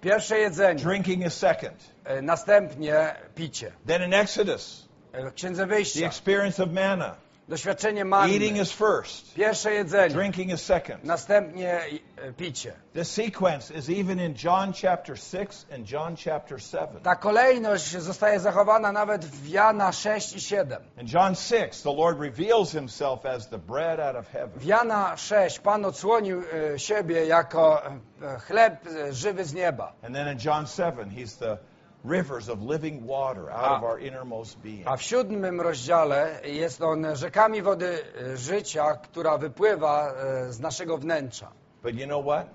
Pierwsze 0.02 0.40
jedzenie, 0.40 0.84
drinking 0.84 1.26
is 1.26 1.34
second. 1.34 1.84
e, 2.06 2.22
następnie 2.22 3.16
picie. 3.36 3.72
Then 3.88 4.04
in 4.04 4.14
Exodus, 4.14 4.88
E, 5.14 5.24
W 5.30 5.34
Księdze 5.34 5.68
the 5.68 5.68
Wyjścia, 5.76 6.06
experience 6.08 6.64
of 6.64 6.72
manna. 6.72 7.16
Doświadczenie 7.48 8.02
Eating 8.02 8.10
manny, 8.10 8.62
is 8.62 8.72
first, 8.72 9.34
pierwsze 9.34 9.74
jedzenie, 9.74 10.16
drinking 10.16 10.54
is 10.54 10.62
second. 10.62 11.04
następnie 11.04 11.80
e, 12.18 12.34
picie. 12.34 12.74
This 12.94 13.12
sequence 13.12 13.74
is 13.74 13.90
even 13.90 14.20
in 14.20 14.36
John 14.44 14.74
chapter 14.74 15.20
6 15.20 15.66
and 15.74 15.92
John 15.92 16.16
chapter 16.16 16.62
7. 16.62 17.02
Ta 17.04 17.16
kolejność 17.16 17.98
zostaje 17.98 18.40
zachowana 18.40 18.92
nawet 18.92 19.26
w 19.26 19.48
Jana 19.48 19.92
6 19.92 20.36
i 20.36 20.42
7. 20.42 20.84
In 20.98 21.08
John 21.08 21.36
6, 21.36 21.82
the 21.84 21.94
Lord 21.94 22.20
reveals 22.20 22.72
himself 22.72 23.26
as 23.26 23.48
the 23.48 23.58
bread 23.60 24.00
out 24.00 24.16
of 24.16 24.28
heaven. 24.28 24.60
W 24.60 24.66
Jana 24.66 25.18
6 25.18 25.60
Pan 25.60 25.86
odsłonił 25.86 26.44
e, 26.74 26.80
siebie 26.80 27.26
jako 27.26 27.86
e, 27.86 28.40
chleb 28.40 28.74
żywy 29.12 29.46
z 29.46 29.54
nieba. 29.54 29.94
And 30.04 30.16
then 30.16 30.28
in 30.28 30.40
John 30.46 30.68
7, 30.68 31.10
he's 31.10 31.38
the 31.38 31.58
rivers 32.06 32.50
of 32.50 32.62
living 32.62 33.08
water 33.08 33.50
out 33.50 33.78
of 33.78 33.84
our 33.84 34.00
innermost 34.00 34.62
being. 34.62 34.84
A 34.88 34.98
w 34.98 35.02
siódmym 35.04 35.62
rozdziale 35.62 36.40
jest 36.44 36.82
on 36.82 37.16
rzekami 37.16 37.62
wody 37.62 38.00
e, 38.34 38.38
życia, 38.38 38.96
która 38.96 39.38
wypływa 39.38 40.14
e, 40.14 40.54
z 40.54 40.60
naszego 40.60 40.98
wnętrza. 40.98 41.52
But 41.84 41.96
you 41.96 42.06
know 42.06 42.26
what? 42.26 42.48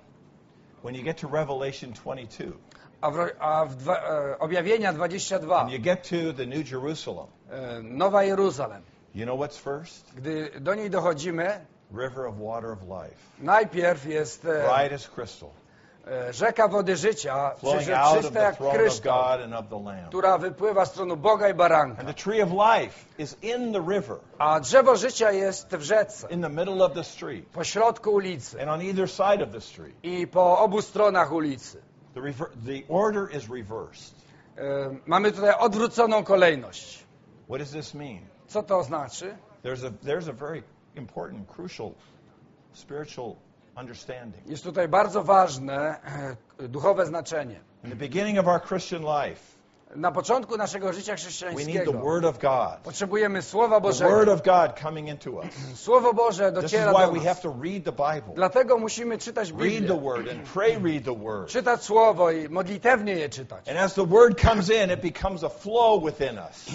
When 0.83 0.95
you 0.95 1.03
get 1.03 1.21
to 1.21 1.27
Revelation 1.27 1.93
22, 1.93 2.51
A 3.01 3.11
w, 3.11 3.15
ro- 3.15 3.29
a 3.39 3.65
w 3.65 3.75
dwa, 3.75 3.95
e, 3.97 4.39
objawienia 4.39 4.93
22, 4.93 5.61
and 5.61 5.71
you 5.71 5.79
get 5.79 6.03
to 6.09 6.33
the 6.37 6.45
New 6.45 6.71
Jerusalem, 6.71 7.27
e, 7.51 7.81
Nowa 7.83 8.23
Jeruzalem, 8.23 8.81
you 9.15 9.25
know 9.25 9.39
what's 9.39 9.57
first? 9.57 10.13
gdy 10.15 10.59
do 10.59 10.75
niej 10.75 10.89
dochodzimy, 10.89 11.65
River 11.97 12.25
of 12.25 12.35
water 12.39 12.69
of 12.71 12.81
life, 12.81 13.17
najpierw 13.39 14.05
jest 14.05 14.41
bright 14.41 14.93
as 14.93 15.07
crystal, 15.09 15.49
rzeka 16.31 16.67
wody 16.67 16.95
życia, 16.95 17.51
flowing 17.55 17.81
przecież 17.81 17.99
out 17.99 18.17
of 18.17 18.21
czysta 18.21 18.39
the 18.39 18.45
jak 18.45 18.73
kryształ, 18.73 19.23
która 20.07 20.37
wypływa 20.37 20.85
z 20.85 20.91
tronu 20.91 21.17
Boga 21.17 21.49
i 21.49 21.53
baranka. 21.53 21.99
And 21.99 22.07
the 22.07 22.23
tree 22.23 22.41
of 22.43 22.49
life 22.51 23.05
is 23.17 23.37
in 23.41 23.73
the 23.73 23.79
river, 23.79 24.17
A 24.37 24.59
drzewo 24.59 24.95
życia 24.95 25.31
jest 25.31 25.75
w 25.75 25.81
rzece, 25.81 26.27
in 26.29 26.41
the 26.41 26.49
middle 26.49 26.85
of 26.85 26.93
the 26.93 27.03
street, 27.03 27.45
po 27.49 27.63
środku 27.63 28.11
ulicy 28.11 28.61
and 28.61 28.69
on 28.69 28.81
either 28.81 29.09
side 29.09 29.43
of 29.43 29.51
the 29.51 29.61
street. 29.61 29.95
i 30.03 30.27
po 30.27 30.59
obu 30.59 30.81
stronach 30.81 31.31
ulicy. 31.31 31.81
The, 32.13 32.83
order 32.89 33.35
is 33.37 33.49
reversed. 33.49 34.15
E, 34.57 34.61
Mamy 35.05 35.31
tutaj 35.31 35.53
odwróconą 35.59 36.23
kolejność. 36.23 37.05
What 37.47 37.59
does 37.59 37.71
this 37.71 37.93
mean? 37.93 38.19
Co 38.47 38.63
to 38.63 38.83
znaczy? 38.83 39.37
There's 39.63 39.83
a, 39.87 39.91
there's 40.05 40.29
a 40.29 40.33
very 40.33 40.63
important, 40.95 41.47
crucial 41.47 41.91
spiritual. 42.73 43.35
Jest 44.45 44.63
tutaj 44.63 44.87
bardzo 44.87 45.23
ważne 45.23 46.01
e, 46.59 46.67
duchowe 46.67 47.05
znaczenie. 47.05 47.59
In 47.83 47.89
the 47.89 47.95
beginning 47.95 48.39
of 48.39 48.47
our 48.47 48.61
Christian 48.61 49.01
life, 49.01 49.52
Na 49.95 50.11
początku 50.11 50.57
naszego 50.57 50.93
życia 50.93 51.15
we 51.15 51.15
need 51.15 51.21
the 51.21 51.29
chrześcijańskiego 51.29 51.93
Word 51.93 52.25
of 52.25 52.39
God. 52.39 52.79
potrzebujemy 52.83 53.41
Słowa 53.41 53.75
The 53.75 53.81
Word 53.81 53.99
Bożego. 53.99 54.33
of 54.33 54.41
God 54.43 54.79
coming 54.81 55.09
into 55.09 55.31
us. 55.31 55.45
Słowo 55.75 56.13
Boże 56.13 56.51
dociera 56.51 56.91
why 56.93 57.05
do 57.05 57.11
we 57.11 57.19
have 57.19 57.29
nas. 57.29 57.41
to 57.41 57.55
read 57.63 57.83
the 57.83 57.91
Bible. 57.91 58.33
Dlatego 58.35 58.77
musimy 58.77 59.17
czytać 59.17 59.51
Biblię. 59.53 59.81
Czytać 61.47 61.83
Słowo 61.83 62.31
i 62.31 62.49
modlitewnie 62.49 63.13
je 63.13 63.29
czytać. 63.29 63.65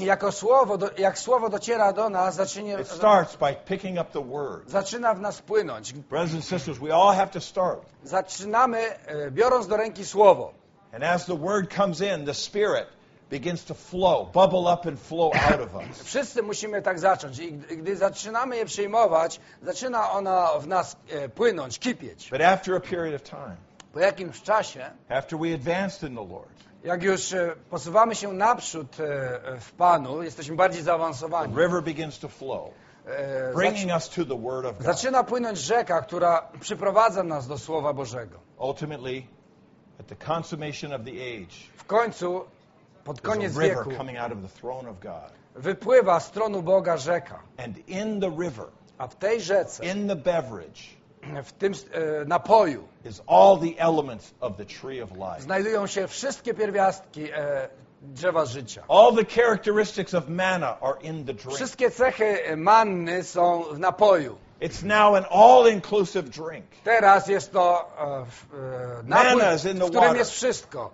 I 0.01 0.05
Jako 0.05 0.33
słowo, 0.33 0.79
jak 0.99 1.19
Słowo 1.19 1.49
dociera 1.49 1.93
do 1.93 2.11
nas, 2.11 2.35
zaczynie, 2.35 2.77
It 2.81 2.89
starts 2.89 3.37
by 3.37 3.55
picking 3.65 4.01
up 4.01 4.11
the 4.13 4.25
Word. 4.25 4.71
zaczyna 4.71 5.15
w 5.15 5.21
nas 5.21 5.43
płynąć. 5.43 5.93
Brothers 5.93 6.35
and 6.35 6.45
sisters, 6.45 6.79
we 6.79 6.95
all 6.95 7.15
have 7.17 7.29
to 7.29 7.41
start. 7.41 7.81
Zaczynamy 8.05 8.79
e, 9.07 9.31
biorąc 9.31 9.67
do 9.67 9.77
ręki 9.77 10.05
Słowo. 10.07 10.53
And 10.93 11.05
as 11.05 11.27
the 11.27 11.37
Word 11.37 11.75
comes 11.75 12.01
in, 12.01 12.27
the 12.27 12.35
Spirit 12.35 12.98
begins 13.31 13.65
to 13.65 13.75
flow, 13.75 14.31
bubble 14.33 14.69
up 14.73 14.89
and 14.89 14.99
flow 15.01 15.31
out 15.35 15.61
of 15.61 15.75
us. 15.75 16.03
Wszyscy 16.05 16.43
musimy 16.43 16.83
tak 16.83 16.99
zacząć. 16.99 17.39
I 17.39 17.53
gdy, 17.53 17.97
zaczynamy 17.97 18.57
je 18.57 18.65
przyjmować, 18.65 19.41
zaczyna 19.63 20.11
ona 20.11 20.51
w 20.61 20.67
nas 20.67 20.97
e, 21.11 21.29
płynąć, 21.29 21.79
kipieć. 21.79 22.31
But 22.31 22.41
after 22.41 22.75
a 22.75 22.81
period 22.81 23.15
of 23.15 23.23
time, 23.23 23.57
Po 23.93 24.01
jakimś 24.01 24.43
czasie, 24.43 24.91
after 25.09 25.39
we 25.39 25.55
advanced 25.55 26.11
in 26.11 26.17
the 26.17 26.25
Lord, 26.35 26.51
jak 26.85 27.03
już 27.03 27.33
e, 27.33 27.57
posuwamy 27.71 28.15
się 28.15 28.33
naprzód 28.33 29.01
e, 29.01 29.61
w 29.61 29.73
Panu, 29.73 30.23
jesteśmy 30.23 30.57
bardziej 30.57 30.81
the 30.81 30.85
zaawansowani, 30.85 31.57
river 31.57 31.83
begins 31.83 32.19
to 32.19 32.29
flow, 32.29 32.71
bringing 33.55 33.93
us 33.93 34.09
to 34.09 34.25
the 34.25 34.43
Word 34.43 34.67
of 34.67 34.77
God. 34.77 34.87
zaczyna 34.87 35.25
płynąć 35.25 35.59
rzeka, 35.59 36.03
która 36.03 36.49
przyprowadza 36.61 37.23
nas 37.23 37.47
do 37.47 37.59
Słowa 37.59 37.93
Bożego. 37.93 38.39
Ultimately, 38.59 39.23
at 40.01 40.07
the 40.07 40.17
consummation 40.35 40.93
of 40.93 41.01
the 41.05 41.11
age, 41.11 41.55
W 41.77 41.85
końcu, 41.85 42.45
pod 43.09 43.21
koniec 43.21 43.59
wieku, 43.59 43.91
wypływa 45.55 46.21
z 46.21 46.31
tronu 46.31 46.63
Boga 46.63 46.97
rzeka, 46.97 47.43
a 48.99 49.09
w 49.09 49.15
tej 49.15 49.41
rzece, 49.41 49.87
in 49.87 50.09
the 50.09 50.17
beverage, 50.17 50.83
w 51.45 51.53
tym 51.53 51.73
e, 51.73 52.25
napoju, 52.25 52.89
is 53.05 53.23
all 53.27 53.59
the 53.59 53.79
elements 53.79 54.35
of 54.41 54.57
the 54.57 54.65
tree 54.65 55.03
of 55.03 55.11
life. 55.11 55.41
znajdują 55.41 55.87
się 55.87 56.09
wszystkie 56.09 56.55
pierwiastki 56.55 57.31
e, 57.33 57.69
drzewa 58.03 58.45
życia. 58.45 58.83
All 58.89 59.15
the 59.17 59.25
characteristics 59.25 60.15
of 60.15 60.29
manna 60.29 60.81
are 60.81 61.01
in 61.03 61.25
the 61.25 61.35
drink. 61.35 61.55
Wszystkie 61.55 61.91
cechy 61.91 62.57
manny 62.57 63.25
są 63.25 63.63
w 63.63 63.79
napoju. 63.79 64.39
It's 64.61 64.83
now 64.85 65.15
an 65.15 65.25
all-inclusive 65.31 66.23
drink. 66.31 66.65
Teraz 66.85 67.29
jest 67.29 67.53
to 67.53 67.91
e, 67.99 68.03
e, 68.03 69.03
napój, 69.05 69.27
Manna 69.27 69.55
is 69.55 69.65
in 69.65 69.79
the 69.79 69.85
w 69.85 69.89
którym 69.89 70.05
water. 70.05 70.17
jest 70.17 70.31
wszystko. 70.31 70.91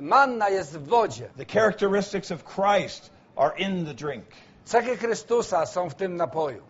Manna 0.00 0.48
jest 0.48 0.78
w 0.78 0.88
wodzie. 0.88 1.28
The 1.36 1.46
characteristics 1.46 2.30
of 2.32 2.44
Christ 2.44 3.10
are 3.36 3.58
in 3.58 3.86
the 3.86 3.94
drink. 3.94 4.24
Cechy 4.64 4.96
Chrystusa 4.96 5.66
są 5.66 5.90
w 5.90 5.94
tym 5.94 6.16
napoju. 6.16 6.62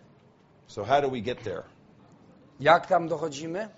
So 0.67 0.85
how 0.85 1.01
do 1.01 1.09
we 1.09 1.21
get 1.21 1.43
there? 1.43 1.63
Jak 2.59 2.87
tam 2.87 3.07
dochodzimy? 3.07 3.69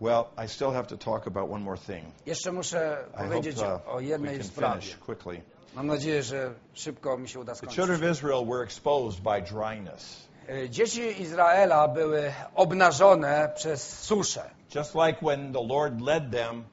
Well, 0.00 0.24
I 0.44 0.48
still 0.48 0.70
have 0.72 0.86
to 0.86 0.96
talk 0.96 1.26
about 1.26 1.50
one 1.50 1.64
more 1.64 1.78
thing. 1.78 2.04
Jeszcze 2.26 2.52
muszę 2.52 2.96
I 3.14 3.16
hope 3.16 3.28
powiedzieć 3.28 3.58
uh, 3.58 3.94
o 3.94 4.00
jednej 4.00 4.44
sprawie. 4.44 4.94
quickly. 5.06 5.42
Mam 5.74 5.86
nadzieję, 5.86 6.22
że 6.22 6.54
szybko 6.74 7.18
mi 7.18 7.28
się 7.28 7.40
uda 7.40 7.52
The 7.52 7.56
skończyć. 7.58 7.76
children 7.76 8.04
of 8.04 8.16
Israel 8.16 8.46
were 8.46 8.64
exposed 8.64 9.20
by 9.22 9.42
dryness. 9.42 10.28
E, 10.48 10.70
Dzieci 10.70 11.22
Izraela 11.22 11.88
były 11.88 12.32
obnażone 12.54 13.52
przez 13.54 13.98
suszę. 14.00 14.50
Just 14.74 14.94
like 14.94 15.18
when 15.22 15.52
the 15.52 15.62
Lord 15.62 16.00
led 16.00 16.30
them 16.32 16.64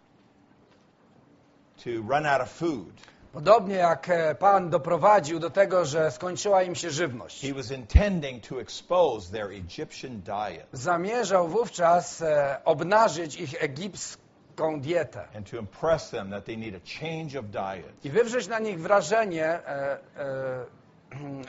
to 1.84 2.01
run 2.01 2.25
out 2.25 2.41
of 2.41 2.49
food, 2.49 2.93
Podobnie 3.34 3.75
jak 3.75 4.09
e, 4.09 4.36
Pan 4.36 4.69
doprowadził 4.69 5.39
do 5.39 5.49
tego, 5.49 5.86
że 5.86 6.11
skończyła 6.11 6.63
im 6.63 6.75
się 6.75 6.89
żywność. 6.89 7.41
He 7.41 7.53
was 7.53 7.71
intending 7.71 8.47
to 8.47 8.61
expose 8.61 9.32
their 9.32 9.51
Egyptian 9.51 10.21
diet 10.21 10.67
Zamierzał 10.73 11.47
wówczas 11.47 12.21
e, 12.21 12.57
obnażyć 12.65 13.36
ich 13.36 13.63
egipską 13.63 14.82
dietę 14.82 15.27
and 15.36 15.51
to 15.51 15.57
impress 15.57 16.09
them 16.09 16.30
that 16.30 16.45
they 16.45 16.57
need 16.57 16.75
a 16.75 16.99
change 16.99 17.39
of 17.39 17.45
diet. 17.45 18.05
i 18.05 18.09
wywrzeć 18.09 18.47
na 18.47 18.59
nich 18.59 18.80
wrażenie, 18.80 19.45
e, 19.45 19.97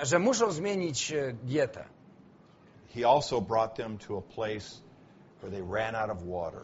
że 0.11 0.19
muszą 0.19 0.51
zmienić 0.51 1.13
dietę. 1.43 1.85
He 2.95 3.09
also 3.09 3.41
brought 3.41 3.77
them 3.77 3.99
to 3.99 4.19
a 4.19 4.35
place 4.35 4.83
where 5.43 5.51
they 5.51 5.63
ran 5.71 5.95
out 5.95 6.11
of 6.11 6.19
water. 6.27 6.61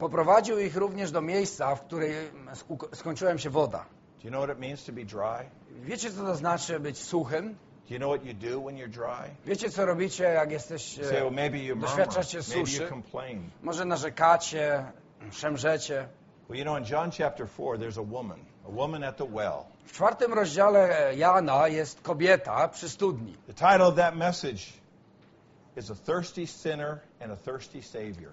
Poprowadził 0.00 0.58
ich 0.58 0.76
również 0.76 1.10
do 1.10 1.20
miejsca, 1.20 1.74
w 1.74 1.82
którym 1.84 2.46
sk- 2.52 2.96
skończyła 2.96 3.38
się 3.38 3.50
woda. 3.50 3.78
Do 3.78 4.24
you 4.24 4.30
know 4.30 4.44
what 4.44 4.56
it 4.56 4.60
means 4.60 4.84
to 4.84 4.92
be 4.92 5.04
dry? 5.04 5.50
Wiecie, 5.82 6.10
co 6.10 6.22
to 6.24 6.34
znaczy 6.34 6.80
być 6.80 6.98
suchym? 6.98 7.56
Do 7.88 7.94
you 7.94 7.98
know 8.00 8.10
what 8.16 8.26
you 8.26 8.34
do 8.34 8.60
when 8.66 8.76
you're 8.76 8.88
dry? 8.90 9.34
Wiecie, 9.46 9.70
co 9.70 9.86
robicie, 9.86 10.24
jak 10.24 10.50
jesteście, 10.50 11.04
say, 11.04 11.12
well, 11.12 11.30
maybe 11.30 11.58
you 11.58 11.76
murmur, 11.76 11.88
doświadczacie 11.90 12.38
maybe 12.38 12.60
you 12.60 12.66
suszy? 12.66 12.88
complain. 12.88 13.50
Może 13.62 13.84
narzekacie, 13.84 14.84
szemrzecie. 15.32 16.08
Well, 16.48 16.58
you 16.58 16.64
know, 16.64 16.78
in 16.78 16.84
John 16.84 17.10
chapter 17.10 17.46
4, 17.48 17.78
there's 17.78 17.98
a 17.98 18.02
woman, 18.12 18.38
a 18.68 18.70
woman 18.70 19.04
at 19.04 19.16
the 19.16 19.24
well. 19.24 19.64
W 19.84 19.92
czwartym 19.92 20.32
rozdziale 20.34 21.12
Jana 21.16 21.68
jest 21.68 22.00
kobieta 22.00 22.68
przy 22.68 22.88
studni. 22.88 23.36
The 23.46 23.54
title 23.54 23.86
of 23.86 23.94
that 23.94 24.16
message 24.16 24.62
is 25.76 25.90
A 25.90 25.94
Thirsty 25.94 26.46
Sinner 26.46 26.98
and 27.20 27.32
a 27.32 27.36
Thirsty 27.36 27.82
Savior. 27.82 28.32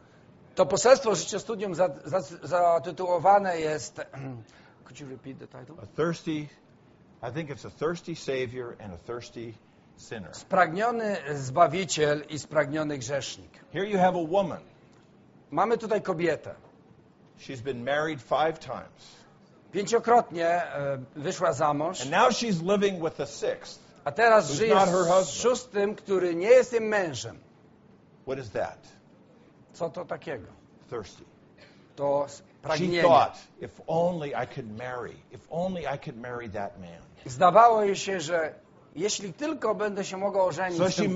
To 0.57 0.65
poselstwo 0.65 1.15
życia 1.15 1.39
studium 1.39 1.75
za, 1.75 1.89
za, 2.05 2.21
zatytułowane 2.43 3.59
jest. 3.59 4.01
Could 4.85 4.99
you 4.99 5.09
repeat 5.09 5.39
the 5.39 5.47
title? 5.47 5.75
A 5.83 5.85
thirsty, 5.85 6.47
I 7.21 7.31
think 7.33 7.49
it's 7.49 7.67
a 7.67 7.69
thirsty 7.69 8.15
Savior 8.15 8.75
and 8.79 8.93
a 8.93 8.97
thirsty 8.97 9.53
sinner. 9.97 10.35
Spragniony 10.35 11.17
Zbawiciel 11.35 12.21
i 12.29 12.39
spragniony 12.39 12.97
grzesznik. 12.97 13.51
Here 13.73 13.85
you 13.85 13.99
have 13.99 14.19
a 14.19 14.23
woman. 14.23 14.59
Mamy 15.51 15.77
tutaj 15.77 16.01
kobietę. 16.01 16.55
She's 17.39 17.61
been 17.61 17.83
married 17.83 18.21
five 18.21 18.59
times. 18.59 19.15
Pięciokrotnie 19.71 20.47
e, 20.47 20.97
wyszła 21.15 21.53
za 21.53 21.73
mąż, 21.73 22.01
And 22.01 22.11
now 22.11 22.31
she's 22.31 22.61
living 22.61 23.03
with 23.03 23.21
a 23.21 23.25
sixth. 23.25 23.79
a 24.05 24.11
teraz 24.11 24.51
żyje 24.51 24.75
z 25.23 25.29
szóstym, 25.29 25.95
który 25.95 26.35
nie 26.35 26.49
jest 26.49 26.71
tym 26.71 26.83
mężem. 26.83 27.39
What 28.25 28.39
is 28.39 28.51
that? 28.51 28.96
Co 29.77 29.89
to 29.89 30.05
takiego? 30.05 30.47
Thirsty. 30.89 31.23
To 31.95 32.25
She 32.27 32.43
pragnienie. 32.61 33.01
thought, 33.01 33.37
if 33.61 33.81
only 33.87 34.29
I 34.29 34.45
could 34.55 34.77
marry, 34.77 35.15
if 35.31 35.41
only 35.49 35.81
I 35.81 35.97
could 36.05 36.17
marry 36.17 36.49
that 36.49 36.79
man. 36.79 37.01
Zdawało 37.25 37.83
jej 37.83 37.95
się, 37.95 38.19
że 38.21 38.53
jeśli 38.95 39.33
tylko 39.33 39.75
będę 39.75 40.05
się 40.05 40.17
mogła 40.17 40.43
ożenić 40.43 40.77
So 40.77 40.89
z 40.89 40.93
she 40.95 41.03
tym 41.03 41.13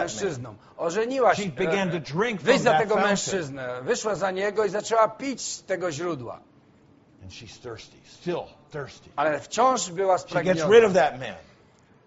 mężczyzną. 0.00 0.54
Ożeniła 0.76 1.34
się, 1.34 1.42
She 1.42 1.48
began 1.50 1.90
to 1.90 1.96
e, 1.96 2.00
wyjść 2.44 2.62
za 2.62 2.78
tego 2.78 2.96
mężczyznę, 2.96 3.82
wyszła 3.82 4.14
za 4.14 4.30
niego 4.30 4.64
i 4.64 4.68
zaczęła 4.68 5.08
pić 5.08 5.40
z 5.42 5.62
tego 5.64 5.92
źródła. 5.92 6.40
And 7.22 7.32
she's 7.32 7.62
thirsty, 7.62 7.96
still 8.04 8.42
thirsty. 8.72 9.10
Ale 9.16 9.40
wciąż 9.40 9.90
była 9.90 10.18
She 10.18 10.24
gets 10.44 10.46
rid 10.46 10.58
spragniona. 10.64 10.86
of 10.86 10.92
that 10.94 11.20
man. 11.20 11.34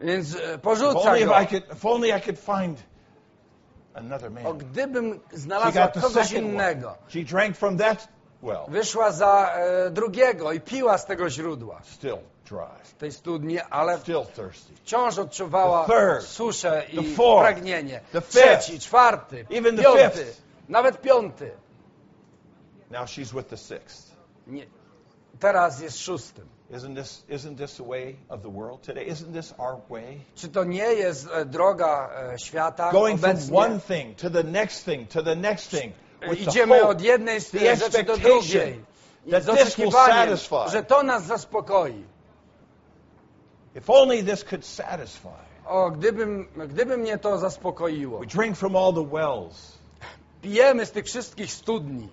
Więc 0.02 0.36
e, 0.36 0.38
If 0.38 0.58
porzuca 0.58 1.00
only, 1.00 1.20
if 1.20 1.28
go. 1.28 1.42
I 1.42 1.48
could, 1.48 1.64
if 1.78 1.90
only 1.90 2.10
I 2.18 2.22
could 2.22 2.40
find 2.40 2.84
another 3.96 4.28
O, 4.30 4.34
man. 4.34 4.58
gdybym 4.58 5.20
She 5.32 5.38
znalazła 5.38 5.88
the 5.88 6.02
kogoś 6.02 6.32
innego. 6.32 6.96
She 7.08 7.24
drank 7.24 7.58
from 7.58 7.78
that 7.78 8.08
well. 8.44 8.66
Wyszła 8.68 9.12
za 9.12 9.54
e, 9.56 9.90
drugiego 9.92 10.52
i 10.52 10.60
piła 10.60 10.98
z 10.98 11.06
tego 11.06 11.30
źródła, 11.30 11.82
Still 11.84 12.18
dry. 12.50 12.60
z 12.84 12.94
tej 12.94 13.12
studni, 13.12 13.60
ale 13.70 14.00
Still 14.00 14.26
thirsty. 14.36 14.74
wciąż 14.76 15.18
odczuwała 15.18 15.86
The 15.86 15.92
third, 15.94 16.24
suszę 16.24 16.84
i 16.94 16.98
the 16.98 17.16
fourth, 17.16 17.42
pragnienie. 17.44 18.02
the 18.12 18.22
Trzeci, 18.22 18.72
fifth, 18.72 18.86
czwarty, 18.86 19.46
even 19.50 19.76
the 19.78 19.84
piąty, 19.84 20.10
fifth. 20.10 20.42
nawet 20.70 21.02
piąty. 21.02 21.52
Now 22.92 23.06
she's 23.08 23.34
with 23.36 23.50
the 23.50 23.58
sixth. 23.58 24.16
Nie, 24.48 24.66
teraz 25.40 25.82
jest 25.82 25.98
szóstym. 26.00 26.48
Isn't 26.70 26.96
this, 26.96 27.24
isn't 27.30 27.58
this 27.58 27.78
the 27.78 27.84
way 27.84 28.16
of 28.30 28.42
the 28.42 28.50
world 28.50 28.82
today? 28.82 29.06
Isn't 29.08 29.34
this 29.34 29.54
our 29.60 29.78
way? 29.90 30.22
Czy 30.36 30.48
to 30.48 30.64
nie 30.64 30.94
jest 30.94 31.28
e, 31.34 31.46
droga 31.46 32.10
e, 32.34 32.40
świata 32.40 32.92
Going 32.92 33.20
from 33.20 33.32
obecnie? 33.32 33.58
one 33.58 33.80
thing 33.80 34.16
to 34.18 34.30
the 34.30 34.44
next 34.44 34.86
thing 34.86 35.10
to 35.10 35.24
the 35.24 35.36
next 35.36 35.72
thing. 35.72 35.94
Idziemy 36.34 36.80
hope 36.80 36.88
od 36.88 37.02
jednej 37.02 37.40
rzeczy 37.76 38.04
do 38.04 38.18
drugiej. 38.18 38.86
Z 39.42 39.50
oczekiwaniem, 39.50 40.38
że 40.72 40.84
to 40.84 41.04
nas 41.04 41.24
zaspokoi. 41.24 42.04
If 43.76 43.90
only 43.90 44.24
this 44.24 44.44
could 44.44 44.66
satisfy. 44.66 45.46
O, 45.66 45.92
gdybym, 45.92 46.48
gdyby 46.68 46.98
mnie 46.98 47.18
to 47.18 47.38
zaspokoiło. 47.38 48.20
We 48.20 48.26
drink 48.26 48.58
from 48.58 48.76
all 48.76 48.94
the 48.94 49.06
wells. 49.06 49.78
Pijemy 50.42 50.86
z 50.86 50.92
tych 50.92 51.06
wszystkich 51.06 51.52
studni. 51.52 52.10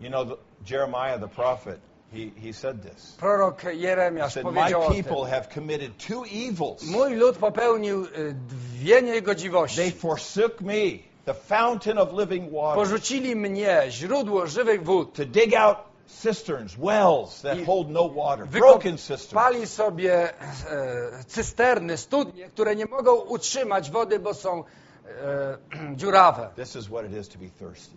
You 0.00 0.08
know, 0.08 0.28
the, 0.28 0.36
Jeremiah 0.74 1.20
the 1.20 1.28
prophet, 1.28 1.80
he, 2.12 2.32
he 2.36 2.52
said 2.52 2.82
this. 2.82 3.16
Prorok 3.20 3.62
Jeremiasz 3.74 4.32
said, 4.32 4.44
My 4.44 4.52
powiedział 4.52 4.82
o 4.82 4.90
people 4.90 5.24
have 5.24 5.48
committed 5.54 5.98
two 5.98 6.24
evils. 6.24 6.82
Mój 6.82 7.16
lud 7.16 7.36
popełnił 7.38 8.04
y, 8.04 8.34
dwie 8.48 9.00
They 9.00 9.02
niegodziwości. 9.02 9.92
forsook 9.92 10.60
me, 10.60 10.98
the 11.24 11.34
fountain 11.34 11.98
of 11.98 12.12
living 12.12 12.52
water, 12.52 12.74
Porzucili 12.74 13.36
mnie, 13.36 13.82
źródło 13.88 14.46
żywych 14.46 14.84
wód. 14.84 15.14
to 15.14 15.24
dig 15.24 15.54
out 15.54 15.78
cisterns, 16.22 16.76
wells 16.76 17.42
that 17.42 17.58
hold 17.66 17.90
no 17.90 18.08
water, 18.08 18.46
broken 18.46 18.96
cisterns. 18.96 19.26
Wykopali 19.28 19.66
sobie 19.66 20.40
e, 20.70 21.24
cysterny, 21.26 21.96
studnie, 21.96 22.48
które 22.48 22.76
nie 22.76 22.86
mogą 22.86 23.14
utrzymać 23.14 23.90
wody, 23.90 24.18
bo 24.18 24.34
są 24.34 24.64
e, 25.04 25.58
dziurawe. 25.96 26.50
This 26.56 26.76
is 26.76 26.86
what 26.86 27.04
it 27.04 27.12
is 27.12 27.28
to 27.28 27.38
be 27.38 27.50
thirsty. 27.58 27.96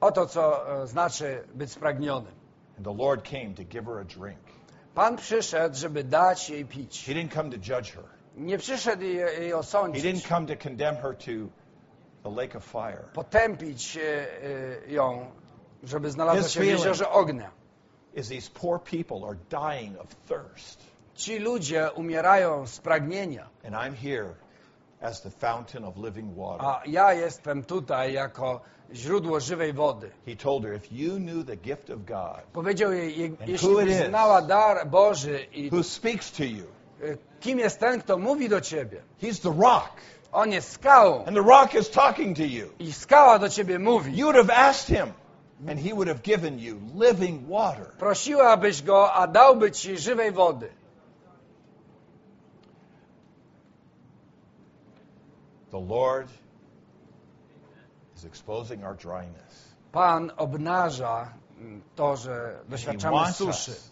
Oto 0.00 0.26
co 0.26 0.72
e, 0.82 0.86
znaczy 0.86 1.44
być 1.54 1.72
spragnionym. 1.72 2.45
And 2.76 2.84
the 2.86 2.92
Lord 3.04 3.22
came 3.24 3.54
to 3.54 3.64
give 3.64 3.84
her 3.86 3.98
a 4.00 4.04
drink. 4.04 4.38
Pan 4.94 5.16
przyszedł, 5.16 5.76
żeby 5.76 6.04
dać 6.04 6.50
jej 6.50 6.64
pić. 6.64 7.04
He 7.06 7.12
didn't 7.14 7.34
come 7.34 7.50
to 7.50 7.56
judge 7.56 7.92
her. 7.92 8.04
Nie 8.36 8.58
przyszedł 8.58 9.02
jej, 9.02 9.16
jej 9.16 9.50
He 9.50 9.56
osądzić, 9.56 10.04
didn't 10.04 10.28
come 10.28 10.46
to 10.46 10.56
condemn 10.62 10.96
her 10.96 11.16
to 11.16 11.30
the 12.22 12.30
lake 12.42 12.58
of 12.58 12.64
fire. 12.64 13.04
potępić 13.14 13.96
e, 13.96 14.02
e, 14.88 14.92
ją, 14.92 15.30
żeby 15.82 16.10
znalazła 16.10 16.42
His 16.42 16.52
się 16.52 16.60
w 16.60 16.62
feeling. 16.62 16.78
jeziorze 16.78 17.10
ognia. 17.10 17.50
Is 18.14 18.28
these 18.28 18.50
poor 18.50 18.80
people 18.82 19.16
are 19.28 19.36
dying 19.50 19.98
of 20.00 20.06
thirst. 20.28 20.80
Ci 21.14 21.38
ludzie 21.38 21.90
umierają 21.94 22.66
z 22.66 22.78
pragnienia, 22.80 23.48
And 23.64 23.74
I'm 23.74 23.94
here 23.94 24.34
as 25.00 25.22
the 25.22 25.30
fountain 25.30 25.84
of 25.84 25.96
living 25.96 26.36
water. 26.36 26.66
a 26.66 26.82
ja 26.86 27.12
jestem 27.12 27.64
tutaj 27.64 28.12
jako 28.12 28.60
źródło 28.94 29.40
żywej 29.40 29.72
wody. 29.72 30.10
He 30.26 30.36
told 30.36 30.62
her, 30.64 30.74
if 30.74 30.86
you 30.94 31.16
knew 31.16 31.46
the 31.46 31.56
gift 31.56 31.90
of 31.90 32.04
God, 32.04 32.40
Powiedział 32.52 32.92
jej, 32.92 33.36
jeśli 33.46 33.68
who 33.68 33.80
it 33.80 33.86
byś 33.88 34.00
is? 34.00 34.08
znała 34.08 34.42
dar 34.42 34.86
Boży 34.90 35.44
i 35.52 35.70
who 35.70 35.82
speaks 35.82 36.32
to 36.32 36.44
you, 36.44 36.64
e, 37.02 37.16
kim 37.40 37.58
jest 37.58 37.80
ten, 37.80 38.00
kto 38.00 38.18
mówi 38.18 38.48
do 38.48 38.60
ciebie. 38.60 39.02
he's 39.22 39.42
the 39.42 39.62
rock. 39.62 39.90
On 40.32 40.52
jest 40.52 40.72
skałą 40.72 41.24
And 41.24 41.36
the 41.36 41.42
rock 41.42 41.74
is 41.74 41.90
talking 41.90 42.36
to 42.36 42.42
you. 42.42 42.66
i 42.78 42.92
skała 42.92 43.38
do 43.38 43.48
ciebie 43.48 43.78
mówi. 43.78 44.16
You 44.18 44.26
would 44.32 44.36
have 44.48 44.68
asked 44.68 44.96
him, 44.98 45.12
and 45.70 45.80
he 45.80 45.94
would 45.94 46.08
have 46.08 46.20
given 46.22 46.58
you 46.58 46.76
living 46.94 47.48
water. 47.48 47.86
Prosiłabyś 47.98 48.82
go, 48.82 49.12
a 49.12 49.26
dałby 49.26 49.72
ci 49.72 49.98
żywej 49.98 50.32
wody. 50.32 50.68
The 55.70 55.78
Lord 55.78 56.28
is 56.28 56.30
exposing 56.30 56.30
our 56.30 56.34
dryness. 57.66 58.05
Pan 59.92 60.32
obnaża 60.36 61.32
mm, 61.58 61.82
to, 61.96 62.16
że 62.16 62.60
doświadczamy 62.68 63.32
suszy. 63.32 63.70
us 63.70 63.90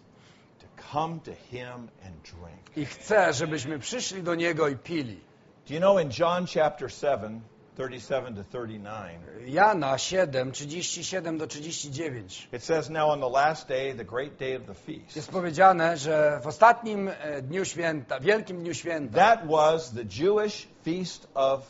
to 0.59 0.67
come 0.93 1.21
to 1.21 1.33
him 1.51 1.89
and 2.07 2.23
drink. 2.23 2.77
I 2.77 2.87
chce, 2.87 3.33
żebyśmy 3.33 3.79
przyszli 3.79 4.23
do 4.23 4.35
Niego 4.35 4.69
i 4.69 4.77
pili. 4.77 5.21
Do 5.69 5.75
you 5.75 5.81
know 5.81 6.01
in 6.01 6.11
John 6.19 6.47
chapter 6.47 6.93
7, 6.93 7.41
37 7.77 8.35
to 8.35 8.45
39, 8.45 9.23
Jana 9.47 9.99
7, 9.99 10.53
37 10.53 11.39
do 11.39 11.47
39. 11.47 12.49
it 12.53 12.63
says, 12.63 12.91
Now 12.91 13.11
on 13.11 13.21
the 13.21 13.29
last 13.29 13.69
day, 13.69 13.93
the 13.93 14.05
great 14.05 14.39
day 14.39 14.55
of 14.55 14.67
the 14.67 14.75
feast, 14.75 15.17
Jest 15.17 15.31
powiedziane, 15.31 15.97
że 15.97 16.41
w 16.43 16.47
ostatnim 16.47 17.09
e, 17.09 17.43
dniu 17.43 17.65
święta, 17.65 18.21
wielkim 18.21 18.59
dniu 18.59 18.75
święta, 18.75 19.15
that 19.15 19.47
was 19.49 19.93
the 19.93 20.05
Jewish 20.05 20.69
feast 20.85 21.29
of 21.35 21.67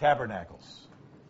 tabernacles. 0.00 0.81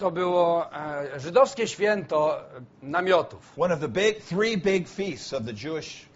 To 0.03 0.11
było 0.11 0.75
e, 0.75 1.21
żydowskie 1.21 1.69
święto 1.69 2.41
namiotów. 2.83 3.53
One 3.59 3.75
of 3.75 3.81
the 3.81 3.89
big, 3.89 4.25
three 4.25 4.57
big 4.57 4.89
feasts 4.89 5.33
of 5.33 5.45
the 5.45 5.53
Jewish 5.53 6.07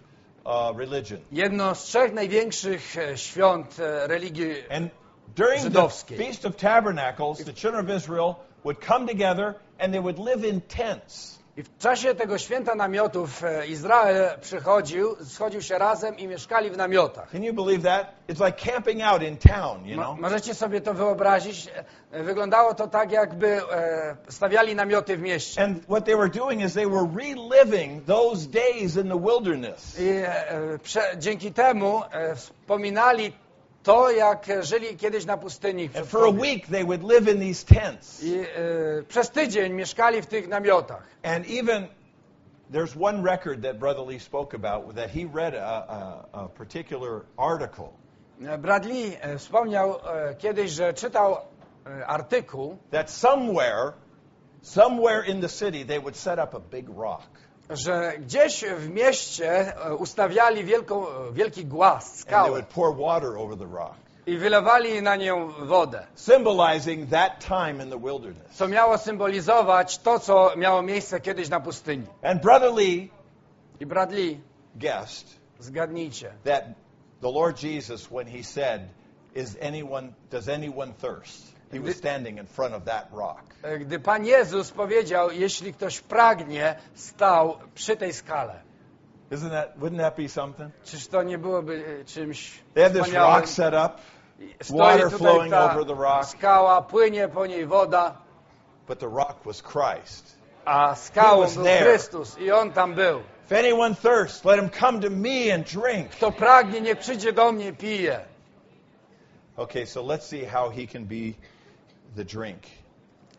uh, 0.45 0.79
religion. 0.79 1.21
Jedno 1.33 1.75
z 1.75 1.83
trzech 1.83 2.13
największych 2.13 2.97
świąt 3.17 3.77
religii 4.07 4.55
And 4.71 4.91
during 5.37 5.59
the 5.59 5.65
Żydowskiej. 5.65 6.19
Feast 6.19 6.47
of 6.47 6.57
Tabernacles, 6.57 7.45
the 7.45 7.53
children 7.53 7.91
of 7.91 7.97
Israel 7.97 8.35
would 8.65 8.87
come 8.87 9.07
together 9.07 9.55
and 9.79 9.93
they 9.93 10.01
would 10.01 10.19
live 10.19 10.49
in 10.49 10.61
tents. 10.61 11.36
I 11.59 11.63
w 11.63 11.79
czasie 11.79 12.15
tego 12.15 12.39
święta 12.39 12.75
namiotów 12.75 13.45
e, 13.45 13.67
Izrael 13.67 14.39
przychodził, 14.41 15.17
schodził 15.25 15.63
się 15.63 15.79
razem 15.79 16.19
i 16.19 16.27
mieszkali 16.27 16.71
w 16.71 16.77
namiotach. 16.77 17.31
Can 17.31 17.45
you 17.45 17.55
believe 17.55 17.83
that? 17.83 18.07
It's 18.29 18.47
like 18.47 18.73
camping 18.73 19.03
out 19.03 19.23
in 19.23 19.37
town, 19.37 19.87
you 19.87 19.95
know? 19.97 20.19
Możecie 20.19 20.55
sobie 20.55 20.81
to 20.81 20.95
wyobrazić? 20.95 21.69
E, 22.13 22.23
Wyglądało 22.23 22.75
to 22.75 22.89
tak, 22.89 23.13
jakby 23.13 23.61
e, 23.73 24.17
stawiali 24.29 24.75
namioty 24.75 25.17
w 25.17 25.21
mieście. 25.21 25.63
And 25.65 25.85
what 25.85 26.05
they 26.05 26.17
were 26.17 26.29
doing 26.29 26.63
is 26.63 26.75
they 26.75 26.87
were 26.87 27.09
reliving 27.17 28.05
those 28.07 28.49
days 28.49 28.97
in 28.97 29.09
the 29.09 29.21
wilderness. 29.21 30.01
I 30.01 30.23
dzięki 31.19 31.53
temu 31.53 32.03
wspominali 32.35 33.33
to, 33.87 34.11
jak 34.11 34.47
żyli 34.61 34.97
kiedyś 34.97 35.25
na 35.25 35.37
pustyni. 35.37 35.91
And 35.99 36.07
for 36.07 36.25
a 36.25 36.31
week 36.31 36.67
they 36.67 36.85
would 36.85 37.03
live 37.03 37.29
in 37.29 37.41
these 37.41 37.65
tents. 37.65 38.23
I 38.23 38.35
e, 38.35 38.47
przez 39.09 39.31
tydzień 39.31 39.73
mieszkali 39.73 40.23
w 40.23 40.27
tych 40.27 40.49
namiotach. 40.49 41.03
And 41.23 41.47
even 41.51 41.89
there's 42.73 42.97
one 43.01 43.23
record 43.23 43.63
that 43.63 43.79
Brother 43.79 44.07
Lee 44.07 44.21
spoke 44.21 44.57
about 44.57 44.95
that 44.95 45.11
he 45.11 45.25
read 45.35 45.55
a, 45.55 45.85
a, 45.89 46.41
a 46.41 46.49
particular 46.49 47.21
article 47.37 47.89
E, 48.41 48.59
Bradley 48.59 49.17
e, 49.21 49.39
wspomniał 49.39 49.95
kiedyś, 50.39 50.71
że 50.71 50.95
czytał 50.95 51.37
artykuł, 52.07 52.77
that 52.91 53.11
somewhere, 53.11 53.93
somewhere 54.63 55.27
in 55.27 55.41
the 55.41 55.49
city, 55.49 55.85
they 55.85 56.01
would 56.01 56.17
set 56.17 56.39
up 56.39 56.55
a 56.55 56.61
big 56.61 56.89
rock. 56.89 57.27
Że 57.71 58.13
gdzieś 58.19 58.65
w 58.65 58.89
mieście 58.89 59.77
e, 59.77 59.95
ustawiali 59.95 60.65
wielką, 60.65 61.09
e, 61.09 61.33
wielki 61.33 61.65
głaz, 61.65 62.19
skałę 62.19 62.63
i 64.27 64.37
wylewali 64.39 65.03
na 65.03 65.17
nią 65.17 65.49
wodę, 65.67 66.07
symbolizing 66.15 67.11
that 67.11 67.45
time 67.47 67.85
in 67.85 67.91
the 67.91 67.99
wilderness. 67.99 68.53
co 68.53 68.69
miało 68.69 68.99
symbolizować 68.99 69.99
to, 69.99 70.19
co 70.19 70.53
miało 70.57 70.83
miejsce 70.83 71.21
kiedyś 71.21 71.49
na 71.49 71.61
pustyni. 71.61 72.07
And 72.23 72.43
Brother 72.43 72.73
Lee 72.75 73.11
I 73.81 73.87
Bradley, 73.87 74.41
guessed 74.75 75.27
zgadnijcie, 75.61 76.33
that 76.45 76.65
the 77.21 77.31
Lord 77.31 77.57
Jesus, 77.63 78.09
when 78.11 78.27
he 78.27 78.43
said, 78.43 78.89
"Is 79.35 79.57
anyone 79.61 80.13
does 80.31 80.49
anyone 80.49 80.93
thirst?" 80.93 81.56
He 81.73 81.81
was 81.81 81.97
standing 81.97 82.39
in 82.39 82.47
front 82.47 82.75
of 82.75 82.85
that 82.85 83.09
rock. 83.13 83.43
e, 83.63 83.79
gdy 83.79 83.99
Pan 83.99 84.25
Jezus 84.27 84.71
powiedział, 84.71 85.31
jeśli 85.31 85.75
ktoś 85.75 86.01
pragnie, 86.01 86.75
stał 86.95 87.59
przy 87.75 87.97
tej 87.97 88.13
skale. 88.13 88.63
Isn't 89.31 89.51
that? 89.51 89.79
Wouldn't 89.79 89.99
that 89.99 90.17
be 90.17 90.29
something? 90.29 90.71
Czyż 90.85 91.07
to 91.07 91.23
nie 91.23 91.39
byłoby 91.39 91.85
e, 92.01 92.05
czymś 92.05 92.53
They 92.75 92.85
have 92.85 92.95
this 92.95 93.03
wspaniałym? 93.03 93.37
rock 93.37 93.49
set 93.49 93.75
up, 93.75 93.91
Stoi 94.63 94.79
water 94.79 95.03
tutaj 95.05 95.19
flowing 95.19 95.51
ta 95.51 95.73
over 95.73 95.87
the 95.87 95.95
rock. 96.03 96.25
skała, 96.27 96.83
płynie 96.83 97.29
po 97.29 97.47
niej 97.47 97.67
woda, 97.67 98.15
but 98.89 98.99
the 98.99 99.09
rock 99.09 99.37
was 99.45 99.63
Christ. 99.63 100.37
a 100.65 100.95
skałą 100.95 101.41
was 101.43 101.55
był 101.55 101.65
there. 101.65 101.85
Chrystus 101.85 102.39
i 102.39 102.51
On 102.53 102.73
tam 102.73 102.95
był. 102.95 103.21
If 103.47 103.59
anyone 103.59 103.95
thirsts, 103.95 104.45
let 104.45 104.61
him 104.61 104.71
come 104.81 105.01
to 105.01 105.11
me 105.11 105.55
and 105.55 105.67
drink. 105.73 106.09
Kto 106.11 106.33
pragnie, 106.33 106.81
niech 106.81 106.99
przyjdzie 106.99 107.33
do 107.33 107.53
mnie, 107.53 107.73
pije. 107.73 108.21
Okay, 109.57 109.87
so 109.87 110.03
let's 110.03 110.27
see 110.29 110.45
how 110.45 110.71
he 110.71 110.87
can 110.87 111.05
be 111.05 111.33
the 112.17 112.25
drink. 112.25 112.63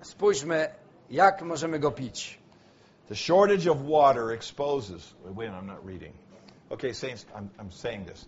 Spójrzmy, 0.01 0.69
jak 1.09 1.41
możemy 1.41 1.80
go 1.80 1.91
pić. 1.91 2.39
The 3.07 3.15
shortage 3.15 3.67
of 3.67 3.82
water 3.82 4.32
exposes. 4.32 5.13
Wait, 5.36 5.49
I'm 5.49 5.65
not 5.65 5.86
reading. 5.86 6.13
Okay, 6.69 6.93
saints, 6.93 7.25
I'm, 7.36 7.49
I'm 7.59 7.71
saying 7.71 8.05
this. 8.05 8.28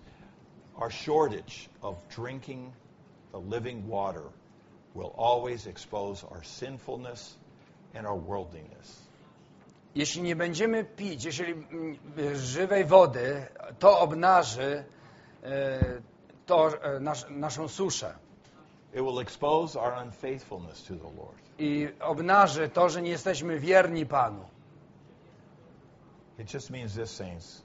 Our 0.75 0.91
shortage 0.91 1.69
of 1.81 1.95
drinking 2.15 2.73
the 3.31 3.39
living 3.39 3.87
water 3.87 4.23
will 4.93 5.13
always 5.17 5.67
expose 5.67 6.23
our 6.23 6.43
sinfulness 6.43 7.35
and 7.93 8.07
our 8.07 8.15
worldliness. 8.15 9.09
Jeśli 9.95 10.21
nie 10.21 10.35
będziemy 10.35 10.83
pić, 10.83 11.23
jeżeli 11.25 11.53
mm, 11.53 11.97
żywej 12.35 12.85
wody, 12.85 13.47
to 13.79 13.99
obnaży 13.99 14.83
e, 15.43 15.79
to 16.45 16.83
e, 16.83 16.99
nasz, 16.99 17.25
naszą 17.29 17.67
suszę. 17.67 18.15
It 18.93 19.01
will 19.01 19.19
expose 19.19 19.79
our 19.79 19.93
unfaithfulness 19.93 20.83
to 20.83 20.95
the 20.95 21.09
Lord. 21.17 21.37
I 21.59 21.87
obnaży 21.99 22.69
to, 22.69 22.89
że 22.89 23.01
nie 23.01 23.09
jesteśmy 23.09 23.59
wierni 23.59 24.05
Panu. 24.05 24.45
It 26.39 26.53
just 26.53 26.69
means 26.69 26.95
this, 26.95 27.11
saints. 27.11 27.61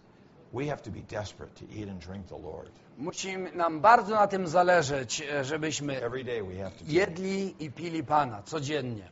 We 0.52 0.66
have 0.66 0.82
to 0.82 0.90
be 0.90 1.00
desperate 1.00 1.54
to 1.54 1.64
eat 1.80 1.88
and 1.88 2.00
drink 2.06 2.26
the 2.26 2.38
Lord. 2.38 2.70
Musi 2.98 3.36
nam 3.54 3.80
bardzo 3.80 4.14
na 4.14 4.26
tym 4.26 4.46
zależeć, 4.48 5.20
e, 5.20 5.44
żebyśmy 5.44 6.02
Every 6.02 6.24
day 6.24 6.42
we 6.42 6.56
have 6.56 6.70
to 6.70 6.84
jedli 6.86 7.64
i 7.64 7.70
pili 7.70 8.04
Pana 8.04 8.42
codziennie. 8.42 9.10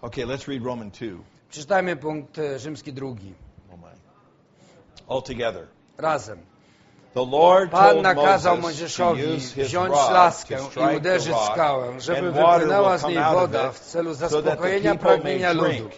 Okay, 0.00 0.24
let's 0.26 0.48
read 0.48 0.64
Roman 0.64 0.90
2. 0.90 1.06
Przeczytajmy 1.50 1.96
punkt 1.96 2.38
e, 2.38 2.58
rzymski 2.58 2.92
drugi. 2.92 3.34
Oh 3.72 3.80
my. 3.80 3.92
All 5.08 5.22
together. 5.22 5.66
Razem. 5.96 6.38
Pan 7.70 8.02
nakazał 8.02 8.58
Mojżeszowi 8.58 9.36
wziąć 9.36 9.94
laskę 10.10 10.58
i 10.92 10.96
uderzyć 10.96 11.36
skałę, 11.52 12.00
żeby 12.00 12.32
wypłynęła 12.32 12.98
z 12.98 13.04
niej 13.04 13.18
woda 13.32 13.72
w 13.72 13.80
celu 13.80 14.14
zaspokojenia 14.14 14.94
pragnienia 14.94 15.52
ludu. 15.52 15.90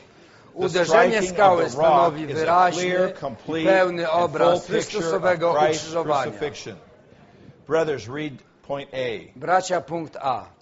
Uderzenie 0.54 1.22
skały 1.22 1.70
stanowi 1.70 2.26
wyraźny 2.26 3.12
i 3.60 3.64
pełny 3.64 4.10
obraz 4.10 4.66
Chrystusowego 4.66 5.52
ukrzyżowania. 5.52 6.32
Bracia, 9.36 9.80
punkt 9.80 10.16
A. 10.16 10.59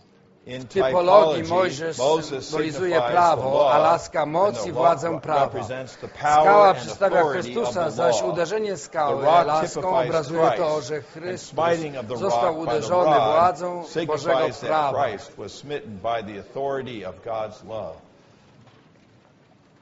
W 0.49 0.68
typologii 0.68 1.42
Mojżesz 1.42 1.96
symbolizuje 2.40 3.03
prawo, 3.03 3.72
a 3.72 3.78
laska 3.78 4.26
moc 4.26 4.66
i 4.66 4.72
władzę 4.72 5.20
prawa. 5.20 5.64
Skała 6.14 6.74
przedstawia 6.74 7.24
Chrystusa, 7.24 7.90
zaś 7.90 8.22
uderzenie 8.22 8.76
skały 8.76 9.24
laską 9.24 9.99
obrazuje 9.99 10.51
to, 10.57 10.82
że 10.82 11.03
Chrystus 11.03 11.55
został 12.14 12.59
uderzony 12.59 13.16
władzą 13.16 13.84
Bożego 14.07 14.49
prawa. 14.61 15.07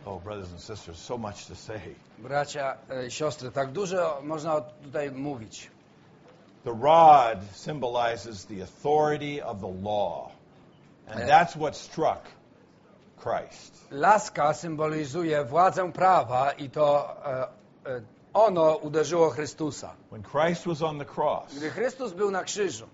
Oh, 0.07 0.21
brothers 0.25 0.53
and 0.53 0.61
sisters, 0.61 0.99
so 0.99 1.19
much 1.19 1.47
to 1.49 1.57
say. 1.57 1.95
Bracia, 2.19 2.77
e, 2.91 3.11
siostry, 3.11 3.51
tak 3.51 3.73
dużo 3.73 4.19
można 4.23 4.61
tutaj 4.61 5.11
mówić. 5.11 5.71
The 6.65 6.71
rod 6.71 7.39
symbolizes 7.53 8.45
the 8.45 8.63
authority 8.63 9.45
of 9.45 9.61
the 9.61 9.75
law. 9.83 10.31
And 11.09 11.19
Yeah. 11.19 11.29
that's 11.29 11.57
what 11.57 11.77
struck 11.77 12.25
Christ. 13.17 13.87
Laska 13.91 14.55
symbolizuje 14.55 15.45
władzę 15.45 15.93
prawa 15.93 16.53
i 16.53 16.71
to 16.71 17.17
e, 17.27 17.43
e, 17.87 18.03
ono 18.35 18.77
uderzyło 18.77 19.31
Chrystusa. 19.31 19.91
When 20.11 20.23
Christ 20.23 20.67
was 20.67 20.83
on 20.83 20.99
the 20.99 21.05
cross, 21.05 21.55
Gdy 21.55 21.71
Chrystus 21.71 22.13
był 22.13 22.31
na 22.31 22.45
krzyżu, 22.45 22.89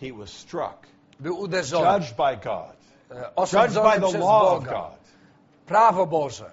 he 0.00 0.12
was 0.12 0.30
struck, 0.30 0.86
był 1.20 1.38
uderzony, 1.38 1.92
judged 1.92 2.16
by 2.16 2.36
God, 2.36 2.76
e, 3.10 3.30
judged 3.52 3.82
by 3.82 4.12
the 4.12 4.18
law 4.18 4.56
of 4.56 4.64
Boga. 4.64 4.72
God 4.72 4.98
Prawo 5.66 6.06
Boże 6.06 6.50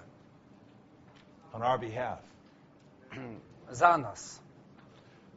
on 1.52 1.62
our 1.62 1.78
behalf. 1.78 2.18
za 3.70 3.96
nas. 3.96 4.40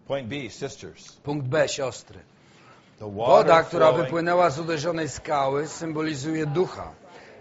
Point 0.07 0.29
B, 0.29 0.49
sisters. 0.49 1.11
Punkt 1.23 1.47
B, 1.47 1.67
siostry. 1.67 2.19
Woda, 2.99 3.63
która 3.63 3.91
wypłynęła 4.03 4.49
z 4.49 4.59
uderzonej 4.59 5.09
skały, 5.09 5.67
symbolizuje 5.67 6.45
ducha. 6.45 6.91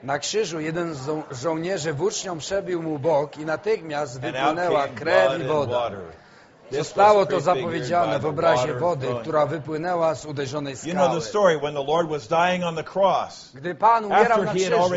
Na 0.03 0.19
krzyżu 0.19 0.61
jeden 0.61 0.95
z 0.95 1.07
żo- 1.07 1.23
żołnierzy 1.31 1.93
włócznią 1.93 2.39
przebił 2.39 2.83
mu 2.83 2.99
bok 2.99 3.39
i 3.39 3.45
natychmiast 3.45 4.21
wypłynęła 4.21 4.89
krew 4.89 5.41
i 5.41 5.45
woda. 5.45 5.91
Zostało 6.71 7.27
to 7.27 7.41
zapowiedziane 7.41 8.19
w 8.19 8.27
obrazie 8.27 8.75
wody, 8.75 9.07
która 9.21 9.47
wypłynęła 9.47 10.15
z 10.15 10.27
uderzonej 10.27 10.77
skały. 10.77 10.95
Gdy 13.55 13.75
Pan 13.75 14.05
umierał 14.05 14.39
na 14.45 14.53
krzyżu, 14.67 14.89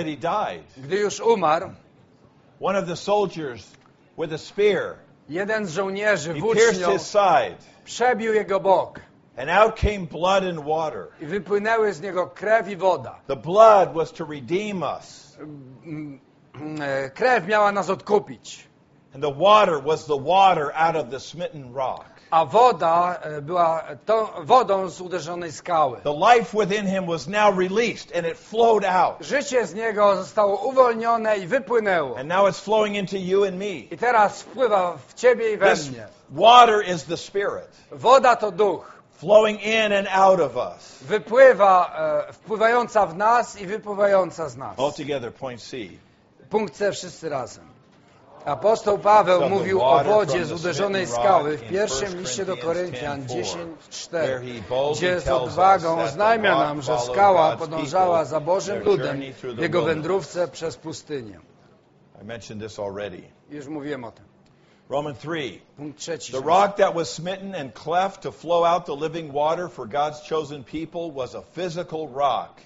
gdy 0.77 0.95
już 0.97 1.19
umarł, 1.19 1.69
one 2.61 2.79
of 2.79 2.85
the 2.85 2.95
soldiers 2.95 3.63
with 4.17 4.33
a 4.33 4.37
spear 4.37 4.95
jeden 5.29 5.65
z 5.65 5.69
żołnierzy 5.71 6.33
włócznią 6.41 6.87
przebił 7.85 8.33
jego 8.33 8.59
bok 8.59 8.99
and 9.39 9.49
out 9.49 9.75
came 9.75 9.99
blood 10.05 10.43
and 10.43 10.59
water. 10.59 11.07
i 11.21 11.25
wypłynęły 11.25 11.93
z 11.93 12.01
niego 12.01 12.27
krew 12.27 12.67
i 12.69 12.75
woda. 12.75 13.15
The 13.27 13.35
blood 13.35 13.93
was 13.93 14.11
to 14.11 14.25
redeem 14.25 14.83
us, 14.83 15.37
Mm, 15.39 16.81
e, 16.81 17.09
Krew 17.09 17.47
miała 17.47 17.71
nas 17.71 17.89
odkupić, 17.89 18.67
and 19.15 19.23
the 19.23 19.31
water 19.31 19.83
was 19.83 20.05
the 20.05 20.17
water 20.17 20.71
out 20.75 20.95
of 20.95 21.09
the 21.09 21.19
smitten 21.19 21.73
rock. 21.73 22.05
a 22.31 22.45
woda 22.45 23.19
e, 23.21 23.41
była 23.41 23.83
tą 24.05 24.27
wodą 24.43 24.89
z 24.89 25.01
uderzonej 25.01 25.51
skały. 25.51 25.97
The 26.03 26.13
life 26.33 26.57
within 26.57 26.87
him 26.87 27.05
was 27.05 27.27
now 27.27 27.57
released, 27.59 28.17
and 28.17 28.27
it 28.27 28.37
flowed 28.37 28.85
out. 28.85 29.15
Życie 29.21 29.65
z 29.67 29.73
niego 29.73 30.15
zostało 30.15 30.57
uwolnione 30.57 31.37
i 31.37 31.47
wypłynęło. 31.47 32.17
And 32.17 32.29
now 32.29 32.47
it's 32.47 32.59
flowing 32.63 32.95
into 32.95 33.17
you 33.17 33.43
and 33.45 33.55
me. 33.57 33.65
I 33.91 33.97
teraz 33.97 34.41
wpływa 34.41 34.97
w 35.07 35.13
ciebie 35.13 35.53
i 35.53 35.57
we 35.57 35.71
This 35.75 35.91
mnie. 35.91 36.07
water 36.29 36.83
is 36.89 37.03
the 37.05 37.17
Spirit, 37.17 37.69
Woda 37.91 38.35
to 38.35 38.51
duch. 38.51 38.98
Flowing 39.19 39.61
in 39.61 39.93
and 39.93 40.07
out 40.07 40.39
of 40.39 40.55
us. 40.55 40.97
Wypływa, 41.01 41.95
e, 42.29 42.33
wpływająca 42.33 43.05
w 43.05 43.17
nas 43.17 43.61
i 43.61 43.67
wypływająca 43.67 44.49
z 44.49 44.57
nas. 44.57 44.79
Altogether, 44.79 45.33
point 45.33 45.61
C. 45.61 45.77
Punkt 46.49 46.75
C 46.75 46.91
wszyscy 46.91 47.29
razem. 47.29 47.79
Apostoł 48.45 48.99
Paweł 48.99 49.49
mówił 49.49 49.81
o 49.81 50.03
wodzie 50.03 50.45
z 50.45 50.51
uderzonej 50.51 51.07
skały 51.07 51.57
w 51.57 51.69
pierwszym 51.69 52.07
1 52.07 52.19
liście 52.19 52.45
do 52.45 52.57
Koryntian 52.57 53.25
10:4, 53.25 53.67
10:4, 53.89 54.09
where 54.09 54.39
he 54.39 54.61
boldly 54.69 54.97
gdzie 54.97 55.19
z 55.19 55.27
odwagą 55.27 56.01
oznajmia 56.01 56.57
nam, 56.57 56.81
że 56.81 56.99
skała 56.99 57.57
podążała 57.57 58.25
za 58.25 58.39
Bożym 58.39 58.83
ludem 58.83 59.21
w 59.57 59.61
jego 59.61 59.81
wędrówce 59.81 60.47
przez 60.47 60.77
pustynię. 60.77 61.39
Już 63.49 63.67
mówiłem 63.67 64.03
o 64.03 64.11
tym. 64.11 64.28
Roman 64.89 65.13
3. 65.13 65.61
The 66.31 66.41
rock 66.43 66.77
that 66.77 66.95
was 66.95 67.11
smitten 67.11 67.53
and 67.53 67.71
cleft 67.71 68.23
to 68.23 68.31
flow 68.31 68.63
out 68.63 68.87
the 68.87 68.95
living 68.95 69.31
water 69.31 69.69
for 69.69 69.85
God's 69.85 70.19
chosen 70.21 70.63
people 70.63 71.11
was 71.11 71.35
a 71.35 71.43
physical 71.43 72.07
rock. 72.07 72.59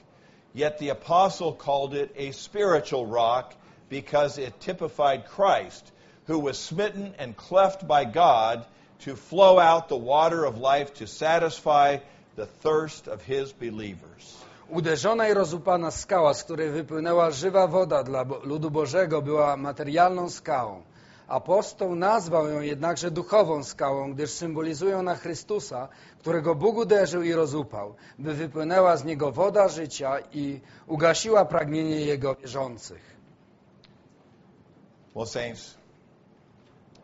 Yet 0.53 0.79
the 0.79 0.87
apostle 0.89 1.51
called 1.51 1.93
it 1.93 2.13
a 2.15 2.31
spiritual 2.31 3.05
rock 3.05 3.53
because 3.89 4.37
it 4.37 4.61
typified 4.61 5.25
Christ, 5.25 5.91
who 6.27 6.39
was 6.39 6.57
smitten 6.57 7.13
and 7.19 7.35
cleft 7.35 7.85
by 7.85 8.05
God 8.05 8.65
to 8.99 9.17
flow 9.17 9.59
out 9.59 9.89
the 9.89 9.97
water 9.97 10.45
of 10.45 10.57
life 10.57 10.93
to 10.99 11.07
satisfy 11.07 11.97
the 12.37 12.45
thirst 12.45 13.09
of 13.09 13.21
his 13.21 13.51
believers. 13.51 14.37
Uderzona 14.71 15.27
i 15.27 15.33
rozupana 15.33 15.91
skała, 15.91 16.33
z 16.33 16.43
której 16.43 16.69
wypłynęła 16.69 17.31
żywa 17.31 17.67
woda 17.67 18.03
dla 18.03 18.25
ludu 18.43 18.71
Bożego, 18.71 19.21
była 19.21 19.57
materialną 19.57 20.29
skałą. 20.29 20.83
Apostoł 21.27 21.95
nazwał 21.95 22.47
ją 22.47 22.61
jednakże 22.61 23.11
duchową 23.11 23.63
skałą, 23.63 24.13
gdyż 24.13 24.31
symbolizują 24.31 25.03
na 25.03 25.15
Chrystusa, 25.15 25.87
którego 26.19 26.55
Bóg 26.55 26.77
uderzył 26.77 27.21
i 27.21 27.33
rozupał, 27.33 27.95
by 28.19 28.33
wypłynęła 28.33 28.97
z 28.97 29.05
niego 29.05 29.31
woda 29.31 29.67
życia 29.67 30.19
i 30.33 30.61
ugasiła 30.87 31.45
pragnienie 31.45 31.99
jego 32.01 32.35
wierzących. 32.35 33.13
Well, 35.15 35.27
saints, 35.27 35.77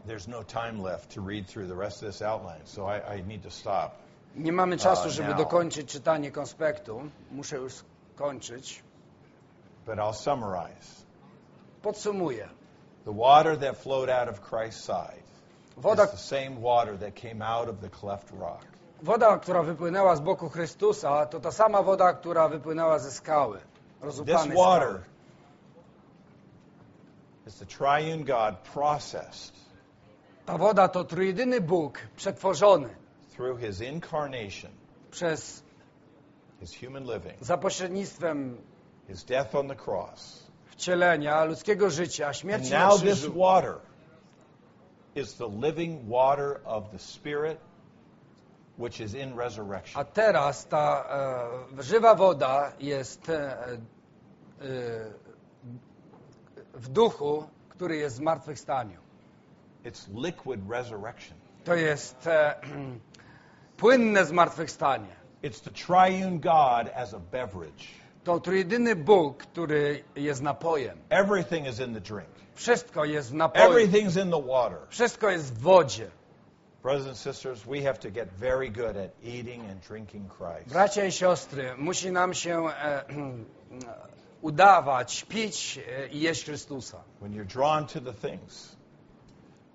there's 0.07 0.27
no 0.27 0.43
time 0.43 0.83
left 0.83 1.15
to 1.15 1.21
read 1.21 1.47
through 1.47 1.67
the 1.69 1.75
rest 1.75 2.03
of 2.03 2.09
this 2.09 2.21
outline, 2.21 2.61
so 2.65 2.87
I, 2.95 3.19
I 3.19 3.23
need 3.23 3.43
to 3.43 3.51
stop. 3.51 3.91
Nie 4.35 4.51
mamy 4.51 4.77
czasu, 4.77 5.07
Uh, 5.07 5.13
żeby 5.13 5.33
dokończyć 5.33 5.91
czytanie 5.91 6.31
konspektu. 6.31 7.01
Muszę 7.31 7.57
już 7.57 7.73
skończyć. 8.15 8.83
But 9.85 9.95
I'll 9.95 10.13
summarize. 10.13 11.05
Podsumuję. 11.81 12.49
The 13.05 13.11
water 13.11 13.57
that 13.57 13.77
flowed 13.77 14.09
out 14.09 14.27
of 14.29 14.41
Christ's 14.41 14.83
side 14.83 15.23
Woda, 15.77 16.03
is 16.03 16.11
the 16.11 16.17
same 16.17 16.61
water 16.61 16.97
that 16.97 17.15
came 17.15 17.41
out 17.41 17.69
of 17.69 17.81
the 17.81 17.89
cleft 17.89 18.31
rock. 18.31 18.65
woda, 19.03 19.37
która 19.37 19.63
wypłynęła 19.63 20.15
z 20.15 20.19
boku 20.19 20.49
Chrystusa, 20.49 21.25
to 21.25 21.39
ta 21.39 21.51
sama 21.51 21.83
woda, 21.83 22.13
która 22.13 22.49
wypłynęła 22.49 22.99
ze 22.99 23.11
skały. 23.11 23.59
This 24.25 24.55
water 24.55 25.03
is 27.47 27.55
the 27.55 27.65
triune 27.65 28.23
God 28.23 28.55
processed 28.73 29.53
Ta 30.45 30.57
woda 30.57 30.87
to 30.87 31.03
trójjedyny 31.03 31.61
Bóg 31.61 31.99
przetworzony 32.15 32.89
through 33.35 33.59
his 33.59 33.81
incarnation, 33.81 34.71
przez 35.11 35.63
his 36.59 36.73
human 36.73 37.05
living, 37.05 37.37
za 37.41 37.57
pośrednictwem 37.57 38.57
his 39.07 39.23
death 39.23 39.55
on 39.55 39.67
the 39.67 39.75
cross. 39.75 40.48
Wcielenia 40.79 41.43
ludzkiego 41.43 41.89
życia, 41.89 42.33
śmierci 42.33 42.71
na 42.71 42.87
now 42.87 43.01
this 43.01 43.19
krzyżu. 43.19 43.39
water 43.39 43.75
is 45.15 45.35
the 45.35 45.47
living 45.47 46.09
water 46.09 46.59
of 46.65 46.89
the 46.91 46.99
Spirit 46.99 47.59
which 48.77 48.99
is 48.99 49.13
in 49.13 49.35
resurrection. 49.37 50.01
A 50.01 50.05
teraz 50.05 50.67
ta 50.67 51.05
e, 51.79 51.83
żywa 51.83 52.15
woda 52.15 52.71
jest 52.79 53.29
e, 53.29 53.33
e, 53.33 53.77
w 56.73 56.89
duchu, 56.89 57.43
który 57.69 57.97
jest 57.97 58.15
w 58.15 58.17
zmartwychwstaniu. 58.17 58.99
It's 59.83 60.07
liquid 60.13 60.69
resurrection. 60.69 61.37
To 61.63 61.75
jest 61.75 62.27
e, 62.27 62.55
płynne 63.77 64.25
zmartwychwstanie. 64.25 65.15
It's 65.43 65.61
the 65.61 65.71
triune 65.71 66.39
God 66.39 66.91
as 66.95 67.13
a 67.13 67.19
beverage. 67.19 67.98
To 68.23 68.39
trójjedyny 68.39 68.95
Bóg, 68.95 69.37
który 69.37 70.03
jest 70.15 70.41
napojem. 70.41 70.97
Everything 71.09 71.67
is 71.67 71.79
in 71.79 71.93
the 71.93 72.01
drink. 72.01 72.29
Wszystko 72.55 73.05
jest 73.05 73.31
w 73.31 73.33
napoju. 73.33 73.69
Everything's 73.69 74.23
in 74.23 74.31
the 74.31 74.47
water. 74.47 74.77
Wszystko 74.89 75.29
jest 75.29 75.53
w 75.53 75.59
wodzie. 75.59 76.11
Brothers 76.81 77.07
and 77.07 77.17
sisters, 77.17 77.63
we 77.63 77.81
have 77.81 77.99
to 77.99 78.09
get 78.09 78.31
very 78.39 78.69
good 78.69 78.97
at 78.97 79.11
eating 79.21 79.61
and 79.69 79.81
drinking 79.81 80.29
Christ. 80.29 80.69
Bracia 80.69 81.05
i 81.05 81.11
siostry, 81.11 81.75
musi 81.77 82.11
nam 82.11 82.33
się 82.33 82.67
e, 82.69 83.03
udawać, 84.41 85.25
pić 85.25 85.79
e, 85.87 86.07
i 86.07 86.19
jeść 86.19 86.45
Chrystusa. 86.45 87.03
When 87.21 87.33
you're 87.33 87.53
drawn 87.53 87.87
to 87.87 88.01
the 88.01 88.13
things, 88.13 88.75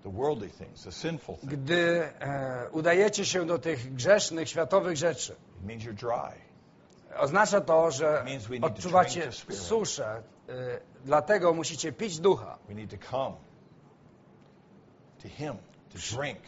the 0.03 0.11
worldly 0.11 0.51
things, 0.51 0.85
the 0.85 0.93
sinful 0.93 1.37
things, 1.37 1.55
Gdy 1.55 2.03
e, 2.21 2.69
udajecie 2.73 3.25
się 3.25 3.47
do 3.47 3.59
tych 3.59 3.95
grzesznych, 3.95 4.49
światowych 4.49 4.97
rzeczy, 4.97 5.33
it 5.33 5.67
means 5.67 5.83
you're 5.85 5.95
dry. 5.95 6.44
Oznacza 7.19 7.61
to, 7.61 7.91
że 7.91 8.25
odczuwacie 8.62 9.33
suszę. 9.51 10.23
E, 10.49 10.53
dlatego 11.05 11.53
musicie 11.55 11.93
pić 11.93 12.21
ducha. 12.21 12.59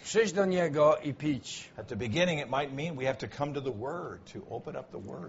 Przyjść 0.04 0.32
do 0.32 0.44
Niego 0.44 0.96
i 0.96 1.14
pić. 1.14 1.72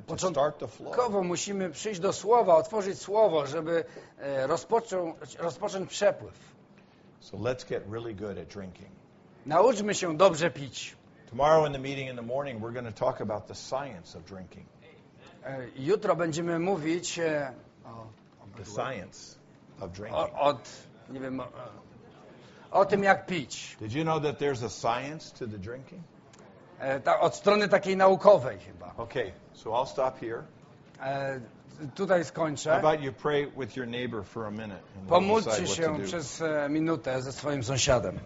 Początkowo 0.08 1.24
musimy 1.24 1.70
przyjść 1.70 2.00
do 2.00 2.14
Słowa, 2.14 2.56
otworzyć 2.56 3.00
Słowo, 3.00 3.48
żeby 3.48 3.86
e, 4.20 4.48
rozpocząć, 4.48 5.36
rozpocząć 5.40 5.90
przepływ. 5.90 6.34
So 7.20 7.38
let's 7.38 7.70
get 7.70 7.84
really 7.92 8.14
good 8.14 8.38
at 8.38 8.48
drinking. 8.48 8.90
Nauczmy 9.46 9.96
się 9.96 10.18
dobrze 10.18 10.52
pić. 10.52 10.96
Tomorrow 11.30 11.68
in 11.68 11.74
the 11.74 11.80
meeting 11.80 12.10
in 12.10 12.16
the 12.16 12.22
morning, 12.22 12.62
we're 12.62 12.74
going 12.74 12.96
to 12.96 13.06
talk 13.06 13.22
about 13.22 13.48
the 13.48 13.56
science 13.56 14.18
of 14.18 14.24
drinking. 14.24 14.66
E, 15.48 15.68
Jutro 15.76 16.16
będziemy 16.16 16.60
mówić 16.60 17.20
e, 17.20 17.52
o, 17.86 18.08
The 18.58 18.66
science 18.66 19.40
of 19.82 19.92
drinking. 19.92 20.16
o, 20.16 20.32
od, 20.40 20.70
nie 21.10 21.20
wiem, 21.20 21.40
o, 21.40 21.48
o 22.72 22.86
tym, 22.86 23.04
jak 23.04 23.26
pić. 23.26 23.78
Did 23.80 23.94
you 23.94 24.04
know 24.04 24.24
that 24.24 24.40
there's 24.40 24.66
a 24.66 24.70
science 24.70 25.32
to 25.40 25.48
the 25.48 25.58
drinking? 25.58 26.02
E, 26.80 27.00
ta, 27.00 27.20
od 27.20 27.36
strony 27.36 27.68
takiej 27.70 27.98
naukowej 27.98 28.60
chyba. 28.60 28.94
Okay, 28.98 29.32
so 29.54 29.70
I'll 29.70 29.88
stop 29.88 30.20
here. 30.20 30.44
E, 31.02 31.40
tutaj 31.96 32.20
How 32.20 32.28
skończę. 32.28 32.74
about 32.80 33.02
you 33.02 33.14
pray 33.14 33.48
with 33.58 33.78
your 33.78 33.88
neighbor 33.88 34.24
for 34.24 34.46
a 34.46 34.52
minute 34.52 34.80
and 34.96 35.06
we'll 35.06 35.10
Pomódlcie 35.10 35.68
się 35.68 36.00
przez 36.06 36.42
e, 36.42 36.70
minutę 36.70 37.22
ze 37.22 37.32
swoim 37.34 37.64
sąsiadem. 37.64 38.20